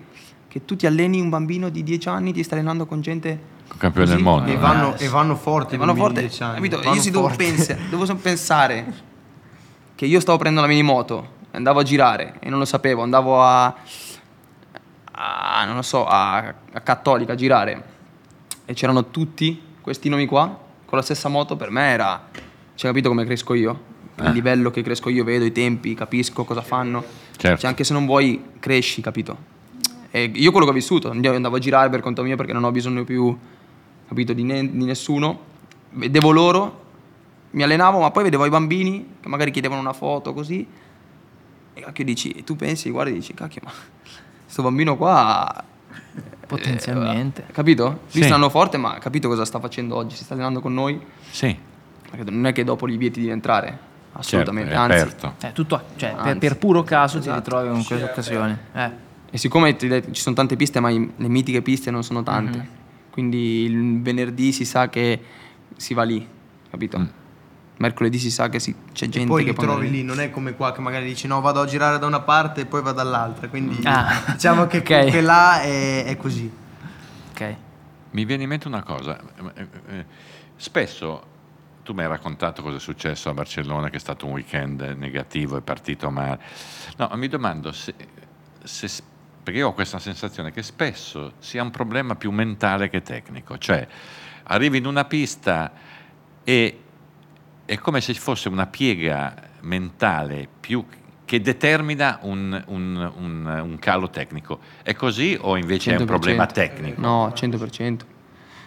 che 0.47 0.65
tu 0.65 0.75
ti 0.75 0.85
alleni 0.85 1.21
un 1.21 1.29
bambino 1.29 1.69
di 1.69 1.81
10 1.83 2.09
anni, 2.09 2.33
ti 2.33 2.43
stai 2.43 2.57
allenando 2.59 2.85
con 2.85 2.99
gente... 3.01 3.55
Campione 3.77 4.05
così, 4.05 4.15
del 4.15 4.23
mondo. 4.23 4.49
E 4.49 4.53
Eh, 4.53 4.57
vanno, 4.57 4.97
sì. 4.97 5.03
e 5.05 5.07
vanno 5.07 5.35
forti. 5.35 5.75
E 5.75 5.77
vanno 5.77 5.91
i 5.91 5.95
bambini 5.95 6.15
forte, 6.15 6.21
di 6.21 6.27
10 6.27 6.43
anni. 6.43 6.55
capito? 6.55 6.77
Vanno 6.81 6.95
Io 6.95 7.01
si 7.01 7.11
devo, 7.11 7.27
forti. 7.27 7.43
pensa- 7.45 7.77
devo 7.89 8.15
pensare 8.15 8.93
che 9.95 10.05
io 10.05 10.19
stavo 10.19 10.37
prendendo 10.37 10.67
la 10.67 10.73
minimoto, 10.73 11.35
andavo 11.57 11.79
a 11.79 11.83
girare 11.83 12.35
e 12.39 12.49
non 12.49 12.59
lo 12.59 12.65
sapevo, 12.65 13.01
andavo 13.01 13.41
a, 13.43 13.75
a 15.11 15.63
non 15.65 15.75
lo 15.75 15.81
so, 15.81 16.05
a, 16.05 16.37
a 16.71 16.79
Cattolica 16.81 17.33
a 17.33 17.35
girare 17.35 17.83
e 18.65 18.73
c'erano 18.73 19.09
tutti 19.09 19.61
questi 19.81 20.09
nomi 20.09 20.25
qua 20.25 20.45
con 20.85 20.97
la 20.97 21.03
stessa 21.03 21.27
moto, 21.29 21.55
per 21.55 21.69
me 21.69 21.89
era, 21.89 22.27
cioè 22.75 22.89
capito 22.91 23.09
come 23.09 23.25
cresco 23.25 23.53
io? 23.53 23.95
Il 24.19 24.25
Eh. 24.25 24.31
livello 24.31 24.71
che 24.71 24.81
cresco 24.81 25.09
io, 25.09 25.23
vedo 25.23 25.45
i 25.45 25.51
tempi, 25.51 25.93
capisco 25.93 26.43
cosa 26.43 26.61
fanno. 26.61 27.03
Certo. 27.35 27.59
Cioè, 27.59 27.69
anche 27.69 27.83
se 27.83 27.93
non 27.93 28.05
vuoi, 28.07 28.43
cresci, 28.59 29.01
capito? 29.01 29.37
E 30.09 30.31
io 30.33 30.49
quello 30.51 30.65
che 30.65 30.71
ho 30.71 30.75
vissuto, 30.75 31.09
andavo 31.11 31.55
a 31.55 31.59
girare 31.59 31.89
per 31.89 31.99
conto 32.01 32.23
mio 32.23 32.35
perché 32.35 32.51
non 32.53 32.63
ho 32.63 32.71
bisogno 32.71 33.03
più, 33.03 33.37
capito, 34.07 34.33
di, 34.33 34.43
ne- 34.43 34.71
di 34.71 34.85
nessuno. 34.85 35.39
Vedevo 35.91 36.31
loro, 36.31 36.85
mi 37.51 37.61
allenavo, 37.63 37.99
ma 37.99 38.09
poi 38.09 38.23
vedevo 38.23 38.45
i 38.45 38.49
bambini 38.49 39.17
che 39.21 39.29
magari 39.29 39.51
chiedevano 39.51 39.81
una 39.81 39.93
foto 39.93 40.33
così. 40.33 40.65
E 41.77 41.81
cacchio 41.81 42.03
dici, 42.03 42.43
tu 42.43 42.55
pensi, 42.55 42.89
guardi 42.89 43.13
dici, 43.13 43.33
cacchio, 43.35 43.61
ma 43.63 43.71
questo 44.43 44.63
bambino 44.63 44.97
qua... 44.97 45.63
Potenzialmente. 46.47 47.45
eh, 47.47 47.51
capito? 47.51 48.01
Sì. 48.07 48.23
Stanno 48.23 48.49
forte, 48.49 48.77
ma 48.77 48.97
capito 48.99 49.27
cosa 49.27 49.43
sta 49.45 49.59
facendo 49.59 49.95
oggi? 49.95 50.15
Si 50.15 50.23
sta 50.23 50.33
allenando 50.33 50.61
con 50.61 50.73
noi. 50.73 50.99
Sì, 51.29 51.55
Perché 52.09 52.29
non 52.31 52.45
è 52.45 52.53
che 52.53 52.63
dopo 52.63 52.87
gli 52.87 52.97
vieti 52.97 53.19
di 53.19 53.27
entrare, 53.29 53.67
certo, 53.67 54.17
assolutamente, 54.19 54.71
è 54.71 54.75
anzi. 54.75 54.97
aperto. 54.97 55.33
Eh, 55.45 55.51
tutto, 55.51 55.81
cioè, 55.97 56.11
per, 56.15 56.19
Anzi. 56.25 56.37
per 56.39 56.57
puro 56.57 56.83
caso 56.83 57.19
ti 57.19 57.27
Esatto. 57.27 57.39
ritrovi 57.57 57.67
in 57.77 57.85
queste 57.85 58.03
occasioni. 58.05 58.57
Eh. 58.73 58.91
E 59.29 59.37
siccome 59.37 59.75
ti 59.75 59.87
detto, 59.89 60.11
ci 60.11 60.21
sono 60.21 60.35
tante 60.35 60.55
piste, 60.55 60.79
ma 60.79 60.89
i- 60.89 61.11
le 61.17 61.27
mitiche 61.27 61.61
piste 61.61 61.91
non 61.91 62.01
sono 62.03 62.23
tante. 62.23 62.57
Mhm. 62.57 62.67
Quindi 63.11 63.63
il 63.63 64.01
venerdì 64.01 64.53
si 64.53 64.63
sa 64.63 64.87
che 64.87 65.21
si 65.75 65.93
va 65.93 66.03
lì, 66.03 66.25
capito? 66.69 66.97
Mm. 66.99 67.05
Mercoledì 67.79 68.17
si 68.17 68.31
sa 68.31 68.49
che 68.49 68.59
si- 68.59 68.73
c'è 68.91 69.05
E 69.05 69.09
gente 69.09 69.27
poi 69.27 69.43
che 69.43 69.53
può 69.53 69.63
trovi 69.63 69.85
andare 69.85 69.95
lì, 69.97 70.03
non 70.03 70.19
è 70.19 70.29
come 70.31 70.55
qua 70.55 70.71
che 70.71 70.81
magari 70.81 71.05
dici 71.05 71.27
no 71.27 71.39
vado 71.41 71.61
a 71.61 71.65
girare 71.65 71.99
da 71.99 72.05
una 72.07 72.21
parte 72.21 72.61
e 72.61 72.65
poi 72.65 72.81
vado 72.81 72.95
dall'altra, 72.97 73.47
quindi 73.49 73.79
Ah, 73.85 74.23
diciamo 74.33 74.65
che 74.67 74.77
ok. 74.79 74.83
comunque 74.83 75.21
là 75.21 75.61
è, 75.61 76.05
è 76.05 76.17
così. 76.17 76.51
Ok. 77.31 77.55
Mi 78.11 78.25
viene 78.25 78.43
in 78.43 78.49
mente 78.49 78.67
una 78.67 78.81
cosa. 78.83 79.19
Spesso 80.55 81.35
tu 81.83 81.93
mi 81.93 82.01
hai 82.01 82.07
raccontato 82.07 82.61
cosa 82.61 82.77
è 82.77 82.79
successo 82.79 83.29
a 83.29 83.33
Barcellona, 83.33 83.89
che 83.89 83.95
è 83.97 83.99
stato 83.99 84.25
un 84.25 84.33
weekend 84.33 84.81
negativo, 84.97 85.55
è 85.57 85.61
partito 85.61 86.09
male. 86.09 86.39
No, 86.97 87.07
ma 87.09 87.15
mi 87.15 87.27
domando 87.29 87.71
se, 87.71 87.93
se- 88.63 89.03
perché 89.43 89.59
io 89.59 89.67
ho 89.69 89.73
questa 89.73 89.99
sensazione 89.99 90.51
che 90.51 90.63
spesso 90.63 91.33
sia 91.39 91.61
un 91.63 91.71
problema 91.71 92.15
più 92.15 92.31
mentale 92.31 92.89
che 92.89 93.01
tecnico. 93.03 93.57
Cioè, 93.57 93.87
arrivi 94.43 94.79
in 94.79 94.85
una 94.85 95.05
pista 95.05 95.71
e 96.43 96.81
è 97.67 97.77
come 97.77 97.99
se 98.01 98.13
ci 98.13 98.19
fosse 98.19 98.47
una 98.47 98.65
piega 98.65 99.33
mentale 99.61 100.47
più 100.59 100.83
che 101.25 101.41
determina 101.41 102.19
un, 102.21 102.63
un- 102.67 103.11
un- 103.17 103.59
un 103.63 103.77
calo 103.79 104.09
tecnico. 104.09 104.59
È 104.81 104.93
così 104.95 105.37
o 105.39 105.57
invece 105.57 105.91
è 105.91 105.97
un 105.97 106.03
100%. 106.03 106.05
problema 106.05 106.45
tecnico? 106.45 107.01
No, 107.01 107.27
100%. 107.35 107.97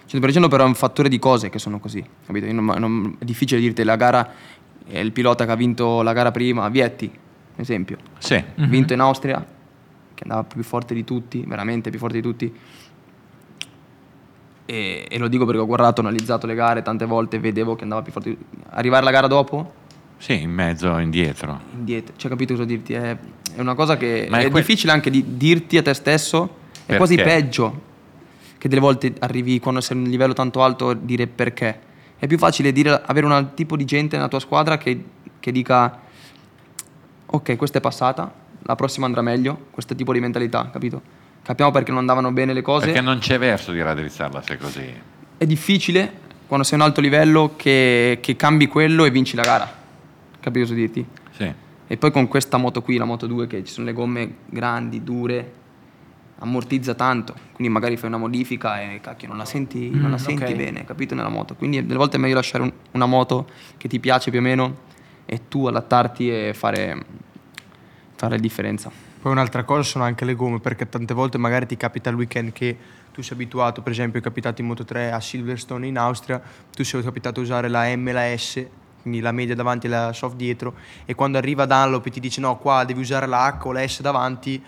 100% 0.06 0.48
però 0.48 0.64
è 0.64 0.66
un 0.66 0.74
fattore 0.74 1.08
di 1.08 1.18
cose 1.18 1.48
che 1.48 1.58
sono 1.58 1.78
così, 1.80 2.04
capito? 2.26 2.52
Non- 2.52 2.66
non- 2.78 3.16
è 3.18 3.24
difficile 3.24 3.60
dirti 3.60 3.82
la 3.84 3.96
gara, 3.96 4.30
è 4.86 4.98
il 4.98 5.12
pilota 5.12 5.46
che 5.46 5.52
ha 5.52 5.54
vinto 5.54 6.02
la 6.02 6.12
gara 6.12 6.30
prima, 6.30 6.68
Vietti, 6.68 7.10
esempio. 7.56 7.96
Sì. 8.18 8.34
Ha 8.34 8.44
vinto 8.56 8.92
in 8.92 9.00
Austria, 9.00 9.38
che 10.12 10.22
andava 10.24 10.44
più 10.44 10.62
forte 10.62 10.92
di 10.92 11.04
tutti, 11.04 11.42
veramente 11.46 11.88
più 11.88 11.98
forte 11.98 12.16
di 12.20 12.22
tutti. 12.22 12.54
E, 14.70 15.04
e 15.10 15.18
lo 15.18 15.26
dico 15.26 15.44
perché 15.46 15.60
ho 15.60 15.66
guardato, 15.66 16.00
ho 16.00 16.04
analizzato 16.04 16.46
le 16.46 16.54
gare 16.54 16.82
tante 16.82 17.04
volte, 17.04 17.40
vedevo 17.40 17.74
che 17.74 17.82
andava 17.82 18.02
più 18.02 18.12
forte. 18.12 18.36
Arrivare 18.68 19.02
la 19.02 19.10
gara 19.10 19.26
dopo, 19.26 19.72
Sì, 20.18 20.42
in 20.42 20.52
mezzo, 20.52 20.96
indietro. 20.98 21.58
indietro. 21.72 22.14
Cioè, 22.16 22.30
capito 22.30 22.52
cosa 22.54 22.64
dirti? 22.64 22.92
È, 22.92 23.16
è 23.56 23.60
una 23.60 23.74
cosa 23.74 23.96
che 23.96 24.28
Ma 24.30 24.38
è 24.38 24.44
è, 24.44 24.50
que- 24.50 24.60
difficile 24.60 24.92
anche 24.92 25.10
di 25.10 25.36
dirti 25.36 25.76
a 25.76 25.82
te 25.82 25.92
stesso. 25.92 26.58
È 26.70 26.76
Perché? 26.86 26.96
quasi 26.96 27.16
peggio 27.16 27.80
che 28.58 28.68
delle 28.68 28.80
volte 28.80 29.12
arrivi 29.18 29.58
quando 29.58 29.80
sei 29.80 29.96
a 29.96 30.00
un 30.00 30.06
livello 30.08 30.34
tanto 30.34 30.62
alto 30.62 30.92
dire 30.92 31.26
perché. 31.26 31.80
È 32.16 32.28
più 32.28 32.38
facile 32.38 32.70
dire, 32.70 33.02
avere 33.04 33.26
un 33.26 33.50
tipo 33.54 33.76
di 33.76 33.84
gente 33.84 34.14
nella 34.16 34.28
tua 34.28 34.38
squadra 34.40 34.78
che, 34.78 35.04
che 35.40 35.50
dica 35.50 35.98
ok, 37.26 37.56
questa 37.56 37.78
è 37.78 37.80
passata, 37.80 38.32
la 38.62 38.74
prossima 38.76 39.06
andrà 39.06 39.22
meglio, 39.22 39.66
questo 39.70 39.94
tipo 39.96 40.12
di 40.12 40.20
mentalità, 40.20 40.68
capito? 40.70 41.00
Capiamo 41.42 41.70
perché 41.70 41.90
non 41.90 42.00
andavano 42.00 42.32
bene 42.32 42.52
le 42.52 42.62
cose. 42.62 42.86
Perché 42.86 43.00
non 43.00 43.18
c'è 43.18 43.38
verso 43.38 43.72
di 43.72 43.82
raddrizzarla 43.82 44.42
se 44.42 44.54
è 44.54 44.56
così. 44.58 44.92
È 45.36 45.46
difficile 45.46 46.12
quando 46.46 46.64
sei 46.66 46.78
a 46.78 46.82
un 46.82 46.88
alto 46.88 47.00
livello 47.00 47.54
che, 47.56 48.18
che 48.20 48.36
cambi 48.36 48.66
quello 48.66 49.04
e 49.04 49.10
vinci 49.10 49.36
la 49.36 49.42
gara. 49.42 49.72
Capito 50.38 50.64
cosa 50.66 50.74
dirti? 50.74 51.04
Sì. 51.32 51.52
E 51.86 51.96
poi 51.96 52.10
con 52.12 52.28
questa 52.28 52.56
moto 52.56 52.82
qui, 52.82 52.96
la 52.96 53.04
Moto 53.04 53.26
2, 53.26 53.46
che 53.46 53.64
ci 53.64 53.72
sono 53.72 53.86
le 53.86 53.92
gomme 53.92 54.34
grandi, 54.46 55.02
dure, 55.02 55.52
ammortizza 56.38 56.94
tanto. 56.94 57.34
Quindi 57.52 57.72
magari 57.72 57.96
fai 57.96 58.08
una 58.08 58.18
modifica 58.18 58.80
e 58.80 59.00
cacchio 59.00 59.28
non 59.28 59.36
la 59.36 59.44
senti, 59.44 59.90
non 59.90 60.10
la 60.10 60.18
senti 60.18 60.44
ok. 60.52 60.54
bene, 60.56 60.84
capito? 60.84 61.14
Nella 61.14 61.28
moto. 61.28 61.54
Quindi 61.56 61.84
delle 61.84 61.98
volte 61.98 62.16
è 62.16 62.20
meglio 62.20 62.34
lasciare 62.36 62.62
un- 62.62 62.72
una 62.92 63.06
moto 63.06 63.48
che 63.76 63.88
ti 63.88 63.98
piace 63.98 64.30
più 64.30 64.38
o 64.38 64.42
meno 64.42 64.76
e 65.26 65.48
tu 65.48 65.66
adattarti 65.66 66.30
e 66.30 66.54
fare, 66.54 67.04
fare 68.14 68.34
la 68.36 68.40
differenza. 68.40 68.90
Poi 69.20 69.32
un'altra 69.32 69.64
cosa 69.64 69.82
sono 69.82 70.04
anche 70.04 70.24
le 70.24 70.34
gomme, 70.34 70.60
perché 70.60 70.88
tante 70.88 71.12
volte 71.12 71.36
magari 71.36 71.66
ti 71.66 71.76
capita 71.76 72.08
il 72.08 72.16
weekend 72.16 72.52
che 72.52 72.74
tu 73.12 73.20
sei 73.20 73.34
abituato, 73.36 73.82
per 73.82 73.92
esempio 73.92 74.18
è 74.18 74.22
capitato 74.22 74.62
in 74.62 74.66
Moto 74.66 74.82
3 74.82 75.12
a 75.12 75.20
Silverstone 75.20 75.86
in 75.86 75.98
Austria, 75.98 76.40
tu 76.72 76.82
sei 76.84 77.02
capitato 77.02 77.40
a 77.40 77.42
usare 77.42 77.68
la 77.68 77.94
M 77.94 78.08
e 78.08 78.12
la 78.12 78.34
S, 78.34 78.64
quindi 79.02 79.20
la 79.20 79.32
media 79.32 79.54
davanti 79.54 79.88
e 79.88 79.90
la 79.90 80.14
soft 80.14 80.36
dietro, 80.36 80.72
e 81.04 81.14
quando 81.14 81.36
arriva 81.36 81.66
Dunlop 81.66 82.06
e 82.06 82.10
ti 82.10 82.18
dice 82.18 82.40
no, 82.40 82.56
qua 82.56 82.82
devi 82.84 83.00
usare 83.00 83.26
la 83.26 83.58
H 83.60 83.66
o 83.66 83.72
la 83.72 83.86
S 83.86 84.00
davanti, 84.00 84.62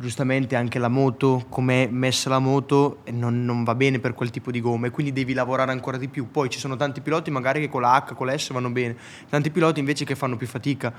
giustamente 0.00 0.56
anche 0.56 0.78
la 0.78 0.88
moto, 0.88 1.44
come 1.50 1.84
è 1.84 1.88
messa 1.90 2.30
la 2.30 2.38
moto, 2.38 3.02
non, 3.10 3.44
non 3.44 3.64
va 3.64 3.74
bene 3.74 3.98
per 3.98 4.14
quel 4.14 4.30
tipo 4.30 4.50
di 4.50 4.60
gomme, 4.60 4.90
quindi 4.90 5.12
devi 5.12 5.34
lavorare 5.34 5.72
ancora 5.72 5.98
di 5.98 6.08
più. 6.08 6.30
Poi 6.30 6.48
ci 6.48 6.58
sono 6.58 6.74
tanti 6.74 7.02
piloti 7.02 7.30
magari 7.30 7.60
che 7.60 7.68
con 7.68 7.82
la 7.82 8.02
H, 8.06 8.14
con 8.14 8.26
la 8.26 8.36
S 8.36 8.50
vanno 8.52 8.70
bene, 8.70 8.96
tanti 9.28 9.50
piloti 9.50 9.78
invece 9.78 10.06
che 10.06 10.14
fanno 10.14 10.36
più 10.36 10.46
fatica. 10.46 10.90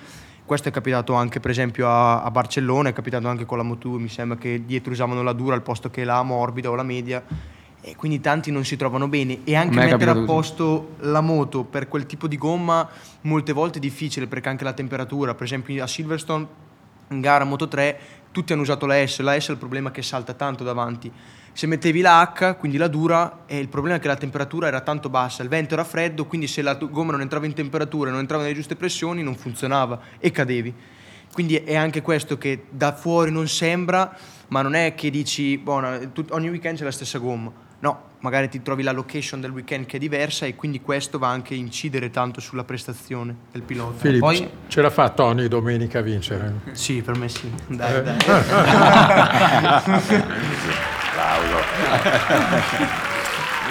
Questo 0.46 0.70
è 0.70 0.72
capitato 0.72 1.14
anche 1.14 1.40
per 1.40 1.50
esempio 1.50 1.88
a, 1.88 2.22
a 2.22 2.30
Barcellona, 2.30 2.90
è 2.90 2.94
capitato 2.94 3.28
anche 3.28 3.46
con 3.46 3.58
la 3.58 3.64
Moto 3.64 3.90
2, 3.90 4.00
mi 4.00 4.08
sembra 4.08 4.38
che 4.38 4.66
dietro 4.66 4.92
usavano 4.92 5.24
la 5.24 5.34
dura 5.34 5.56
al 5.56 5.64
posto 5.64 5.90
che 5.90 6.04
la 6.04 6.22
morbida 6.22 6.70
o 6.70 6.76
la 6.76 6.84
media. 6.84 7.24
E 7.84 7.96
quindi 7.96 8.20
tanti 8.20 8.52
non 8.52 8.64
si 8.64 8.76
trovano 8.76 9.08
bene 9.08 9.40
e 9.44 9.56
anche 9.56 9.78
me 9.78 9.86
mettere 9.86 10.12
a 10.12 10.14
così. 10.14 10.26
posto 10.28 10.90
la 11.00 11.22
moto 11.22 11.64
per 11.64 11.88
quel 11.88 12.06
tipo 12.06 12.28
di 12.28 12.38
gomma 12.38 12.88
molte 13.22 13.54
volte 13.54 13.80
è 13.80 13.82
difficile 13.82 14.28
perché 14.28 14.50
anche 14.50 14.64
la 14.64 14.74
temperatura, 14.74 15.34
per 15.34 15.46
esempio 15.46 15.84
a 15.84 15.88
Silverstone 15.88 16.70
in 17.12 17.22
gara 17.22 17.44
Moto 17.44 17.68
3 17.68 18.21
tutti 18.32 18.54
hanno 18.54 18.62
usato 18.62 18.86
la 18.86 19.06
S, 19.06 19.20
la 19.20 19.40
S 19.40 19.50
è 19.50 19.52
il 19.52 19.58
problema 19.58 19.92
che 19.92 20.02
salta 20.02 20.34
tanto 20.34 20.64
davanti. 20.64 21.12
Se 21.54 21.68
mettevi 21.68 22.00
la 22.00 22.32
H, 22.34 22.56
quindi 22.58 22.78
la 22.78 22.88
dura, 22.88 23.44
e 23.46 23.60
il 23.60 23.68
problema 23.68 23.98
è 23.98 24.00
che 24.00 24.08
la 24.08 24.16
temperatura 24.16 24.68
era 24.68 24.82
tanto 24.82 25.10
bassa, 25.10 25.44
il 25.44 25.50
vento 25.50 25.74
era 25.74 25.84
freddo, 25.84 26.26
quindi 26.26 26.48
se 26.48 26.62
la 26.62 26.76
gomma 26.76 27.12
non 27.12 27.22
entrava 27.22 27.46
in 27.46 27.54
temperatura, 27.54 28.10
non 28.10 28.20
entrava 28.20 28.44
nelle 28.44 28.56
giuste 28.56 28.76
pressioni, 28.76 29.22
non 29.22 29.36
funzionava 29.36 30.00
e 30.18 30.32
cadevi. 30.32 30.74
Quindi 31.34 31.56
è 31.56 31.76
anche 31.76 32.02
questo 32.02 32.38
che 32.38 32.66
da 32.70 32.94
fuori 32.94 33.32
non 33.32 33.48
sembra, 33.48 34.16
ma 34.48 34.62
non 34.62 34.76
è 34.76 34.96
che 34.96 35.10
dici, 35.10 35.58
buona, 35.58 36.00
ogni 36.30 36.50
weekend 36.50 36.78
c'è 36.78 36.84
la 36.84 36.92
stessa 36.92 37.20
gomma. 37.20 37.52
No, 37.80 38.10
magari 38.22 38.50
ti 38.50 38.62
trovi 38.62 38.84
la 38.84 38.92
location 38.92 39.42
del 39.42 39.52
weekend 39.52 39.86
che 39.86 39.98
è 39.98 40.00
diversa 40.00 40.46
e 40.46 40.56
quindi 40.56 40.82
questo 40.82 41.18
va 41.20 41.30
anche 41.30 41.54
a 41.54 41.58
incidere 41.58 42.10
tanto 42.10 42.40
sulla 42.40 42.64
prestazione 42.64 43.36
del 43.52 43.62
pilota. 43.64 44.00
Filippo, 44.00 44.26
Poi- 44.28 44.50
ce 44.68 44.82
la 44.82 44.90
fa 44.90 45.10
Tony 45.10 45.48
domenica 45.48 46.00
a 46.00 46.02
vincere? 46.02 46.54
Sì, 46.72 47.02
per 47.02 47.18
me 47.18 47.28
sì. 47.30 47.52
Dai, 47.68 48.04
dai. 48.04 48.18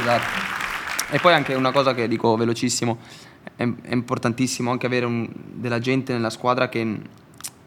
Esatto. 0.00 0.48
E 1.12 1.18
poi 1.18 1.32
anche 1.32 1.54
una 1.54 1.72
cosa 1.72 1.92
che 1.94 2.06
dico 2.08 2.36
velocissimo, 2.36 2.98
è, 3.56 3.62
è 3.82 3.92
importantissimo 3.92 4.70
anche 4.70 4.86
avere 4.86 5.06
un- 5.06 5.28
della 5.54 5.78
gente 5.78 6.12
nella 6.12 6.30
squadra 6.30 6.68
che 6.68 6.98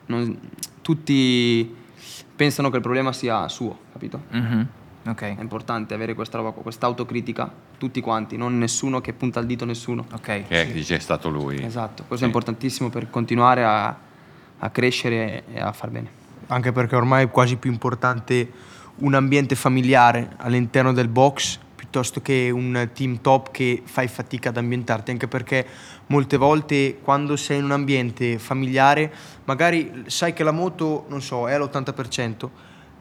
non- 0.06 0.40
tutti 0.82 1.76
pensano 2.36 2.70
che 2.70 2.78
il 2.78 2.82
problema 2.82 3.12
sia 3.14 3.48
suo, 3.50 3.78
capito? 3.92 4.22
Mhm. 4.30 4.68
Ok. 5.06 5.22
È 5.22 5.42
importante 5.42 5.94
avere 5.94 6.14
questa 6.14 6.38
roba, 6.38 6.52
qua, 6.52 6.62
questa 6.62 6.86
autocritica, 6.86 7.52
tutti 7.78 8.00
quanti, 8.00 8.38
non 8.38 8.58
nessuno 8.58 9.02
che 9.02 9.14
punta 9.14 9.40
il 9.40 9.46
dito 9.46 9.66
a 9.66 9.68
nessuno. 9.68 10.06
Ok. 10.14 10.48
Che 10.48 10.72
dice 10.72 10.96
è 10.96 11.00
stato 11.00 11.30
lui. 11.30 11.62
Esatto, 11.64 12.04
questo 12.08 12.18
Sì. 12.18 12.24
è 12.24 12.26
importantissimo 12.28 12.90
per 12.90 13.10
continuare 13.10 13.64
a, 13.64 13.98
a 14.60 14.70
crescere 14.70 15.44
e 15.52 15.60
a 15.60 15.72
far 15.74 15.90
bene. 15.90 16.10
Anche 16.48 16.72
perché 16.72 16.96
ormai 16.96 17.26
è 17.26 17.30
quasi 17.30 17.58
più 17.58 17.72
importante 17.72 18.50
un 18.96 19.14
ambiente 19.14 19.56
familiare 19.56 20.34
all'interno 20.38 20.94
del 20.94 21.08
box 21.08 21.60
piuttosto 21.76 22.22
che 22.22 22.50
un 22.50 22.90
team 22.94 23.20
top 23.22 23.52
che 23.52 23.82
fai 23.86 24.08
fatica 24.08 24.50
ad 24.50 24.58
ambientarti, 24.58 25.12
anche 25.12 25.28
perché 25.28 25.66
molte 26.08 26.38
volte 26.38 26.98
quando 27.04 27.36
sei 27.36 27.58
in 27.60 27.66
un 27.66 27.72
ambiente 27.72 28.40
familiare, 28.40 29.14
magari 29.46 30.04
sai 30.08 30.34
che 30.34 30.44
la 30.44 30.52
moto, 30.52 31.06
non 31.10 31.22
so, 31.22 31.48
è 31.48 31.54
all'80%, 31.54 32.50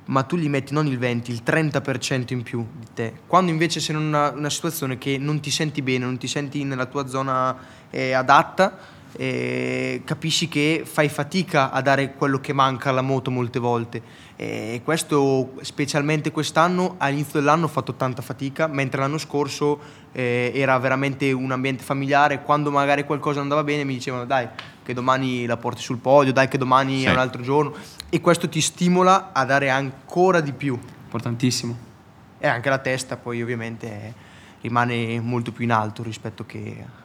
ma 0.07 0.23
tu 0.23 0.37
gli 0.37 0.49
metti 0.49 0.73
non 0.73 0.87
il 0.87 0.99
20, 0.99 1.31
il 1.31 1.43
30% 1.45 2.33
in 2.33 2.43
più 2.43 2.67
di 2.79 2.87
te. 2.95 3.13
Quando 3.27 3.51
invece 3.51 3.81
sei 3.81 3.95
in 3.97 4.03
una, 4.03 4.31
una 4.31 4.51
situazione 4.51 4.99
che 4.99 5.19
non 5.19 5.41
ti 5.41 5.51
senti 5.51 5.83
bene, 5.83 6.05
non 6.05 6.19
ti 6.19 6.27
senti 6.27 6.65
nella 6.65 6.87
tua 6.87 7.07
zona 7.07 7.57
eh, 7.91 8.13
adatta, 8.13 8.79
eh, 9.17 10.03
capisci 10.05 10.49
che 10.49 10.83
fai 10.87 11.09
fatica 11.09 11.71
a 11.71 11.83
dare 11.83 12.15
quello 12.15 12.41
che 12.41 12.53
manca 12.53 12.89
alla 12.89 13.03
moto 13.03 13.31
molte 13.31 13.59
volte 13.59 14.03
e 14.37 14.81
questo 14.83 15.53
specialmente 15.61 16.31
quest'anno 16.31 16.95
all'inizio 16.99 17.39
dell'anno 17.39 17.67
ho 17.67 17.69
fatto 17.69 17.95
tanta 17.95 18.23
fatica 18.23 18.67
mentre 18.67 19.01
l'anno 19.01 19.19
scorso 19.19 19.79
eh, 20.13 20.51
era 20.55 20.79
veramente 20.79 21.31
un 21.31 21.53
ambiente 21.53 21.85
familiare 21.85 22.43
quando 22.43 22.71
magari 22.71 23.05
qualcosa 23.05 23.41
andava 23.41 23.63
bene 23.63 23.85
mi 23.85 23.95
dicevano 23.95 24.25
dai 24.25 24.49
che 24.85 24.95
domani 24.95 25.47
la 25.47 25.57
porti 25.57 25.83
sul 25.83 25.99
podio 25.99 26.33
dai 26.33 26.49
che 26.49 26.59
domani 26.59 27.01
sì. 27.01 27.05
è 27.07 27.11
un 27.11 27.19
altro 27.19 27.43
giorno. 27.43 27.75
E 28.09 28.21
questo 28.21 28.49
ti 28.49 28.61
stimola 28.61 29.33
a 29.33 29.45
dare 29.45 29.71
ancora 29.71 30.41
di 30.41 30.53
più. 30.53 30.79
Importantissimo. 31.05 31.91
E 32.39 32.47
anche 32.47 32.69
la 32.69 32.79
testa 32.79 33.17
poi 33.17 33.43
ovviamente 33.43 34.15
rimane 34.61 35.21
molto 35.21 35.53
più 35.53 35.65
in 35.65 35.73
alto 35.73 36.03
rispetto 36.03 36.45
che 36.47 37.01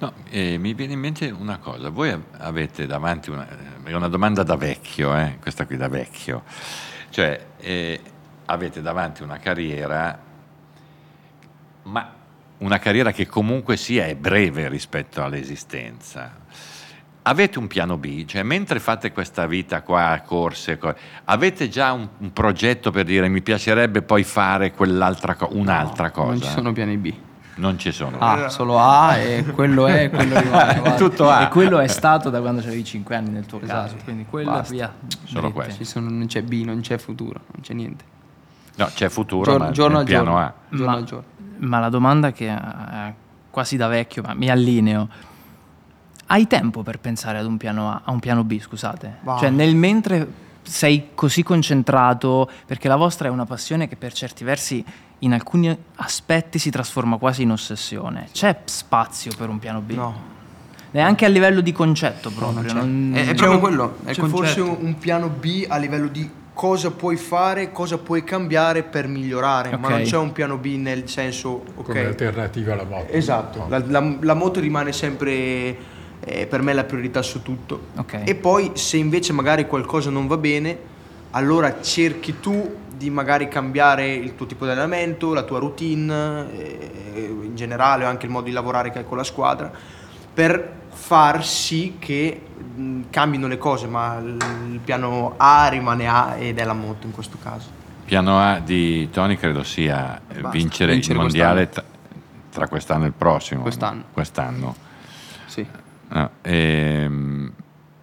No, 0.00 0.12
eh, 0.30 0.58
mi 0.58 0.74
viene 0.74 0.92
in 0.92 1.00
mente 1.00 1.28
una 1.28 1.58
cosa, 1.58 1.88
voi 1.90 2.16
avete 2.38 2.86
davanti 2.86 3.30
una, 3.30 3.48
è 3.82 3.92
una 3.92 4.06
domanda 4.06 4.44
da 4.44 4.54
vecchio, 4.54 5.16
eh, 5.16 5.38
questa 5.40 5.66
qui 5.66 5.76
da 5.76 5.88
vecchio, 5.88 6.44
cioè 7.10 7.46
eh, 7.56 8.00
avete 8.44 8.80
davanti 8.80 9.24
una 9.24 9.38
carriera, 9.38 10.16
ma 11.82 12.14
una 12.58 12.78
carriera 12.78 13.12
che 13.12 13.26
comunque 13.26 13.76
sia 13.76 14.06
è 14.06 14.14
breve 14.16 14.68
rispetto 14.68 15.22
all'esistenza. 15.22 16.46
Avete 17.22 17.58
un 17.58 17.66
piano 17.66 17.98
B, 17.98 18.24
cioè 18.24 18.42
mentre 18.42 18.80
fate 18.80 19.12
questa 19.12 19.46
vita 19.46 19.82
qua, 19.82 20.22
corse, 20.24 20.78
avete 21.24 21.68
già 21.68 21.92
un, 21.92 22.08
un, 22.18 22.32
progetto 22.32 22.90
per 22.90 23.04
dire 23.04 23.28
mi 23.28 23.42
piacerebbe 23.42 24.00
poi 24.00 24.24
fare 24.24 24.72
quell'altra 24.72 25.34
co- 25.34 25.50
un'altra 25.52 26.06
no, 26.06 26.12
cosa? 26.12 26.30
Non 26.30 26.40
ci 26.40 26.48
sono 26.48 26.72
piani 26.72 26.96
B. 26.96 27.14
Non 27.56 27.78
ci 27.78 27.92
sono. 27.92 28.18
A, 28.18 28.48
solo 28.48 28.78
A 28.78 29.16
e 29.16 29.44
quello 29.44 29.86
è 29.86 30.08
quello 30.10 30.40
rimane. 30.40 30.94
Tutto 30.96 31.28
A. 31.28 31.42
E 31.42 31.48
quello 31.48 31.80
è 31.80 31.88
stato 31.88 32.30
da 32.30 32.40
quando 32.40 32.62
avevi 32.62 32.84
5 32.84 33.14
anni 33.14 33.30
nel 33.30 33.46
tuo 33.46 33.60
esatto. 33.60 33.92
caso. 33.92 33.96
Quindi 34.04 34.24
quello 34.24 34.52
Basta. 34.52 34.72
via. 34.72 34.94
Solo 35.24 35.52
questo. 35.52 35.84
Sono, 35.84 36.08
non 36.08 36.26
c'è 36.26 36.42
B, 36.42 36.62
non 36.64 36.80
c'è 36.80 36.96
futuro, 36.98 37.40
non 37.52 37.62
c'è 37.62 37.74
niente. 37.74 38.04
No, 38.76 38.88
c'è 38.94 39.08
futuro, 39.08 39.50
giorno, 39.50 39.64
ma 39.66 39.70
giorno 39.72 40.04
piano 40.04 40.24
giorno. 40.24 40.38
A. 40.38 40.54
Giorno 40.70 40.92
ma, 40.92 41.02
giorno. 41.02 41.24
Ma 41.58 41.78
la 41.78 41.88
domanda 41.88 42.32
che 42.32 42.48
è 42.48 43.14
quasi 43.50 43.76
da 43.76 43.88
vecchio, 43.88 44.22
ma 44.22 44.34
mi 44.34 44.50
allineo. 44.50 45.08
Hai 46.26 46.46
tempo 46.46 46.82
per 46.82 46.98
pensare 46.98 47.38
ad 47.38 47.46
un 47.46 47.56
piano 47.56 47.90
A, 47.90 48.02
a 48.04 48.10
un 48.10 48.20
piano 48.20 48.44
B, 48.44 48.60
scusate? 48.60 49.18
Wow. 49.22 49.38
Cioè 49.38 49.50
nel 49.50 49.74
mentre 49.74 50.46
sei 50.62 51.08
così 51.14 51.42
concentrato, 51.42 52.48
perché 52.66 52.88
la 52.88 52.96
vostra 52.96 53.28
è 53.28 53.30
una 53.30 53.46
passione 53.46 53.88
che 53.88 53.96
per 53.96 54.12
certi 54.12 54.44
versi 54.44 54.84
in 55.20 55.32
alcuni 55.32 55.76
aspetti 55.96 56.58
si 56.58 56.70
trasforma 56.70 57.16
quasi 57.16 57.42
in 57.42 57.50
ossessione. 57.50 58.28
C'è 58.30 58.60
spazio 58.64 59.32
per 59.36 59.48
un 59.48 59.58
piano 59.58 59.80
B? 59.80 59.92
No. 59.92 60.36
Neanche 60.90 61.24
a 61.24 61.28
livello 61.28 61.60
di 61.60 61.72
concetto 61.72 62.30
proprio. 62.30 62.72
No, 62.72 62.80
non 62.80 63.12
è, 63.14 63.28
è 63.28 63.34
proprio 63.34 63.58
quello. 63.58 63.98
È 64.04 64.12
c'è 64.12 64.22
forse 64.24 64.60
un 64.60 64.96
piano 64.98 65.28
B 65.28 65.66
a 65.68 65.76
livello 65.76 66.08
di 66.08 66.30
cosa 66.58 66.90
puoi 66.90 67.14
fare, 67.14 67.70
cosa 67.70 67.98
puoi 67.98 68.24
cambiare 68.24 68.82
per 68.82 69.06
migliorare, 69.06 69.68
okay. 69.68 69.78
ma 69.78 69.88
non 69.90 70.02
c'è 70.02 70.16
un 70.16 70.32
piano 70.32 70.56
B 70.56 70.74
nel 70.74 71.08
senso... 71.08 71.62
Okay. 71.76 71.84
Come 71.84 72.04
alternativa 72.06 72.72
alla 72.72 72.82
moto. 72.82 73.12
Esatto, 73.12 73.66
la, 73.68 73.80
la, 73.86 74.16
la 74.20 74.34
moto 74.34 74.58
rimane 74.58 74.92
sempre 74.92 75.76
eh, 76.18 76.48
per 76.48 76.62
me 76.62 76.72
la 76.74 76.82
priorità 76.82 77.22
su 77.22 77.42
tutto. 77.42 77.82
Okay. 77.98 78.24
E 78.24 78.34
poi 78.34 78.72
se 78.74 78.96
invece 78.96 79.32
magari 79.32 79.68
qualcosa 79.68 80.10
non 80.10 80.26
va 80.26 80.36
bene, 80.36 80.76
allora 81.30 81.80
cerchi 81.80 82.40
tu 82.40 82.74
di 82.92 83.08
magari 83.08 83.46
cambiare 83.46 84.12
il 84.12 84.34
tuo 84.34 84.46
tipo 84.46 84.64
di 84.64 84.72
allenamento, 84.72 85.32
la 85.32 85.44
tua 85.44 85.60
routine, 85.60 86.50
eh, 86.58 86.90
in 87.40 87.54
generale 87.54 88.04
anche 88.04 88.26
il 88.26 88.32
modo 88.32 88.46
di 88.46 88.52
lavorare 88.52 88.90
che 88.90 88.98
hai 88.98 89.04
con 89.04 89.16
la 89.16 89.22
squadra, 89.22 89.70
per 90.34 90.77
far 90.98 91.46
sì 91.46 91.96
che 91.98 92.40
mh, 92.74 93.02
cambino 93.08 93.46
le 93.46 93.56
cose, 93.56 93.86
ma 93.86 94.18
il 94.18 94.80
piano 94.84 95.34
A 95.36 95.68
rimane 95.68 96.06
A 96.06 96.36
ed 96.36 96.58
è 96.58 96.64
la 96.64 96.74
moto 96.74 97.06
in 97.06 97.12
questo 97.12 97.38
caso. 97.42 97.70
Piano 98.04 98.38
A 98.38 98.58
di 98.58 99.08
Tony 99.10 99.36
credo 99.36 99.62
sia 99.62 100.20
vincere, 100.50 100.92
vincere, 100.92 101.14
il 101.14 101.20
mondiale 101.20 101.68
tra, 101.68 101.84
tra 102.50 102.68
quest'anno 102.68 103.04
e 103.04 103.06
il 103.06 103.12
prossimo. 103.14 103.62
Quest'anno. 103.62 104.04
Quest'anno. 104.12 104.74
Sì. 105.46 105.66
No, 106.08 106.30
ehm, 106.42 107.52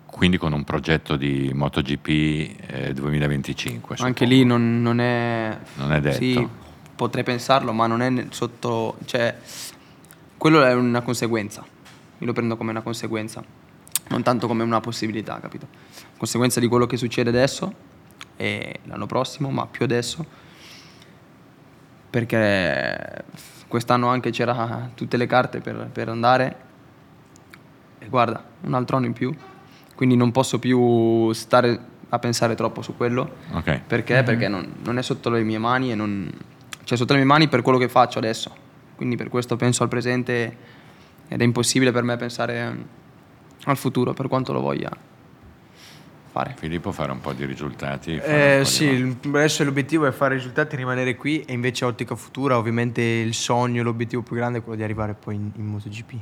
quindi 0.06 0.38
con 0.38 0.54
un 0.54 0.64
progetto 0.64 1.18
di 1.18 1.52
MotoGP 1.54 2.08
eh, 2.08 2.94
2025. 2.94 3.98
Anche 4.00 4.26
lì 4.26 4.46
non, 4.46 4.82
non, 4.82 5.00
è... 5.00 5.58
Non 5.76 5.92
è 5.92 6.00
detto. 6.00 6.18
Sì, 6.18 6.48
potrei 6.96 7.24
pensarlo, 7.24 7.72
ma 7.74 7.86
non 7.86 8.02
è 8.02 8.28
sotto... 8.30 8.98
Cioè, 9.06 9.36
quello 10.38 10.64
è 10.64 10.74
una 10.74 11.02
conseguenza. 11.02 11.74
Io 12.20 12.26
lo 12.26 12.34
prendo 12.34 12.58
come 12.58 12.72
una 12.72 12.82
conseguenza, 12.82 13.44
non 14.10 14.24
tanto 14.24 14.48
come 14.48 14.64
una 14.64 14.80
possibilità, 14.80 15.40
capito? 15.40 15.68
Conseguenza 16.18 16.60
di 16.60 16.68
quello 16.68 16.86
che 16.86 16.98
succede 16.98 17.30
adesso 17.30 17.74
e 18.36 18.80
l'anno 18.84 19.06
prossimo, 19.06 19.50
ma 19.50 19.66
più 19.66 19.84
adesso, 19.86 20.26
perché 22.10 23.24
quest'anno 23.68 24.08
anche 24.08 24.30
c'era 24.30 24.90
tutte 24.94 25.18
le 25.18 25.28
carte 25.28 25.60
per, 25.60 25.90
per 25.92 26.10
andare 26.10 26.56
e 28.00 28.08
guarda, 28.08 28.44
un 28.62 28.74
altro 28.74 28.98
anno 28.98 29.08
in 29.08 29.14
più 29.14 29.36
quindi 29.96 30.16
non 30.18 30.32
posso 30.32 30.60
più 30.60 31.32
stare 31.32 31.80
a 32.10 32.20
pensare 32.20 32.54
troppo 32.56 32.82
su 32.82 32.96
quello. 32.96 33.38
Okay. 33.54 33.82
Perché? 33.88 34.16
Mm-hmm. 34.16 34.26
Perché 34.26 34.48
non, 34.48 34.74
non, 34.84 34.98
è 34.98 35.02
sotto 35.02 35.30
le 35.30 35.42
mie 35.44 35.58
mani 35.58 35.92
e 35.92 35.96
non... 35.96 36.30
Cioè 36.84 36.98
sotto 36.98 37.14
le 37.14 37.20
mie 37.20 37.28
mani 37.28 37.48
per 37.48 37.62
quello 37.62 37.78
che 37.78 37.88
faccio 37.88 38.20
adesso. 38.20 38.54
Quindi 38.96 39.16
per 39.16 39.30
questo 39.30 39.56
penso 39.56 39.84
al 39.84 39.90
presente 39.90 40.56
ed 41.28 41.42
è 41.42 41.44
impossibile 41.44 41.92
per 41.92 42.04
me 42.04 42.16
pensare 42.18 42.78
al 43.64 43.78
futuro 43.78 44.14
per 44.14 44.28
quanto 44.28 44.54
lo 44.54 44.62
voglia 44.62 45.14
fare. 46.36 46.54
Filippo 46.58 46.92
fare 46.92 47.14
un 47.14 47.22
po' 47.22 47.32
di 47.32 47.46
risultati. 47.46 48.18
Eh, 48.18 48.64
sì, 48.66 49.18
di... 49.22 49.30
adesso 49.30 49.64
l'obiettivo 49.64 50.06
è 50.06 50.12
fare 50.12 50.36
risultati 50.36 50.76
e 50.76 50.78
rimanere 50.78 51.16
qui 51.16 51.40
e 51.42 51.54
invece 51.54 51.86
ottica 51.86 52.14
futura 52.16 52.58
ovviamente 52.58 53.02
il 53.02 53.34
sogno, 53.34 53.82
l'obiettivo 53.84 54.22
più 54.22 54.36
grande 54.36 54.58
è 54.58 54.62
quello 54.62 54.78
di 54.78 54.84
arrivare 54.84 55.14
poi 55.14 55.36
in, 55.36 55.52
in 55.56 55.66
MotoGP. 55.66 56.14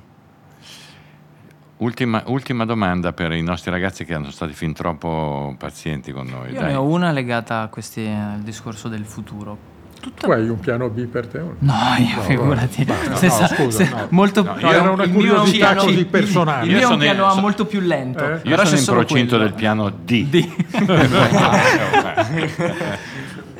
Ultima, 1.78 2.24
ultima, 2.28 2.64
domanda 2.64 3.12
per 3.12 3.32
i 3.32 3.42
nostri 3.42 3.72
ragazzi 3.72 4.06
che 4.06 4.14
hanno 4.14 4.30
stati 4.30 4.54
fin 4.54 4.72
troppo 4.74 5.56
pazienti 5.58 6.12
con 6.12 6.28
noi. 6.28 6.52
Io 6.52 6.60
Dai. 6.60 6.70
ne 6.70 6.76
ho 6.76 6.84
una 6.84 7.12
legata 7.12 7.68
questi, 7.70 8.06
al 8.06 8.42
discorso 8.42 8.88
del 8.88 9.06
futuro. 9.06 9.73
Tutta... 10.04 10.28
Tu 10.28 10.34
hai 10.34 10.50
un 10.50 10.60
piano 10.60 10.90
B 10.90 11.06
per 11.06 11.28
te? 11.28 11.40
No, 11.40 11.74
io 11.98 12.16
no, 12.18 12.22
figurati. 12.24 12.84
No, 12.94 12.94
no, 13.10 13.48
scusa, 13.48 13.88
no. 13.90 14.08
Molto, 14.10 14.44
no, 14.44 14.58
era 14.58 14.92
una 14.92 15.08
curiosità 15.08 15.76
così 15.76 16.04
personale. 16.04 16.68
Il 16.68 16.76
mio 16.76 16.90
un 16.90 16.98
piano 16.98 17.26
A 17.26 17.40
molto 17.40 17.66
più 17.66 17.80
lento. 17.80 18.22
Eh? 18.22 18.42
Io 18.44 18.66
sono 18.66 18.78
in 18.78 18.86
procinto 18.86 19.38
del 19.38 19.54
piano 19.54 19.90
D. 19.90 20.26
D. 20.28 20.50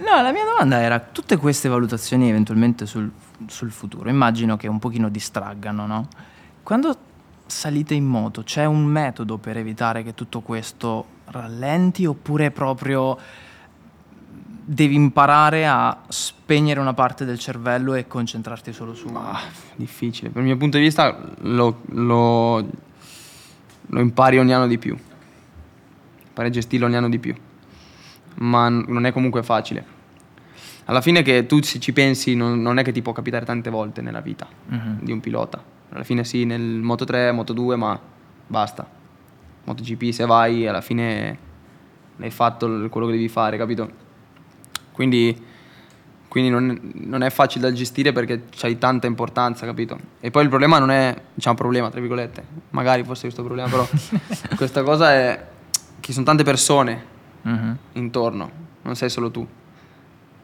no, 0.04 0.22
la 0.22 0.34
mia 0.34 0.44
domanda 0.44 0.82
era, 0.82 1.00
tutte 1.00 1.38
queste 1.38 1.70
valutazioni 1.70 2.28
eventualmente 2.28 2.86
sul, 2.86 3.10
sul 3.48 3.72
futuro, 3.72 4.10
immagino 4.10 4.58
che 4.58 4.68
un 4.68 4.80
pochino 4.80 5.08
distraggano, 5.08 5.88
no? 5.88 6.10
Quando 6.62 6.98
salite 7.46 7.94
in 7.94 8.04
moto, 8.04 8.44
c'è 8.44 8.66
un 8.66 8.84
metodo 8.84 9.38
per 9.38 9.56
evitare 9.56 10.04
che 10.04 10.14
tutto 10.14 10.42
questo 10.42 11.06
rallenti 11.28 12.06
oppure 12.06 12.52
proprio 12.52 13.18
devi 14.66 14.96
imparare 14.96 15.68
a 15.68 16.02
spegnere 16.08 16.80
una 16.80 16.94
parte 16.94 17.26
del 17.26 17.38
cervello 17.40 17.94
e 17.94 18.08
concentrarti 18.08 18.72
solo 18.74 18.94
su... 18.94 19.08
Ah, 19.14 19.42
difficile, 19.76 20.30
per 20.30 20.42
il 20.42 20.48
mio 20.48 20.58
punto 20.58 20.78
di 20.78 20.84
vista 20.84 21.18
lo, 21.42 21.82
lo, 21.90 22.60
lo 22.60 24.00
impari 24.00 24.38
ogni 24.40 24.54
anno 24.54 24.68
di 24.68 24.78
più, 24.78 24.98
impari 26.28 26.48
a 26.48 26.52
gestirlo 26.52 26.86
ogni 26.86 26.96
anno 26.96 27.10
di 27.10 27.20
più, 27.20 27.36
ma 28.36 28.70
non 28.70 29.06
è 29.06 29.12
comunque 29.12 29.44
facile. 29.44 30.02
Alla 30.86 31.02
fine 31.02 31.22
che 31.22 31.46
tu 31.46 31.60
ci 31.62 31.94
pensi 31.94 32.36
non, 32.36 32.62
non 32.62 32.78
è 32.78 32.84
che 32.84 32.92
ti 32.92 33.02
può 33.02 33.14
capitare 33.14 33.46
tante 33.46 33.70
volte 33.70 34.02
nella 34.02 34.20
vita 34.20 34.46
uh-huh. 34.70 34.98
di 35.00 35.12
un 35.14 35.22
pilota 35.22 35.74
alla 35.94 36.04
fine 36.04 36.24
sì, 36.24 36.44
nel 36.44 36.62
Moto 36.62 37.06
3, 37.06 37.32
Moto 37.32 37.54
2, 37.54 37.76
ma 37.76 38.00
basta. 38.48 39.02
MotoGP 39.66 40.12
se 40.12 40.26
vai 40.26 40.68
alla 40.68 40.82
fine 40.82 41.38
hai 42.20 42.32
fatto 42.32 42.90
quello 42.90 43.08
che 43.08 43.14
devi 43.14 43.30
fare, 43.30 43.58
capito? 43.58 44.02
Quindi, 44.94 45.36
quindi 46.30 46.50
non, 46.50 46.80
non, 46.94 47.24
è 47.24 47.30
facile 47.30 47.68
da 47.68 47.74
gestire 47.76 48.14
perché 48.14 48.44
c'hai 48.52 48.78
tanta 48.78 49.08
importanza, 49.08 49.66
capito? 49.66 50.00
E 50.22 50.32
poi 50.32 50.44
il 50.44 50.50
problema 50.50 50.80
non 50.80 50.92
è, 50.92 51.20
diciamo 51.34 51.56
problema, 51.56 51.90
tra 51.90 52.00
virgolette, 52.00 52.44
magari 52.70 53.04
fosse 53.04 53.24
questo 53.24 53.44
problema, 53.44 53.68
però 53.68 53.86
questa 54.56 54.84
cosa 54.84 55.12
è 55.12 55.46
che 56.00 56.08
ci 56.08 56.14
sono 56.14 56.26
tante 56.26 56.44
persone 56.44 57.04
uh-huh. 57.42 57.76
intorno, 57.94 58.52
non 58.84 58.96
sei 58.96 59.10
solo 59.10 59.32
tu. 59.32 59.46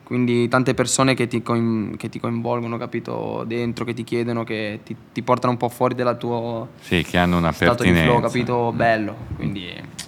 quindi 0.03 0.47
tante 0.47 0.73
persone 0.73 1.13
che 1.13 1.27
ti, 1.27 1.43
coin- 1.43 1.95
che 1.95 2.09
ti 2.09 2.19
coinvolgono, 2.19 2.77
capito, 2.77 3.43
dentro, 3.45 3.85
che 3.85 3.93
ti 3.93 4.03
chiedono, 4.03 4.43
che 4.43 4.79
ti, 4.83 4.95
ti 5.13 5.21
portano 5.21 5.53
un 5.53 5.59
po' 5.59 5.69
fuori 5.69 5.93
dal 5.95 6.17
tuo 6.17 6.69
Sì, 6.81 7.03
che 7.03 7.17
hanno 7.17 7.37
una 7.37 7.51
stato 7.51 7.83
di 7.83 7.91
pertinenza. 7.91 8.11
flow, 8.11 8.21
capito, 8.21 8.71
bello, 8.71 9.15
quindi... 9.35 10.07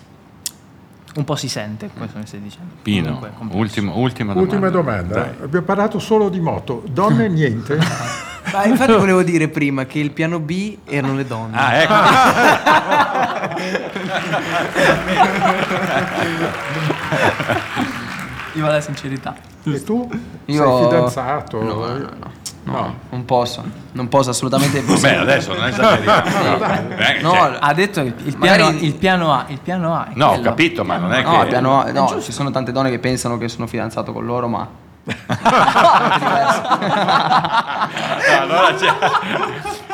Un 1.14 1.24
po' 1.26 1.36
si 1.36 1.50
sente 1.50 1.90
questo 1.98 2.20
che 2.20 2.26
stai 2.26 2.42
dicendo. 2.42 2.76
Pino, 2.82 3.20
Comunque, 3.38 3.58
ultimo- 3.58 3.98
ultima 3.98 4.34
domanda. 4.34 4.56
Ultima 4.56 4.70
domanda. 4.72 5.14
Dai. 5.20 5.34
Abbiamo 5.44 5.66
parlato 5.66 6.00
solo 6.00 6.30
di 6.30 6.40
moto. 6.40 6.84
Donne 6.90 7.28
niente? 7.28 7.78
Ma 8.54 8.64
infatti 8.66 8.94
volevo 8.94 9.22
dire 9.22 9.48
prima 9.50 9.86
che 9.86 10.00
il 10.00 10.12
piano 10.12 10.40
B 10.40 10.78
erano 10.86 11.14
le 11.16 11.26
donne. 11.26 11.58
Ah, 11.58 11.76
ecco. 11.76 11.94
Viva 18.54 18.70
la 18.70 18.82
sincerità. 18.82 19.36
e 19.64 19.84
tu? 19.84 20.10
Io- 20.46 20.80
Sei 20.80 20.90
fidanzato? 20.90 21.62
No, 21.64 21.74
no, 21.74 21.98
no. 21.98 22.31
No, 22.64 22.96
non 23.10 23.26
posso, 23.26 23.64
non 23.94 24.08
posso 24.08 24.30
assolutamente. 24.30 24.82
Beh, 24.82 25.18
adesso 25.18 25.54
non 25.54 25.66
esageriamo. 25.68 26.90
Eh, 27.02 27.20
No, 27.22 27.32
cioè, 27.32 27.58
Ha 27.60 27.74
detto 27.74 28.00
il, 28.02 28.14
il 28.24 28.36
Magari- 28.38 28.62
piano, 28.64 28.78
il 28.80 28.94
piano 28.96 29.34
A, 29.34 29.46
il 29.48 29.60
piano 29.60 29.96
A. 29.96 30.06
è 30.08 30.12
no, 30.14 30.28
ho 30.34 30.40
capito, 30.42 30.84
ma 30.84 30.98
non 30.98 31.12
è 31.14 31.24
No, 31.24 31.40
che... 31.42 31.48
piano 31.48 31.82
A- 31.82 31.92
no, 31.92 32.22
ci 32.22 32.32
sono 32.32 32.52
tante 32.52 32.72
donne 32.72 32.90
che 32.92 33.00
pensano 33.00 33.38
che 33.40 33.48
sono 33.48 33.66
fidanzato 33.68 34.14
con 34.14 34.26
loro, 34.26 34.48
ma 34.48 34.68
No, 38.30 38.40
allora 38.40 38.74
c'è... 38.76 38.94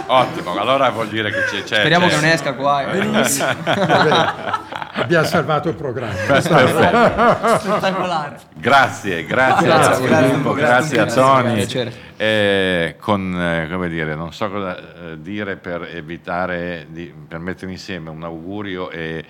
Ottimo, 0.07 0.57
allora 0.57 0.89
vuol 0.89 1.07
dire 1.07 1.32
che 1.32 1.43
c'è... 1.45 1.63
c'è 1.63 1.80
speriamo 1.80 2.07
c'è- 2.07 2.13
che 2.15 2.22
non 2.22 2.30
esca 2.32 2.53
qua. 2.53 2.82
eh. 2.91 2.99
Abbiamo 5.07 5.25
salvato 5.25 5.69
il 5.69 5.75
programma. 5.75 6.13
Perfetto. 6.13 7.59
Spettacolare. 7.59 8.39
Grazie, 8.55 9.25
grazie, 9.25 9.65
Grazie, 9.67 9.93
a 9.93 10.07
grazie, 10.07 10.27
Filippo, 10.27 10.53
grazie, 10.53 10.97
grazie 10.97 10.99
a 10.99 11.03
grazie, 11.03 11.21
Tony. 11.21 11.53
piacere. 11.55 11.93
Eh, 12.17 12.95
con, 12.99 13.39
eh, 13.41 13.69
come 13.71 13.87
dire, 13.87 14.15
non 14.15 14.33
so 14.33 14.49
cosa 14.49 14.77
eh, 14.77 15.21
dire 15.21 15.55
per 15.55 15.83
evitare, 15.93 16.87
di, 16.89 17.13
per 17.27 17.39
mettere 17.39 17.71
insieme 17.71 18.09
un 18.09 18.21
augurio 18.23 18.89
e 18.89 19.23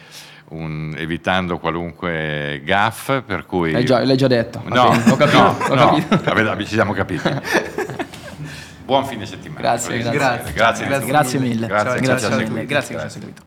un- 0.49 0.95
evitando 0.97 1.59
qualunque 1.59 2.59
gaff, 2.63 3.21
per 3.23 3.45
cui... 3.45 3.71
L'hai 3.73 3.85
già, 3.85 4.03
l'hai 4.03 4.17
già 4.17 4.27
detto. 4.27 4.61
No, 4.65 4.89
bene, 4.89 5.11
Ho 5.11 5.15
capito. 5.15 5.37
no, 5.37 5.57
ho 5.69 5.75
no, 5.75 5.89
capito. 6.07 6.29
avete- 6.31 6.63
ci 6.65 6.73
siamo 6.73 6.93
capiti. 6.93 7.29
Buon 8.83 9.05
fine 9.05 9.25
settimana. 9.27 9.59
Grazie, 9.61 9.97
Grazie, 9.99 10.17
grazie. 10.17 10.53
grazie, 10.53 10.85
Grazie. 10.87 11.07
Grazie 11.07 11.39
mille. 11.39 11.67
Grazie, 11.67 11.89
Ciao, 11.89 11.99
che 11.99 12.05
grazie 12.05 12.27
ci 12.27 12.33
ha 12.33 12.35
mille. 12.37 12.45
seguito. 12.47 12.65
Grazie 12.67 12.95
che 12.95 12.99
ci 13.01 13.05
ha 13.05 13.09
seguito. 13.09 13.46